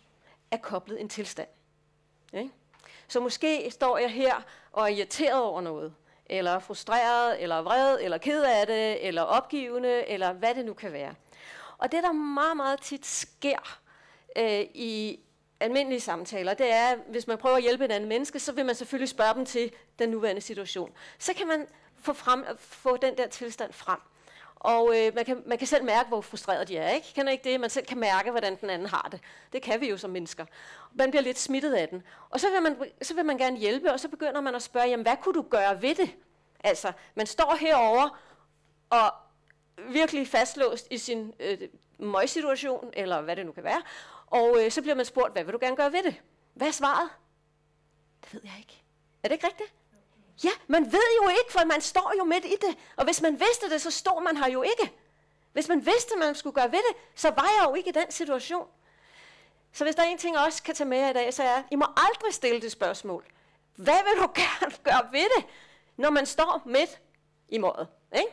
[0.51, 1.49] er koblet en tilstand.
[2.33, 2.51] Ikke?
[3.09, 4.35] Så måske står jeg her
[4.73, 5.95] og er irriteret over noget,
[6.27, 10.93] eller frustreret, eller vred, eller ked af det, eller opgivende, eller hvad det nu kan
[10.93, 11.15] være.
[11.79, 13.81] Og det, der meget, meget tit sker
[14.39, 15.21] øh, i
[15.61, 18.75] almindelige samtaler, det er, hvis man prøver at hjælpe et andet menneske, så vil man
[18.75, 20.93] selvfølgelig spørge dem til den nuværende situation.
[21.19, 21.67] Så kan man
[22.07, 23.99] få, frem, få den der tilstand frem.
[24.57, 26.91] Og øh, man, kan, man kan selv mærke, hvor frustreret de er.
[26.91, 27.15] Ikke?
[27.15, 27.61] Kan ikke det?
[27.61, 29.21] Man selv kan mærke, hvordan den anden har det.
[29.53, 30.45] Det kan vi jo som mennesker.
[30.95, 32.03] Man bliver lidt smittet af den.
[32.31, 34.89] Og så vil man, så vil man gerne hjælpe, og så begynder man at spørge,
[34.89, 36.11] jamen, hvad kunne du gøre ved det?
[36.65, 38.21] Altså, man står herover
[38.91, 39.13] og
[39.89, 41.59] virkelig fastlåst i sin øh,
[41.99, 43.83] møgsituation, eller hvad det nu kan være,
[44.27, 46.15] og øh, så bliver man spurgt, hvad vil du gerne gøre ved det?
[46.55, 47.09] Hvad er svaret?
[48.25, 48.83] Det ved jeg ikke.
[49.23, 49.73] Er det ikke rigtigt?
[50.45, 52.79] Ja, man ved jo ikke, for man står jo midt i det.
[52.97, 54.93] Og hvis man vidste det, så står man her jo ikke.
[55.53, 58.11] Hvis man vidste, man skulle gøre ved det, så var jeg jo ikke i den
[58.11, 58.69] situation.
[59.73, 61.63] Så hvis der er en ting, jeg også kan tage med i dag, så er,
[61.71, 63.25] I må aldrig stille det spørgsmål.
[63.77, 65.45] Hvad vil du gerne gøre ved det,
[65.97, 67.01] når man står midt
[67.49, 67.89] i måret?
[68.17, 68.33] Ikke?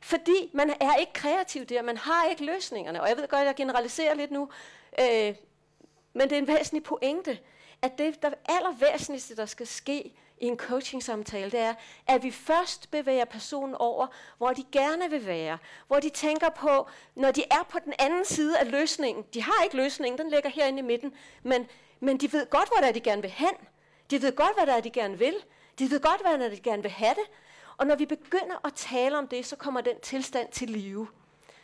[0.00, 3.02] Fordi man er ikke kreativ der, man har ikke løsningerne.
[3.02, 4.48] Og jeg ved godt, at jeg generaliserer lidt nu,
[5.00, 5.34] øh,
[6.12, 7.38] men det er en væsentlig pointe,
[7.82, 11.74] at det der allervæsentligste, der skal ske i en coaching-samtale, det er,
[12.06, 14.06] at vi først bevæger personen over,
[14.38, 15.58] hvor de gerne vil være.
[15.86, 19.24] Hvor de tænker på, når de er på den anden side af løsningen.
[19.34, 21.12] De har ikke løsningen, den ligger herinde i midten.
[21.42, 21.66] Men,
[22.00, 23.54] men de ved godt, hvor det er, de gerne vil hen.
[24.10, 25.34] De ved godt, hvad det er, de gerne vil.
[25.78, 27.30] De ved godt, hvad det er, de gerne vil have det.
[27.76, 31.08] Og når vi begynder at tale om det, så kommer den tilstand til live.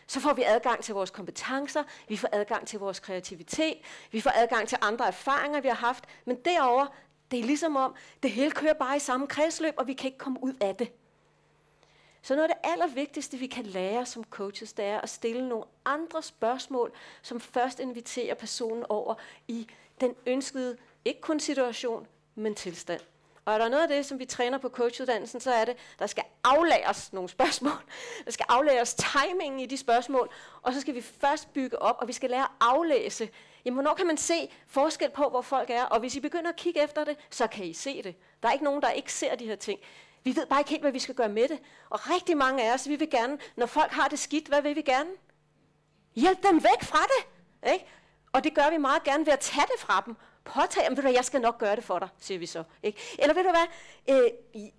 [0.07, 3.79] Så får vi adgang til vores kompetencer, vi får adgang til vores kreativitet,
[4.11, 6.05] vi får adgang til andre erfaringer, vi har haft.
[6.25, 6.87] Men derover
[7.31, 10.19] det er ligesom om, det hele kører bare i samme kredsløb, og vi kan ikke
[10.19, 10.93] komme ud af det.
[12.23, 15.65] Så noget af det allervigtigste, vi kan lære som coaches, det er at stille nogle
[15.85, 16.93] andre spørgsmål,
[17.23, 19.15] som først inviterer personen over
[19.49, 19.69] i
[20.01, 23.01] den ønskede, ikke kun situation, men tilstand.
[23.49, 26.07] Og er der noget af det, som vi træner på coachuddannelsen, så er det, der
[26.07, 27.73] skal aflæres nogle spørgsmål.
[28.25, 30.31] Der skal aflæres timingen i de spørgsmål,
[30.63, 33.29] og så skal vi først bygge op, og vi skal lære at aflæse
[33.65, 35.85] Jamen, hvornår kan man se forskel på, hvor folk er?
[35.85, 38.15] Og hvis I begynder at kigge efter det, så kan I se det.
[38.43, 39.81] Der er ikke nogen, der ikke ser de her ting.
[40.25, 41.59] Vi ved bare ikke helt, hvad vi skal gøre med det.
[41.91, 44.77] Og rigtig mange af os, vi vil gerne, når folk har det skidt, hvad vil
[44.77, 45.11] vi gerne?
[46.15, 47.73] Hjælp dem væk fra det.
[47.73, 47.87] Ikke?
[48.33, 50.17] Og det gør vi meget gerne ved at tage det fra dem.
[50.49, 52.65] Påtage men ved du jeg skal nok gøre det for dig, siger vi så.
[52.83, 53.17] Ikke?
[53.19, 53.67] Eller ved du hvad,
[54.17, 54.31] øh,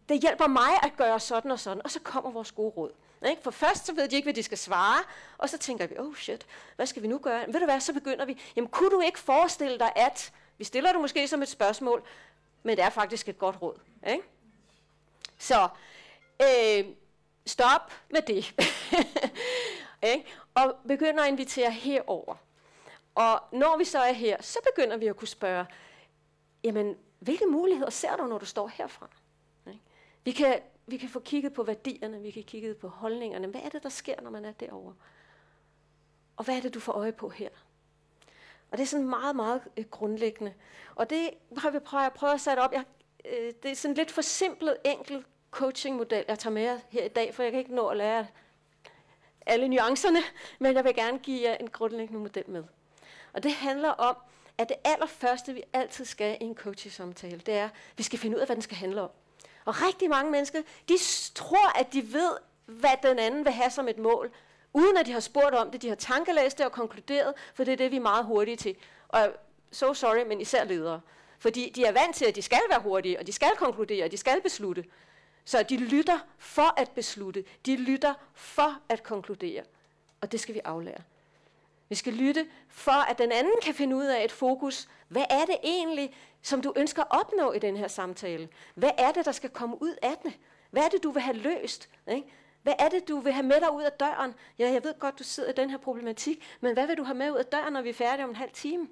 [0.09, 2.91] det hjælper mig at gøre sådan og sådan, og så kommer vores gode råd.
[3.29, 3.41] Ikke?
[3.41, 5.03] For først så ved de ikke, hvad de skal svare,
[5.37, 7.45] og så tænker vi, oh shit, hvad skal vi nu gøre?
[7.47, 10.91] Ved du hvad, så begynder vi, jamen kunne du ikke forestille dig, at, vi stiller
[10.91, 12.03] det måske som et spørgsmål,
[12.63, 13.79] men det er faktisk et godt råd.
[14.07, 14.23] Ikke?
[15.37, 15.67] Så
[16.41, 16.85] øh,
[17.45, 18.55] stop med det.
[20.13, 20.25] ikke?
[20.55, 22.35] Og begynder at invitere herover.
[23.15, 25.65] Og når vi så er her, så begynder vi at kunne spørge,
[26.63, 29.09] jamen, hvilke muligheder ser du, når du står herfra?
[29.67, 29.81] Ikke?
[30.23, 33.47] Vi kan vi kan få kigget på værdierne, vi kan kigge på holdningerne.
[33.47, 34.95] Hvad er det, der sker, når man er derovre?
[36.37, 37.49] Og hvad er det, du får øje på her?
[38.71, 40.53] Og det er sådan meget, meget øh, grundlæggende.
[40.95, 42.73] Og det har vi prøvet, prøvet at sætte op.
[42.73, 42.83] Jeg,
[43.25, 47.07] øh, det er sådan lidt for simpelt, enkel coachingmodel, jeg tager med jer her i
[47.07, 48.27] dag, for jeg kan ikke nå at lære
[49.45, 50.19] alle nuancerne,
[50.59, 52.63] men jeg vil gerne give jer en grundlæggende model med.
[53.33, 54.15] Og det handler om,
[54.57, 58.37] at det allerførste, vi altid skal i en coaching-samtale, det er, at vi skal finde
[58.37, 59.09] ud af, hvad den skal handle om.
[59.65, 60.97] Og rigtig mange mennesker, de
[61.35, 64.31] tror, at de ved, hvad den anden vil have som et mål,
[64.73, 65.81] uden at de har spurgt om det.
[65.81, 68.75] De har tankelæst det og konkluderet, for det er det, vi er meget hurtige til.
[69.07, 69.33] Og
[69.71, 71.01] so sorry, men især ledere.
[71.39, 74.11] Fordi de er vant til, at de skal være hurtige, og de skal konkludere, og
[74.11, 74.85] de skal beslutte.
[75.45, 77.43] Så de lytter for at beslutte.
[77.65, 79.63] De lytter for at konkludere.
[80.21, 81.01] Og det skal vi aflære.
[81.89, 84.87] Vi skal lytte for, at den anden kan finde ud af et fokus.
[85.07, 88.49] Hvad er det egentlig, som du ønsker at opnå i den her samtale?
[88.75, 90.33] Hvad er det, der skal komme ud af det?
[90.71, 91.89] Hvad er det, du vil have løst?
[92.07, 92.27] Ikke?
[92.63, 94.33] Hvad er det, du vil have med dig ud af døren?
[94.59, 97.17] Ja, jeg ved godt, du sidder i den her problematik, men hvad vil du have
[97.17, 98.87] med ud af døren, når vi er færdige om en halv time?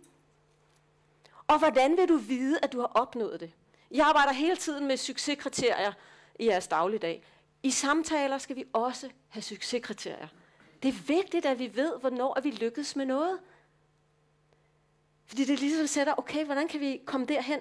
[1.48, 3.52] Og hvordan vil du vide, at du har opnået det?
[3.91, 5.94] Jeg arbejder hele tiden med succeskriterier
[6.40, 7.24] i jeres dagligdag.
[7.64, 10.28] I samtaler skal vi også have succeskriterier.
[10.84, 13.40] Det er vigtigt, at vi ved, hvornår er vi lykkes med noget.
[15.26, 17.60] Fordi det ligesom sætter, okay, hvordan kan vi komme derhen?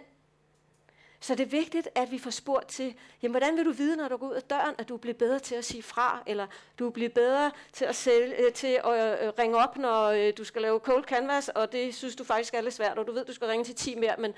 [1.21, 4.09] Så det er vigtigt, at vi får spurgt til, jamen, hvordan vil du vide, når
[4.09, 6.47] du går ud af døren, at du bliver bedre til at sige fra, eller
[6.79, 10.45] du bliver bedre til at, sælge, øh, til at øh, ringe op, når øh, du
[10.45, 13.25] skal lave cold canvas, og det synes du faktisk er lidt svært, og du ved,
[13.25, 14.35] du skal ringe til 10 mere, men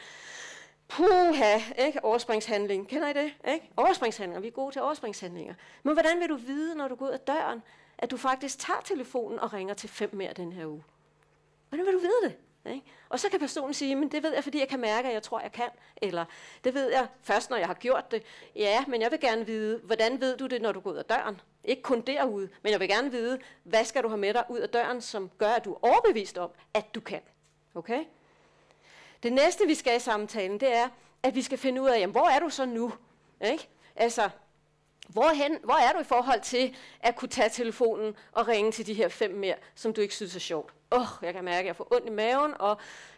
[0.89, 2.05] puha, ikke?
[2.05, 2.89] Overspringshandling.
[2.89, 3.33] Kender I det?
[3.49, 3.71] Ikke?
[3.77, 4.41] Overspringshandlinger.
[4.41, 5.55] Vi er gode til overspringshandlinger.
[5.83, 7.63] Men hvordan vil du vide, når du går ud af døren,
[7.99, 10.85] at du faktisk tager telefonen og ringer til fem mere den her uge?
[11.69, 12.37] Hvordan vil du vide det?
[12.73, 12.87] Ikke?
[13.09, 15.23] Og så kan personen sige, men det ved jeg, fordi jeg kan mærke, at jeg
[15.23, 15.69] tror, jeg kan.
[15.97, 16.25] Eller
[16.65, 18.23] det ved jeg først, når jeg har gjort det.
[18.57, 21.05] Ja, men jeg vil gerne vide, hvordan ved du det, når du går ud af
[21.05, 21.41] døren?
[21.65, 24.59] Ikke kun derude, men jeg vil gerne vide, hvad skal du have med dig ud
[24.59, 27.20] af døren, som gør, at du er overbevist om, at du kan.
[27.75, 28.05] Okay?
[29.23, 30.89] Det næste, vi skal i samtalen, det er,
[31.23, 32.93] at vi skal finde ud af, jamen, hvor er du så nu?
[33.45, 33.69] Ikke?
[33.97, 34.31] Altså,
[35.09, 38.95] Hvorhen, hvor er du i forhold til at kunne tage telefonen og ringe til de
[38.95, 40.75] her fem mere, som du ikke synes er sjovt?
[40.93, 42.71] Åh, oh, jeg kan mærke, at jeg får ondt i maven, og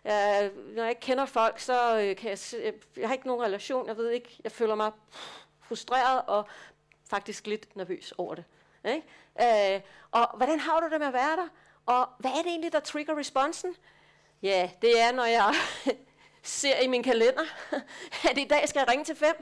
[0.04, 3.26] øh, når jeg ikke kender folk, så øh, kan jeg, jeg, øh, jeg har ikke
[3.26, 4.92] nogen relation, jeg ved ikke, jeg føler mig
[5.60, 6.48] frustreret og
[7.08, 8.44] faktisk lidt nervøs over det.
[8.84, 9.74] Ikke?
[9.74, 9.80] Øh,
[10.10, 11.48] og hvordan har du det med at være der?
[11.86, 13.74] Og hvad er det egentlig, der trigger responsen?
[14.42, 15.54] Ja, det er, når jeg
[16.42, 17.44] ser i min kalender,
[18.30, 19.34] at i dag skal jeg ringe til fem.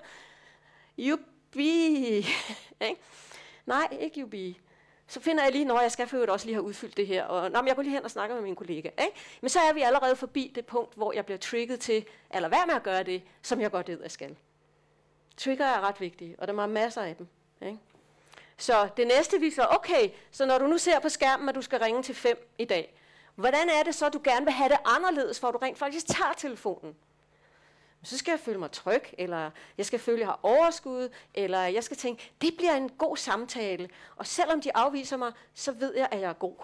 [1.55, 2.27] Jubi!
[3.67, 4.61] Nej, ikke jubi.
[5.07, 7.25] Så finder jeg lige, når jeg skal for også lige have udfyldt det her.
[7.25, 8.89] Og, nå, men jeg går lige hen og snakker med min kollega.
[8.89, 9.13] Ikke?
[9.41, 12.05] Men så er vi allerede forbi det punkt, hvor jeg bliver trigget til,
[12.35, 14.37] eller hvad med at gøre det, som jeg godt ved, jeg skal.
[15.37, 17.29] Trigger er ret vigtige, og der er masser af dem.
[17.63, 17.79] Ikke?
[18.57, 21.79] Så det næste viser, okay, så når du nu ser på skærmen, at du skal
[21.79, 22.95] ringe til fem i dag,
[23.35, 26.07] hvordan er det så, du gerne vil have det anderledes, for at du rent faktisk
[26.07, 26.97] tager telefonen?
[28.03, 31.61] Så skal jeg føle mig tryg, eller jeg skal føle, at jeg har overskud, eller
[31.61, 33.89] jeg skal tænke, det bliver en god samtale.
[34.17, 36.57] Og selvom de afviser mig, så ved jeg, at jeg er god.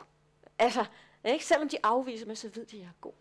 [0.58, 0.84] Altså,
[1.24, 1.44] ikke?
[1.44, 3.12] selvom de afviser mig, så ved de, at jeg er god.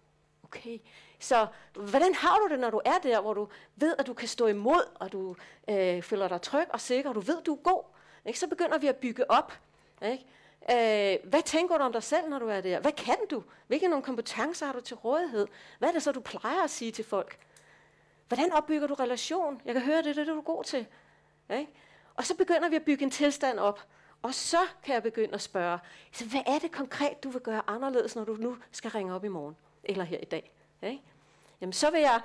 [0.43, 0.79] Okay.
[1.19, 4.27] Så hvordan har du det, når du er der, hvor du ved, at du kan
[4.27, 5.35] stå imod, og du
[5.69, 7.83] øh, føler dig tryg og sikker, og du ved, at du er god?
[8.25, 8.39] Ikke?
[8.39, 9.53] Så begynder vi at bygge op.
[10.01, 10.25] Ikke?
[10.71, 12.79] Øh, hvad tænker du om dig selv, når du er der?
[12.79, 13.43] Hvad kan du?
[13.67, 15.47] Hvilke nogle kompetencer har du til rådighed?
[15.79, 17.37] Hvad er det så, du plejer at sige til folk?
[18.35, 19.61] Hvordan opbygger du relation?
[19.65, 20.85] Jeg kan høre, det, det er det, du er god til.
[21.53, 21.71] Ikke?
[22.15, 23.79] Og så begynder vi at bygge en tilstand op.
[24.21, 25.79] Og så kan jeg begynde at spørge,
[26.11, 29.25] så hvad er det konkret, du vil gøre anderledes, når du nu skal ringe op
[29.25, 29.55] i morgen?
[29.83, 30.51] Eller her i dag?
[30.83, 31.01] Ikke?
[31.61, 32.21] Jamen, så vil jeg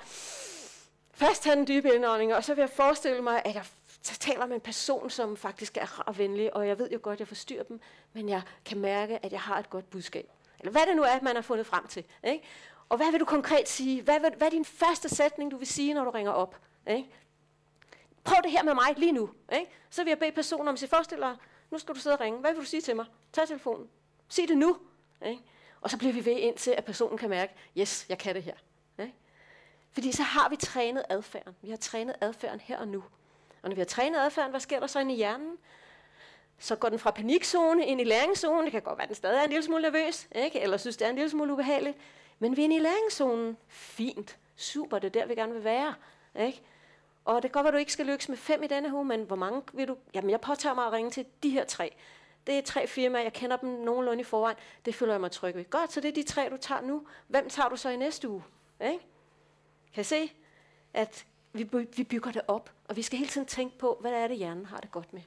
[1.11, 3.65] først have en dybe indånding, og så vil jeg forestille mig, at jeg
[4.03, 7.13] taler med en person, som faktisk er rar og venlig, og jeg ved jo godt,
[7.13, 7.81] at jeg forstyrrer dem,
[8.13, 10.29] men jeg kan mærke, at jeg har et godt budskab.
[10.59, 12.03] Eller hvad det nu er, man har fundet frem til.
[12.23, 12.43] Ikke?
[12.89, 14.01] Og hvad vil du konkret sige?
[14.01, 16.55] Hvad, vil, hvad er din første sætning, du vil sige, når du ringer op?
[16.87, 17.09] Ikke?
[18.23, 19.29] Prøv det her med mig lige nu.
[19.53, 19.71] Ikke?
[19.89, 21.35] Så vil jeg bede personen om at forestiller
[21.71, 22.39] nu skal du sidde og ringe.
[22.39, 23.05] Hvad vil du sige til mig?
[23.33, 23.87] Tag telefonen.
[24.29, 24.77] Sig det nu.
[25.25, 25.41] Ikke?
[25.81, 28.55] Og så bliver vi ved indtil, at personen kan mærke, yes, jeg kan det her.
[28.99, 29.13] Ikke?
[29.91, 31.55] Fordi så har vi trænet adfærden.
[31.61, 33.03] Vi har trænet adfærden her og nu.
[33.61, 35.57] Og når vi har trænet adfærden, hvad sker der så inde i hjernen?
[36.59, 38.63] Så går den fra panikzone ind i læringszone.
[38.63, 40.59] Det kan godt være, at den stadig er en lille smule nervøs, ikke?
[40.59, 41.97] eller synes, det er en lille smule ubehageligt.
[42.39, 43.57] Men vi er i læringszonen.
[43.67, 44.37] Fint.
[44.55, 45.95] Super, det er der, vi gerne vil være.
[46.39, 46.61] Ikke?
[47.25, 49.23] Og det kan godt være, du ikke skal lykkes med fem i denne uge, men
[49.23, 49.97] hvor mange vil du...
[50.13, 51.95] Jamen, jeg påtager mig at ringe til de her tre.
[52.47, 54.57] Det er tre firmaer, jeg kender dem nogenlunde i forvejen.
[54.85, 55.69] Det føler jeg mig tryg ved.
[55.69, 57.07] Godt, så det er de tre, du tager nu.
[57.27, 58.43] Hvem tager du så i næste uge?
[58.81, 58.99] Ikke?
[59.93, 60.31] Kan I se,
[60.93, 64.27] at vi, vi bygger det op, og vi skal hele tiden tænke på, hvad er
[64.27, 65.21] det, hjernen har det godt med.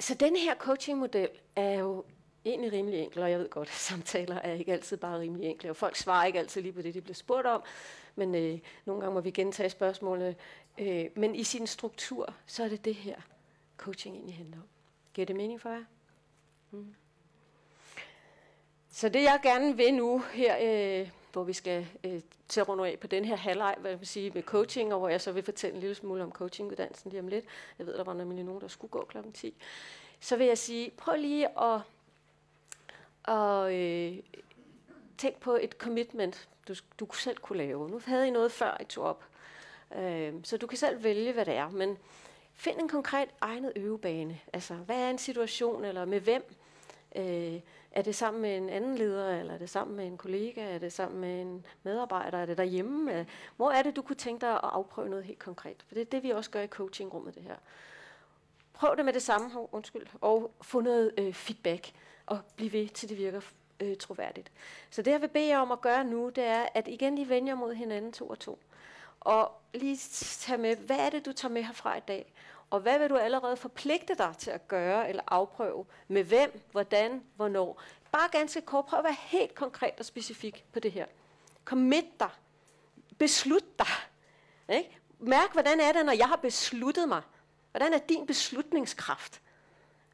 [0.00, 2.04] Så den her coachingmodel er jo
[2.44, 5.70] egentlig rimelig enkel, og jeg ved godt, at samtaler er ikke altid bare rimelig enkle,
[5.70, 7.62] og folk svarer ikke altid lige på det, de bliver spurgt om,
[8.16, 10.36] men øh, nogle gange må vi gentage spørgsmålene.
[10.78, 13.16] Øh, men i sin struktur, så er det det her,
[13.76, 14.68] coaching egentlig handler om.
[15.14, 15.84] Giver det mening for jer?
[16.70, 16.94] Mm.
[18.90, 22.88] Så det jeg gerne vil nu her, øh, hvor vi skal øh, til at runde
[22.88, 25.32] af på den her halvleg, hvad jeg vil sige med coaching, og hvor jeg så
[25.32, 27.44] vil fortælle en lille smule om coachinguddannelsen lige om lidt.
[27.78, 29.54] Jeg ved, der var nemlig nogen, der skulle gå klokken 10.
[30.20, 31.80] Så vil jeg sige, prøv lige at,
[33.24, 34.16] og øh,
[35.18, 37.90] tænk på et commitment, du, du selv kunne lave.
[37.90, 39.24] Nu havde I noget før, I tog op.
[39.96, 41.68] Øh, så du kan selv vælge, hvad det er.
[41.68, 41.98] Men
[42.54, 44.40] find en konkret egnet øvebane.
[44.52, 46.54] Altså, hvad er en situation, eller med hvem?
[47.16, 47.60] Øh,
[47.90, 50.78] er det sammen med en anden leder, eller er det sammen med en kollega, er
[50.78, 53.18] det sammen med en medarbejder, er det derhjemme?
[53.18, 53.26] Øh,
[53.56, 55.84] hvor er det, du kunne tænke dig at afprøve noget helt konkret?
[55.86, 57.56] For det er det, vi også gør i coachingrummet, det her.
[58.72, 61.92] Prøv det med det samme, undskyld, og få noget øh, feedback,
[62.26, 63.40] og blive ved, til det virker
[63.80, 64.52] øh, troværdigt.
[64.90, 67.28] Så det, jeg vil bede jer om at gøre nu, det er, at igen lige
[67.28, 68.58] vende jer mod hinanden to og to.
[69.20, 72.32] Og lige tage med, hvad er det, du tager med herfra i dag?
[72.70, 75.86] Og hvad vil du allerede forpligte dig til at gøre eller afprøve?
[76.08, 77.82] Med hvem, hvordan, hvornår?
[78.12, 78.86] Bare ganske kort.
[78.86, 81.06] Prøv at være helt konkret og specifik på det her.
[81.64, 82.30] Commit dig.
[83.18, 83.86] Beslut dig.
[84.76, 84.98] Ikke?
[85.18, 87.22] Mærk, hvordan er det, når jeg har besluttet mig?
[87.70, 89.40] Hvordan er din beslutningskraft?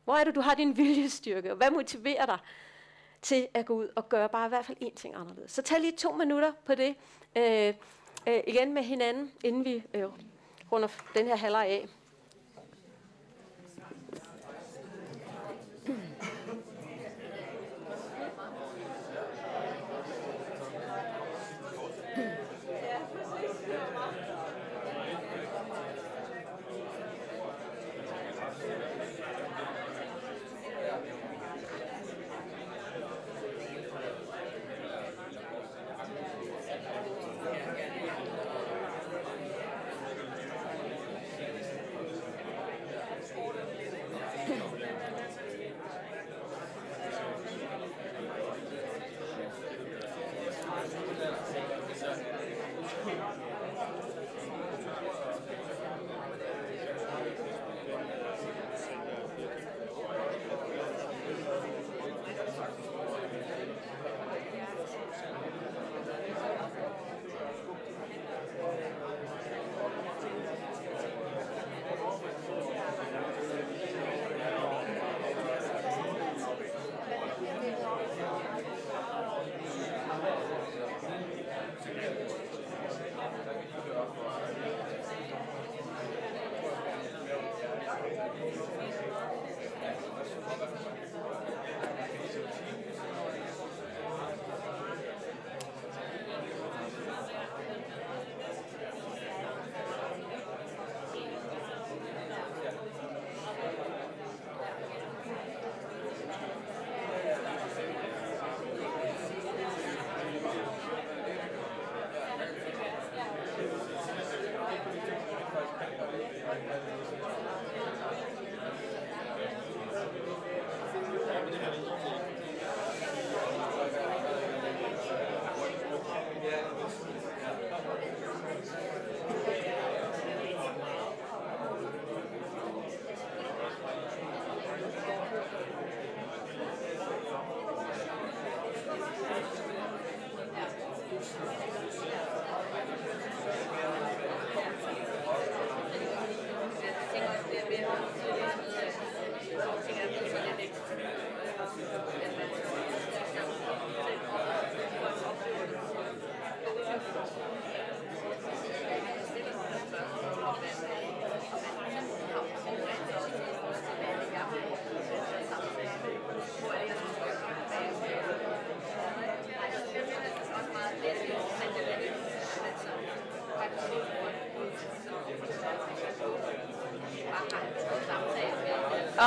[0.05, 1.51] Hvor er det, du har din viljestyrke?
[1.51, 2.39] Og hvad motiverer dig
[3.23, 5.51] til at gå ud og gøre bare i hvert fald én ting anderledes?
[5.51, 6.95] Så tag lige to minutter på det.
[7.37, 7.75] Øh,
[8.27, 10.05] øh, igen med hinanden, inden vi øh,
[10.73, 11.89] runder den her halvleg af.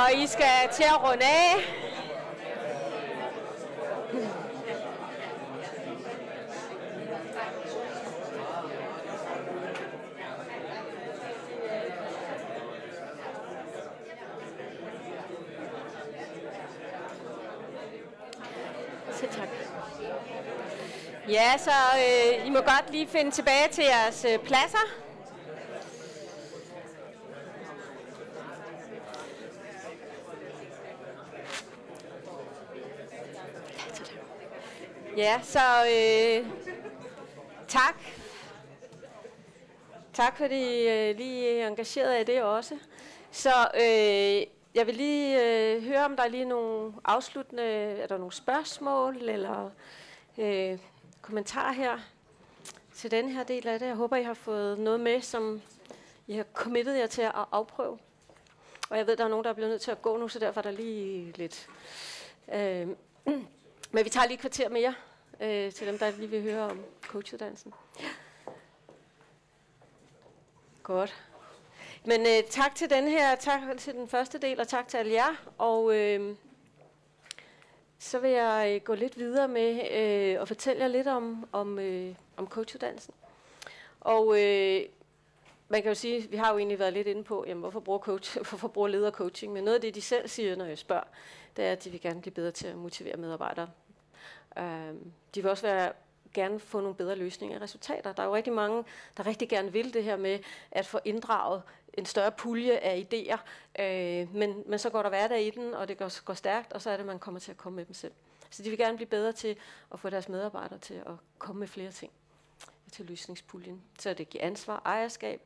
[0.04, 1.54] Og I skal til at runde af.
[21.28, 25.03] Ja, så øh, I må godt lige finde tilbage til jeres øh, pladser.
[35.24, 36.46] Ja, så øh,
[37.68, 37.94] tak.
[40.12, 42.78] Tak fordi I øh, lige engageret i det også.
[43.30, 48.16] Så øh, jeg vil lige øh, høre, om der er lige nogle afsluttende, er der
[48.16, 49.70] nogle spørgsmål eller
[50.38, 50.78] øh,
[51.22, 51.98] kommentarer her
[52.94, 53.86] til den her del af det.
[53.86, 55.62] Jeg håber, I har fået noget med, som
[56.26, 57.98] I har committet jer til at afprøve.
[58.90, 60.38] Og jeg ved, der er nogen, der er blevet nødt til at gå nu, så
[60.38, 61.68] derfor er der lige lidt...
[62.54, 62.88] Øh,
[63.94, 64.94] men vi tager lige et kvarter mere
[65.40, 67.74] øh, til dem, der lige vil høre om coachuddannelsen.
[70.82, 71.14] Godt.
[72.04, 75.12] Men øh, tak til den her, tak til den første del, og tak til alle
[75.12, 75.50] jer.
[75.58, 76.36] Og øh,
[77.98, 81.78] så vil jeg øh, gå lidt videre med øh, og fortælle jer lidt om, om,
[81.78, 83.14] øh, om coachuddannelsen.
[84.00, 84.82] Og øh,
[85.68, 87.98] man kan jo sige, vi har jo egentlig været lidt inde på, jamen, hvorfor bruger,
[87.98, 91.04] coach, hvorfor bruger leder coaching, men noget af det, de selv siger, når jeg spørger,
[91.56, 93.68] det er, at de vil gerne blive bedre til at motivere medarbejdere.
[94.58, 94.94] Øh,
[95.34, 95.92] de vil også være
[96.34, 98.12] gerne få nogle bedre løsninger og resultater.
[98.12, 98.84] Der er jo rigtig mange,
[99.16, 100.38] der rigtig gerne vil det her med
[100.70, 101.62] at få inddraget
[101.94, 103.38] en større pulje af idéer,
[103.82, 106.82] øh, men, men så går der hverdag i den, og det går, går stærkt, og
[106.82, 108.12] så er det, man kommer til at komme med dem selv.
[108.50, 109.56] Så de vil gerne blive bedre til
[109.92, 112.12] at få deres medarbejdere til at komme med flere ting
[112.92, 113.82] til løsningspuljen.
[113.98, 115.40] Så det giver ansvar, ejerskab,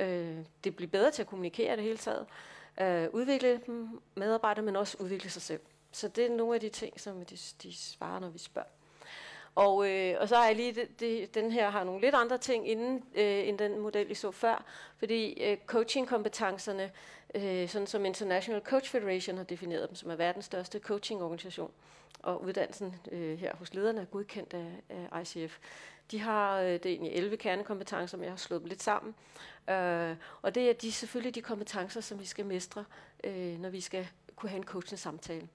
[0.00, 2.26] øh, det bliver bedre til at kommunikere det hele taget,
[2.80, 5.60] øh, udvikle dem, medarbejdere, men også udvikle sig selv.
[5.92, 8.68] Så det er nogle af de ting, som de, de svarer, når vi spørger.
[9.54, 12.38] Og, øh, og så har jeg lige, det, det, den her har nogle lidt andre
[12.38, 14.64] ting inden, øh, end den model, I så før,
[14.96, 16.90] fordi øh, coaching-kompetencerne,
[17.34, 21.70] øh, sådan som International Coach Federation har defineret dem, som er verdens største coaching-organisation,
[22.22, 25.58] og uddannelsen øh, her hos lederne er godkendt af, af ICF.
[26.10, 29.14] De har øh, det er egentlig 11 kernekompetencer, men jeg har slået dem lidt sammen.
[29.70, 32.84] Øh, og det er de, selvfølgelig de kompetencer, som vi skal mestre,
[33.24, 35.48] øh, når vi skal kunne have en coaching samtale.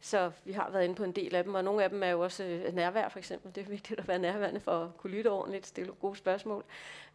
[0.00, 2.08] Så vi har været inde på en del af dem, og nogle af dem er
[2.08, 3.54] jo også øh, nærvær for eksempel.
[3.54, 6.64] Det er vigtigt at være nærværende for at kunne lytte ordentligt, stille gode spørgsmål.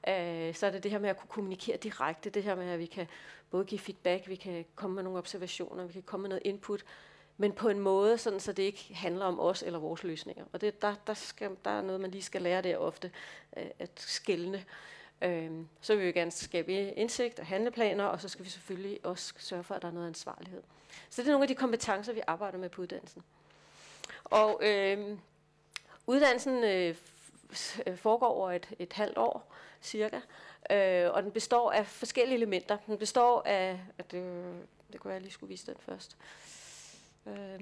[0.07, 2.79] Øh, så er det det her med at kunne kommunikere direkte, det her med, at
[2.79, 3.07] vi kan
[3.51, 6.85] både give feedback, vi kan komme med nogle observationer, vi kan komme med noget input,
[7.37, 10.45] men på en måde, sådan, så det ikke handler om os eller vores løsninger.
[10.53, 13.11] Og det, der, der, skal, der er noget, man lige skal lære der ofte,
[13.57, 14.63] øh, at skælne.
[15.21, 19.33] Øhm, så vil vi gerne skabe indsigt og handleplaner, og så skal vi selvfølgelig også
[19.37, 20.63] sørge for, at der er noget ansvarlighed.
[21.09, 23.23] Så det er nogle af de kompetencer, vi arbejder med på uddannelsen.
[24.23, 25.17] Og øhm, øh,
[26.07, 26.95] uddannelsen øh,
[27.95, 30.19] foregår over et, et halvt år, cirka,
[30.71, 32.77] øh, og den består af forskellige elementer.
[32.87, 34.53] Den består af, at det,
[34.91, 36.17] det kunne jeg lige skulle vise den først.
[37.27, 37.59] Øh,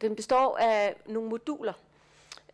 [0.00, 1.72] den består af nogle moduler,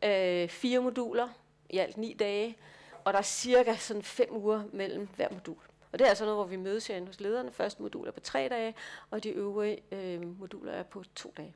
[0.02, 1.28] øh, fire moduler,
[1.68, 2.56] i alt ni dage,
[3.04, 5.56] og der er cirka sådan fem uger mellem hver modul.
[5.92, 7.52] Og det er altså noget, hvor vi mødes herinde hos lederne.
[7.52, 8.74] Første modul er på tre dage,
[9.10, 11.54] og de øvrige øh, moduler er på to dage.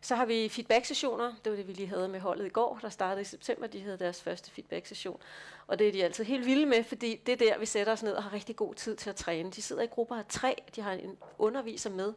[0.00, 1.34] Så har vi feedback-sessioner.
[1.44, 3.66] Det var det, vi lige havde med holdet i går, der startede i september.
[3.66, 5.20] De havde deres første feedback-session.
[5.66, 8.02] Og det er de altid helt vilde med, fordi det er der, vi sætter os
[8.02, 9.50] ned og har rigtig god tid til at træne.
[9.50, 10.62] De sidder i grupper af tre.
[10.76, 12.12] De har en underviser med,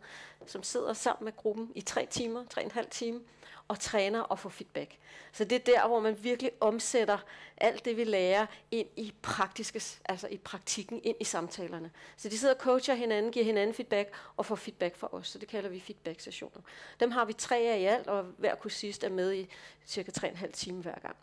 [0.46, 3.20] som sidder sammen med gruppen i tre timer, tre og en halv time
[3.68, 4.98] og træner og får feedback.
[5.32, 7.18] Så det er der, hvor man virkelig omsætter
[7.58, 11.92] alt det, vi lærer, ind i praktiske, altså i praktikken, ind i samtalerne.
[12.18, 15.28] Så de sidder og coacher hinanden, giver hinanden feedback og får feedback fra os.
[15.28, 16.62] Så det kalder vi feedback-sessioner.
[17.00, 19.50] Dem har vi tre af i alt, og hver kursist er med i
[19.86, 21.16] cirka 3,5 timer hver gang.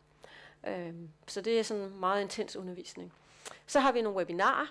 [0.67, 3.13] Øhm, så det er sådan en meget intens undervisning.
[3.67, 4.67] Så har vi nogle webinarer,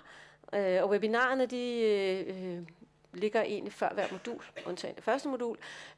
[0.52, 2.62] øh, og webinarerne de øh, øh
[3.12, 5.56] ligger egentlig før hver modul, undtagen det første modul,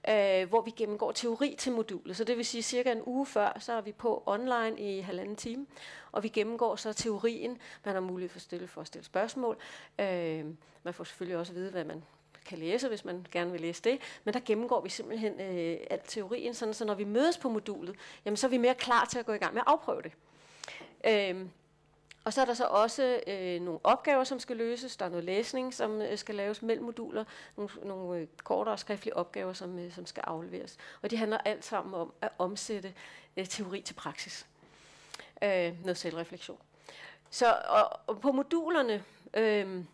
[0.09, 2.17] øh, hvor vi gennemgår teori til modulet.
[2.17, 5.37] Så det vil sige, cirka en uge før, så er vi på online i halvanden
[5.37, 5.67] time,
[6.13, 7.59] og vi gennemgår så teorien.
[7.85, 9.57] Man har mulighed for at stille, for at stille spørgsmål.
[9.99, 10.45] Øh,
[10.83, 12.03] man får selvfølgelig også at vide, hvad man
[12.47, 13.99] kan læse, hvis man gerne vil læse det.
[14.25, 17.97] Men der gennemgår vi simpelthen øh, alt teorien, sådan, så når vi mødes på modulet,
[18.25, 20.13] jamen, så er vi mere klar til at gå i gang med at afprøve det.
[21.07, 21.47] Øh,
[22.25, 24.97] og så er der så også øh, nogle opgaver, som skal løses.
[24.97, 27.25] Der er noget læsning, som øh, skal laves mellem moduler.
[27.57, 30.77] Nogle, nogle øh, kortere skriftlige opgaver, som, øh, som skal afleveres.
[31.03, 32.95] Og de handler alt sammen om at omsætte
[33.37, 34.47] øh, teori til praksis.
[35.43, 36.59] Øh, noget selvreflektion.
[37.31, 39.05] Så og, og på modulerne,
[39.35, 39.85] øh,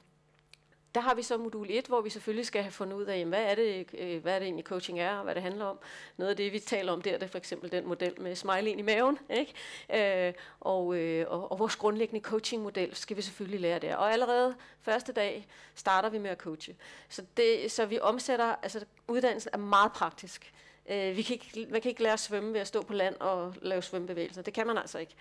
[0.98, 3.42] der har vi så modul 1, hvor vi selvfølgelig skal have fundet ud af, hvad
[3.42, 5.78] er det, øh, hvad er det egentlig coaching er, og hvad det handler om.
[6.16, 8.70] Noget af det, vi taler om der, det er for eksempel den model med smile
[8.70, 9.18] ind i maven.
[9.30, 10.26] Ikke?
[10.28, 13.96] Øh, og, øh, og, og vores grundlæggende coaching-model skal vi selvfølgelig lære der.
[13.96, 16.76] Og allerede første dag starter vi med at coache.
[17.08, 20.52] Så, det, så vi omsætter, altså uddannelsen er meget praktisk.
[20.90, 23.16] Øh, vi kan ikke, man kan ikke lære at svømme ved at stå på land
[23.20, 24.42] og lave svømmebevægelser.
[24.42, 25.14] Det kan man altså ikke.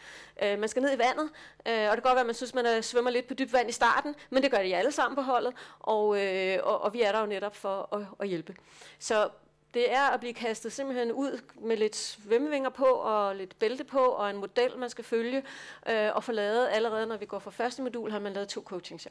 [0.44, 1.30] Øh, man skal ned i vandet,
[1.68, 3.53] øh, og det kan godt være, at man synes, man er, svømmer lidt på dybt
[3.53, 6.94] vand i starten, men det gør de alle sammen på holdet, og, øh, og, og
[6.94, 8.56] vi er der jo netop for at, at hjælpe.
[8.99, 9.30] Så
[9.73, 13.99] det er at blive kastet simpelthen ud med lidt svømmevinger på og lidt bælte på
[13.99, 15.44] og en model, man skal følge
[15.89, 18.61] øh, og få lavet allerede, når vi går fra første modul, har man lavet to
[18.61, 19.02] coaching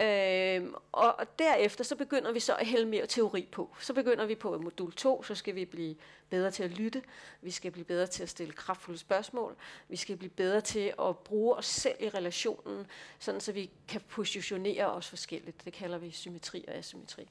[0.00, 3.76] Øhm, Øh, og, og derefter så begynder vi så at hælde mere teori på.
[3.80, 5.96] Så begynder vi på modul 2, så skal vi blive
[6.30, 7.02] bedre til at lytte,
[7.42, 9.56] vi skal blive bedre til at stille kraftfulde spørgsmål,
[9.88, 12.86] vi skal blive bedre til at bruge os selv i relationen,
[13.18, 15.64] sådan så vi kan positionere os forskelligt.
[15.64, 17.28] Det kalder vi symmetri og asymmetri.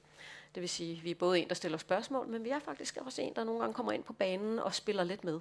[0.55, 2.97] Det vil sige, at vi er både en, der stiller spørgsmål, men vi er faktisk
[2.97, 5.39] også en, der nogle gange kommer ind på banen og spiller lidt med.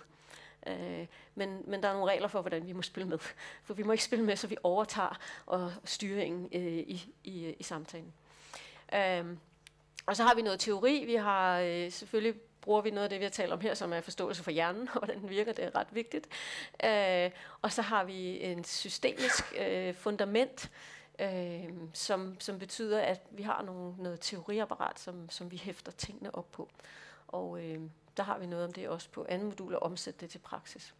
[0.66, 3.18] Øh, men, men der er nogle regler for, hvordan vi må spille med.
[3.64, 7.62] For vi må ikke spille med, så vi overtager og styringen øh, i, i, i
[7.62, 8.12] samtalen.
[8.94, 9.36] Øh,
[10.06, 11.04] og så har vi noget teori.
[11.06, 13.92] Vi har øh, selvfølgelig bruger vi noget af det, vi har talt om her, som
[13.92, 15.52] er forståelse for hjernen, og hvordan den virker.
[15.52, 16.28] Det er ret vigtigt.
[16.84, 17.30] Øh,
[17.62, 20.70] og så har vi en systemisk øh, fundament,
[21.18, 26.34] øh, som, som betyder, at vi har nogle, noget teoriapparat, som, som vi hæfter tingene
[26.34, 26.68] op på.
[27.28, 27.80] Og øh,
[28.18, 30.94] der har vi noget om det også på anden modul, og omsætte det til praksis.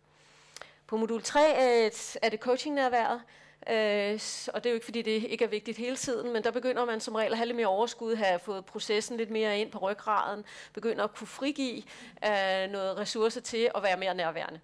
[0.87, 1.93] På modul 3 øh,
[2.23, 3.23] er det coaching-nærværet,
[3.71, 4.21] øh,
[4.55, 6.85] og det er jo ikke, fordi det ikke er vigtigt hele tiden, men der begynder
[6.85, 9.79] man som regel at have lidt mere overskud, have fået processen lidt mere ind på
[9.79, 11.83] ryggraden, begynder at kunne frigive
[12.25, 14.61] øh, noget ressourcer til at være mere nærværende.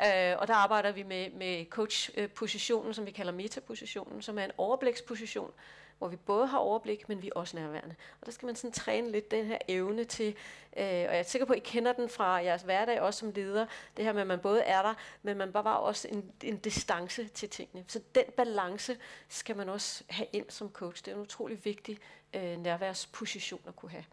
[0.00, 4.52] Øh, og der arbejder vi med, med coach-positionen, som vi kalder metapositionen, som er en
[4.58, 5.50] overbliksposition,
[5.98, 7.94] hvor vi både har overblik, men vi er også nærværende.
[8.20, 10.28] Og der skal man sådan træne lidt den her evne til,
[10.76, 13.30] øh, og jeg er sikker på, at I kender den fra jeres hverdag også som
[13.30, 13.66] leder,
[13.96, 17.28] det her med, at man både er der, men man bare også en, en distance
[17.28, 17.84] til tingene.
[17.88, 18.96] Så den balance
[19.28, 21.04] skal man også have ind som coach.
[21.04, 21.98] Det er en utrolig vigtig
[22.34, 24.04] øh, nærværsposition at kunne have.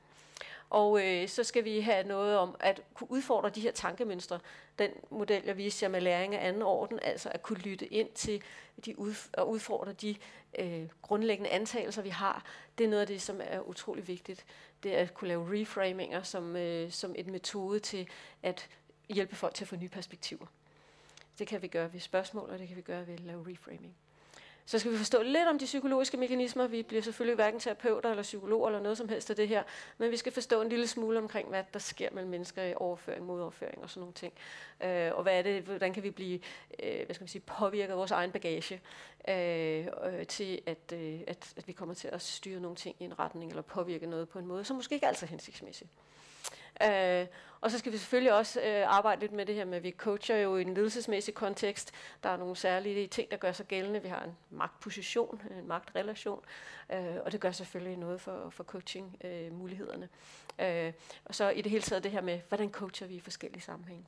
[0.74, 4.40] Og øh, så skal vi have noget om at kunne udfordre de her tankemønstre.
[4.80, 8.10] Den model, jeg viste jer med læring af anden orden, altså at kunne lytte ind
[8.16, 8.44] til
[8.86, 10.16] de udf- og udfordre de
[10.60, 12.46] øh, grundlæggende antagelser, vi har.
[12.78, 14.46] Det er noget af det, som er utrolig vigtigt.
[14.84, 18.08] Det er at kunne lave reframinger som, øh, som et metode til
[18.44, 18.70] at
[19.10, 20.46] hjælpe folk til at få nye perspektiver.
[21.40, 23.96] Det kan vi gøre ved spørgsmål, og det kan vi gøre ved at lave reframing.
[24.66, 26.68] Så skal vi forstå lidt om de psykologiske mekanismer.
[26.68, 29.64] Vi bliver selvfølgelig hverken terapeuter eller psykologer eller noget som helst af det her,
[29.98, 33.26] men vi skal forstå en lille smule omkring, hvad der sker mellem mennesker i overføring,
[33.26, 34.34] modoverføring og sådan nogle ting.
[34.84, 36.40] Øh, og hvad er det, hvordan kan vi blive
[36.84, 38.82] øh, hvad skal man sige, påvirket af vores egen bagage
[39.30, 43.04] øh, øh, til, at, øh, at, at vi kommer til at styre nogle ting i
[43.04, 45.90] en retning eller påvirke noget på en måde, som måske ikke er altid hensigtsmæssigt.
[46.82, 47.28] Øh,
[47.62, 49.92] og så skal vi selvfølgelig også øh, arbejde lidt med det her med, at vi
[49.92, 51.92] coacher jo i en ledelsesmæssig kontekst.
[52.24, 54.02] Der er nogle særlige ting, der gør sig gældende.
[54.02, 56.44] Vi har en magtposition, en magtrelation,
[56.94, 60.10] øh, og det gør selvfølgelig noget for, for coaching-mulighederne.
[60.60, 60.94] Øh, øh,
[61.26, 64.06] og så i det hele taget det her med, hvordan coacher vi i forskellige sammenhænge.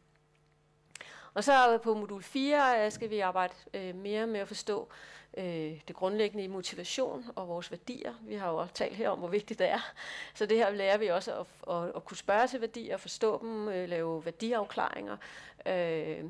[1.34, 4.90] Og så på modul 4 øh, skal vi arbejde øh, mere med at forstå
[5.38, 8.14] øh, det grundlæggende i motivation og vores værdier.
[8.22, 9.94] Vi har jo også talt her om, hvor vigtigt det er.
[10.34, 13.70] Så det her lærer vi også at, at, at kunne spørge til værdier, forstå dem,
[13.70, 15.18] øh, lave værdiafklaringer,
[15.66, 16.24] øh,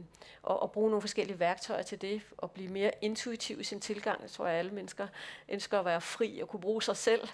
[0.44, 4.22] og, og bruge nogle forskellige værktøjer til det, og blive mere intuitiv i sin tilgang.
[4.22, 5.08] Jeg tror, at alle mennesker
[5.50, 7.28] ønsker at være fri og kunne bruge sig selv.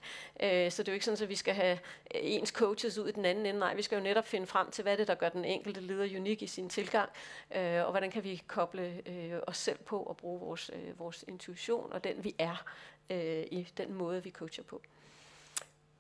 [0.44, 1.80] Øh, så det er jo ikke sådan, at vi skal have
[2.12, 3.60] ens coaches ud i den anden ende.
[3.60, 5.82] Nej, vi skal jo netop finde frem til, hvad det er, der gør den enkelte
[5.82, 7.10] leder unik i sin tilgang,
[7.56, 11.26] øh, og hvordan kan vi koble øh, os selv på og bruge vores, øh, vores
[11.28, 12.64] intuition og den, vi er
[13.10, 14.82] øh, i den måde, vi coacher på.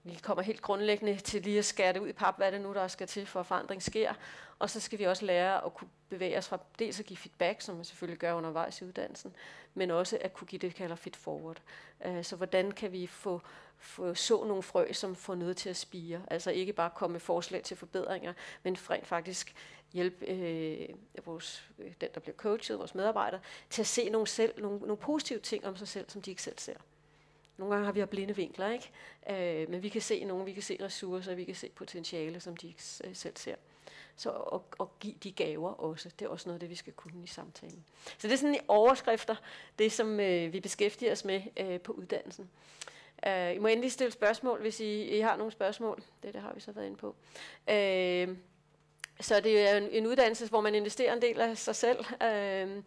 [0.03, 2.73] Vi kommer helt grundlæggende til lige at skære det ud i pap, hvad det nu,
[2.73, 4.13] der skal til, for at forandring sker.
[4.61, 7.61] Og så skal vi også lære at kunne bevæge os fra dels at give feedback,
[7.61, 9.35] som man selvfølgelig gør undervejs i uddannelsen,
[9.73, 11.61] men også at kunne give det, vi kalder feed forward.
[12.05, 13.41] Uh, så hvordan kan vi få,
[13.77, 16.21] få så nogle frø, som får noget til at spire?
[16.27, 18.33] Altså ikke bare komme med forslag til forbedringer,
[18.63, 19.55] men rent faktisk
[19.93, 20.89] hjælpe øh,
[21.25, 24.97] vores, øh, den, der bliver coachet, vores medarbejdere, til at se nogle, selv, nogle, nogle
[24.97, 26.77] positive ting om sig selv, som de ikke selv ser.
[27.57, 28.91] Nogle gange har vi blinde vinkler, ikke?
[29.63, 32.57] Øh, men vi kan se nogle, vi kan se ressourcer, vi kan se potentiale, som
[32.57, 32.83] de ikke
[33.13, 33.55] selv ser.
[34.15, 36.93] Så og, og give de gaver også, det er også noget af det, vi skal
[36.93, 37.85] kunne i samtalen.
[38.17, 39.35] Så det er sådan i overskrifter,
[39.79, 42.49] det som øh, vi beskæftiger os med øh, på uddannelsen.
[43.27, 46.03] Øh, I må endelig stille spørgsmål, hvis I, I har nogle spørgsmål.
[46.23, 47.15] Det, det har vi så været inde på.
[47.69, 48.38] Øh,
[49.19, 52.05] så det er en, en uddannelse, hvor man investerer en del af sig selv.
[52.23, 52.83] Øh,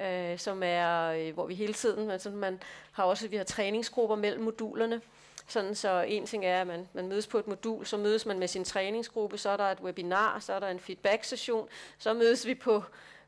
[0.00, 2.62] øh, som er, øh, hvor vi hele tiden, altså man
[2.92, 5.00] har også, vi har træningsgrupper mellem modulerne,
[5.48, 8.38] sådan så en ting er, at man, man mødes på et modul, så mødes man
[8.38, 11.68] med sin træningsgruppe, så er der et webinar, så er der en feedback-session,
[11.98, 12.82] så mødes vi på,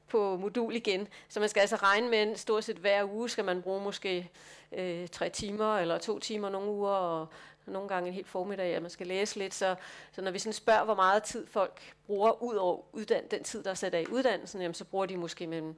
[0.08, 1.08] på modul igen.
[1.28, 4.30] Så man skal altså regne med, at stort set hver uge skal man bruge måske
[4.72, 7.28] øh, tre timer eller to timer nogle uger, og
[7.66, 9.54] nogle gange en helt formiddag, at man skal læse lidt.
[9.54, 9.74] Så,
[10.12, 13.62] så når vi sådan spørger, hvor meget tid folk bruger ud over uddan- den tid,
[13.62, 15.76] der er sat af i uddannelsen, jamen, så bruger de måske mellem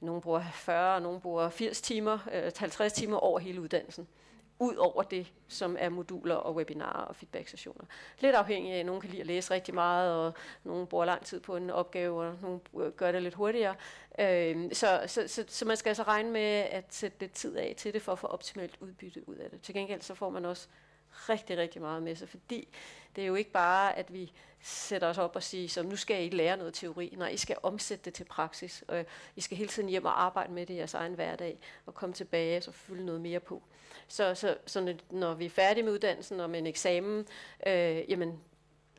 [0.00, 4.08] nogle bruger 40, og nogle bruger 80 timer, øh, 50 timer over hele uddannelsen
[4.58, 7.84] ud over det, som er moduler og webinarer og feedback-sessioner.
[8.20, 10.34] Lidt afhængig af, at nogen kan lide at læse rigtig meget, og
[10.64, 12.60] nogen bruger lang tid på en opgave, og nogen
[12.96, 13.74] gør det lidt hurtigere.
[14.18, 17.74] Øh, så, så, så, så man skal altså regne med at sætte lidt tid af
[17.76, 19.60] til det, for at få optimalt udbytte ud af det.
[19.62, 20.68] Til gengæld så får man også
[21.12, 22.68] rigtig, rigtig meget med sig, fordi
[23.16, 26.26] det er jo ikke bare, at vi sætter os op og siger, så nu skal
[26.26, 27.14] I lære noget teori.
[27.18, 29.04] Nej, I skal omsætte det til praksis, og
[29.36, 32.12] I skal hele tiden hjem og arbejde med det i jeres egen hverdag, og komme
[32.14, 33.62] tilbage og så fylde noget mere på.
[34.08, 37.26] Så, så, så når vi er færdige med uddannelsen og med en eksamen,
[37.66, 38.40] øh, jamen,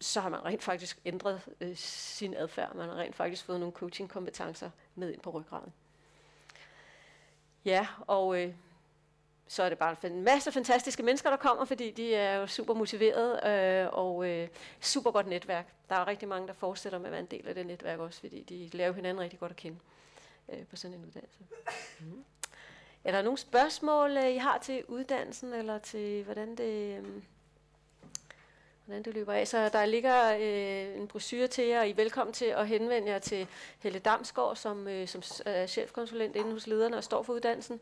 [0.02, 2.76] så har man rent faktisk ændret øh, sin adfærd.
[2.76, 5.74] Man har rent faktisk fået nogle coaching-kompetencer med ind på ryggraden.
[7.66, 8.54] Ja, og øh,
[9.48, 12.74] så er det bare en masse fantastiske mennesker, der kommer, fordi de er jo super
[12.74, 14.48] motiverede øh, og øh,
[14.82, 15.74] super godt netværk.
[15.90, 18.20] Der er rigtig mange, der fortsætter med at være en del af det netværk også,
[18.20, 19.78] fordi de lærer hinanden rigtig godt at kende
[20.50, 21.40] øh, på sådan en uddannelse.
[22.00, 22.24] Mm.
[23.04, 27.24] Er der nogle spørgsmål, øh, I har til uddannelsen, eller til hvordan det, øhm,
[28.86, 29.48] hvordan det løber af?
[29.48, 33.12] Så der ligger øh, en brochure til jer, og I er velkommen til at henvende
[33.12, 33.48] jer til
[33.80, 37.80] Helle Damsgaard, som, øh, som er chefkonsulent inde hos lederne og står for uddannelsen.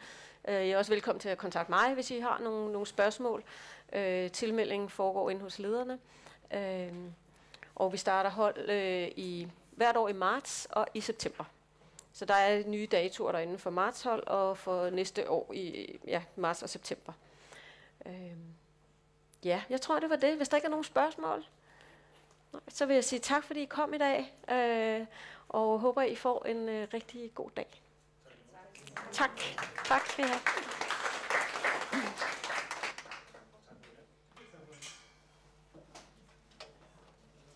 [0.47, 3.43] Øh, I er også velkommen til at kontakte mig, hvis I har nogle, nogle spørgsmål.
[3.93, 5.99] Øh, tilmeldingen foregår inde hos lederne.
[6.53, 6.93] Øh,
[7.75, 11.43] og vi starter hold øh, i hvert år i marts og i september.
[12.13, 16.63] Så der er nye datoer derinde for martshold og for næste år i ja, marts
[16.63, 17.13] og september.
[18.05, 18.53] Øhm,
[19.43, 20.37] ja, jeg tror, det var det.
[20.37, 21.45] Hvis der ikke er nogen spørgsmål,
[22.67, 24.35] så vil jeg sige tak, fordi I kom i dag.
[24.51, 25.07] Øh,
[25.49, 27.81] og håber, I får en øh, rigtig god dag.
[29.11, 29.41] Tak.
[29.85, 30.90] Tak skal I have.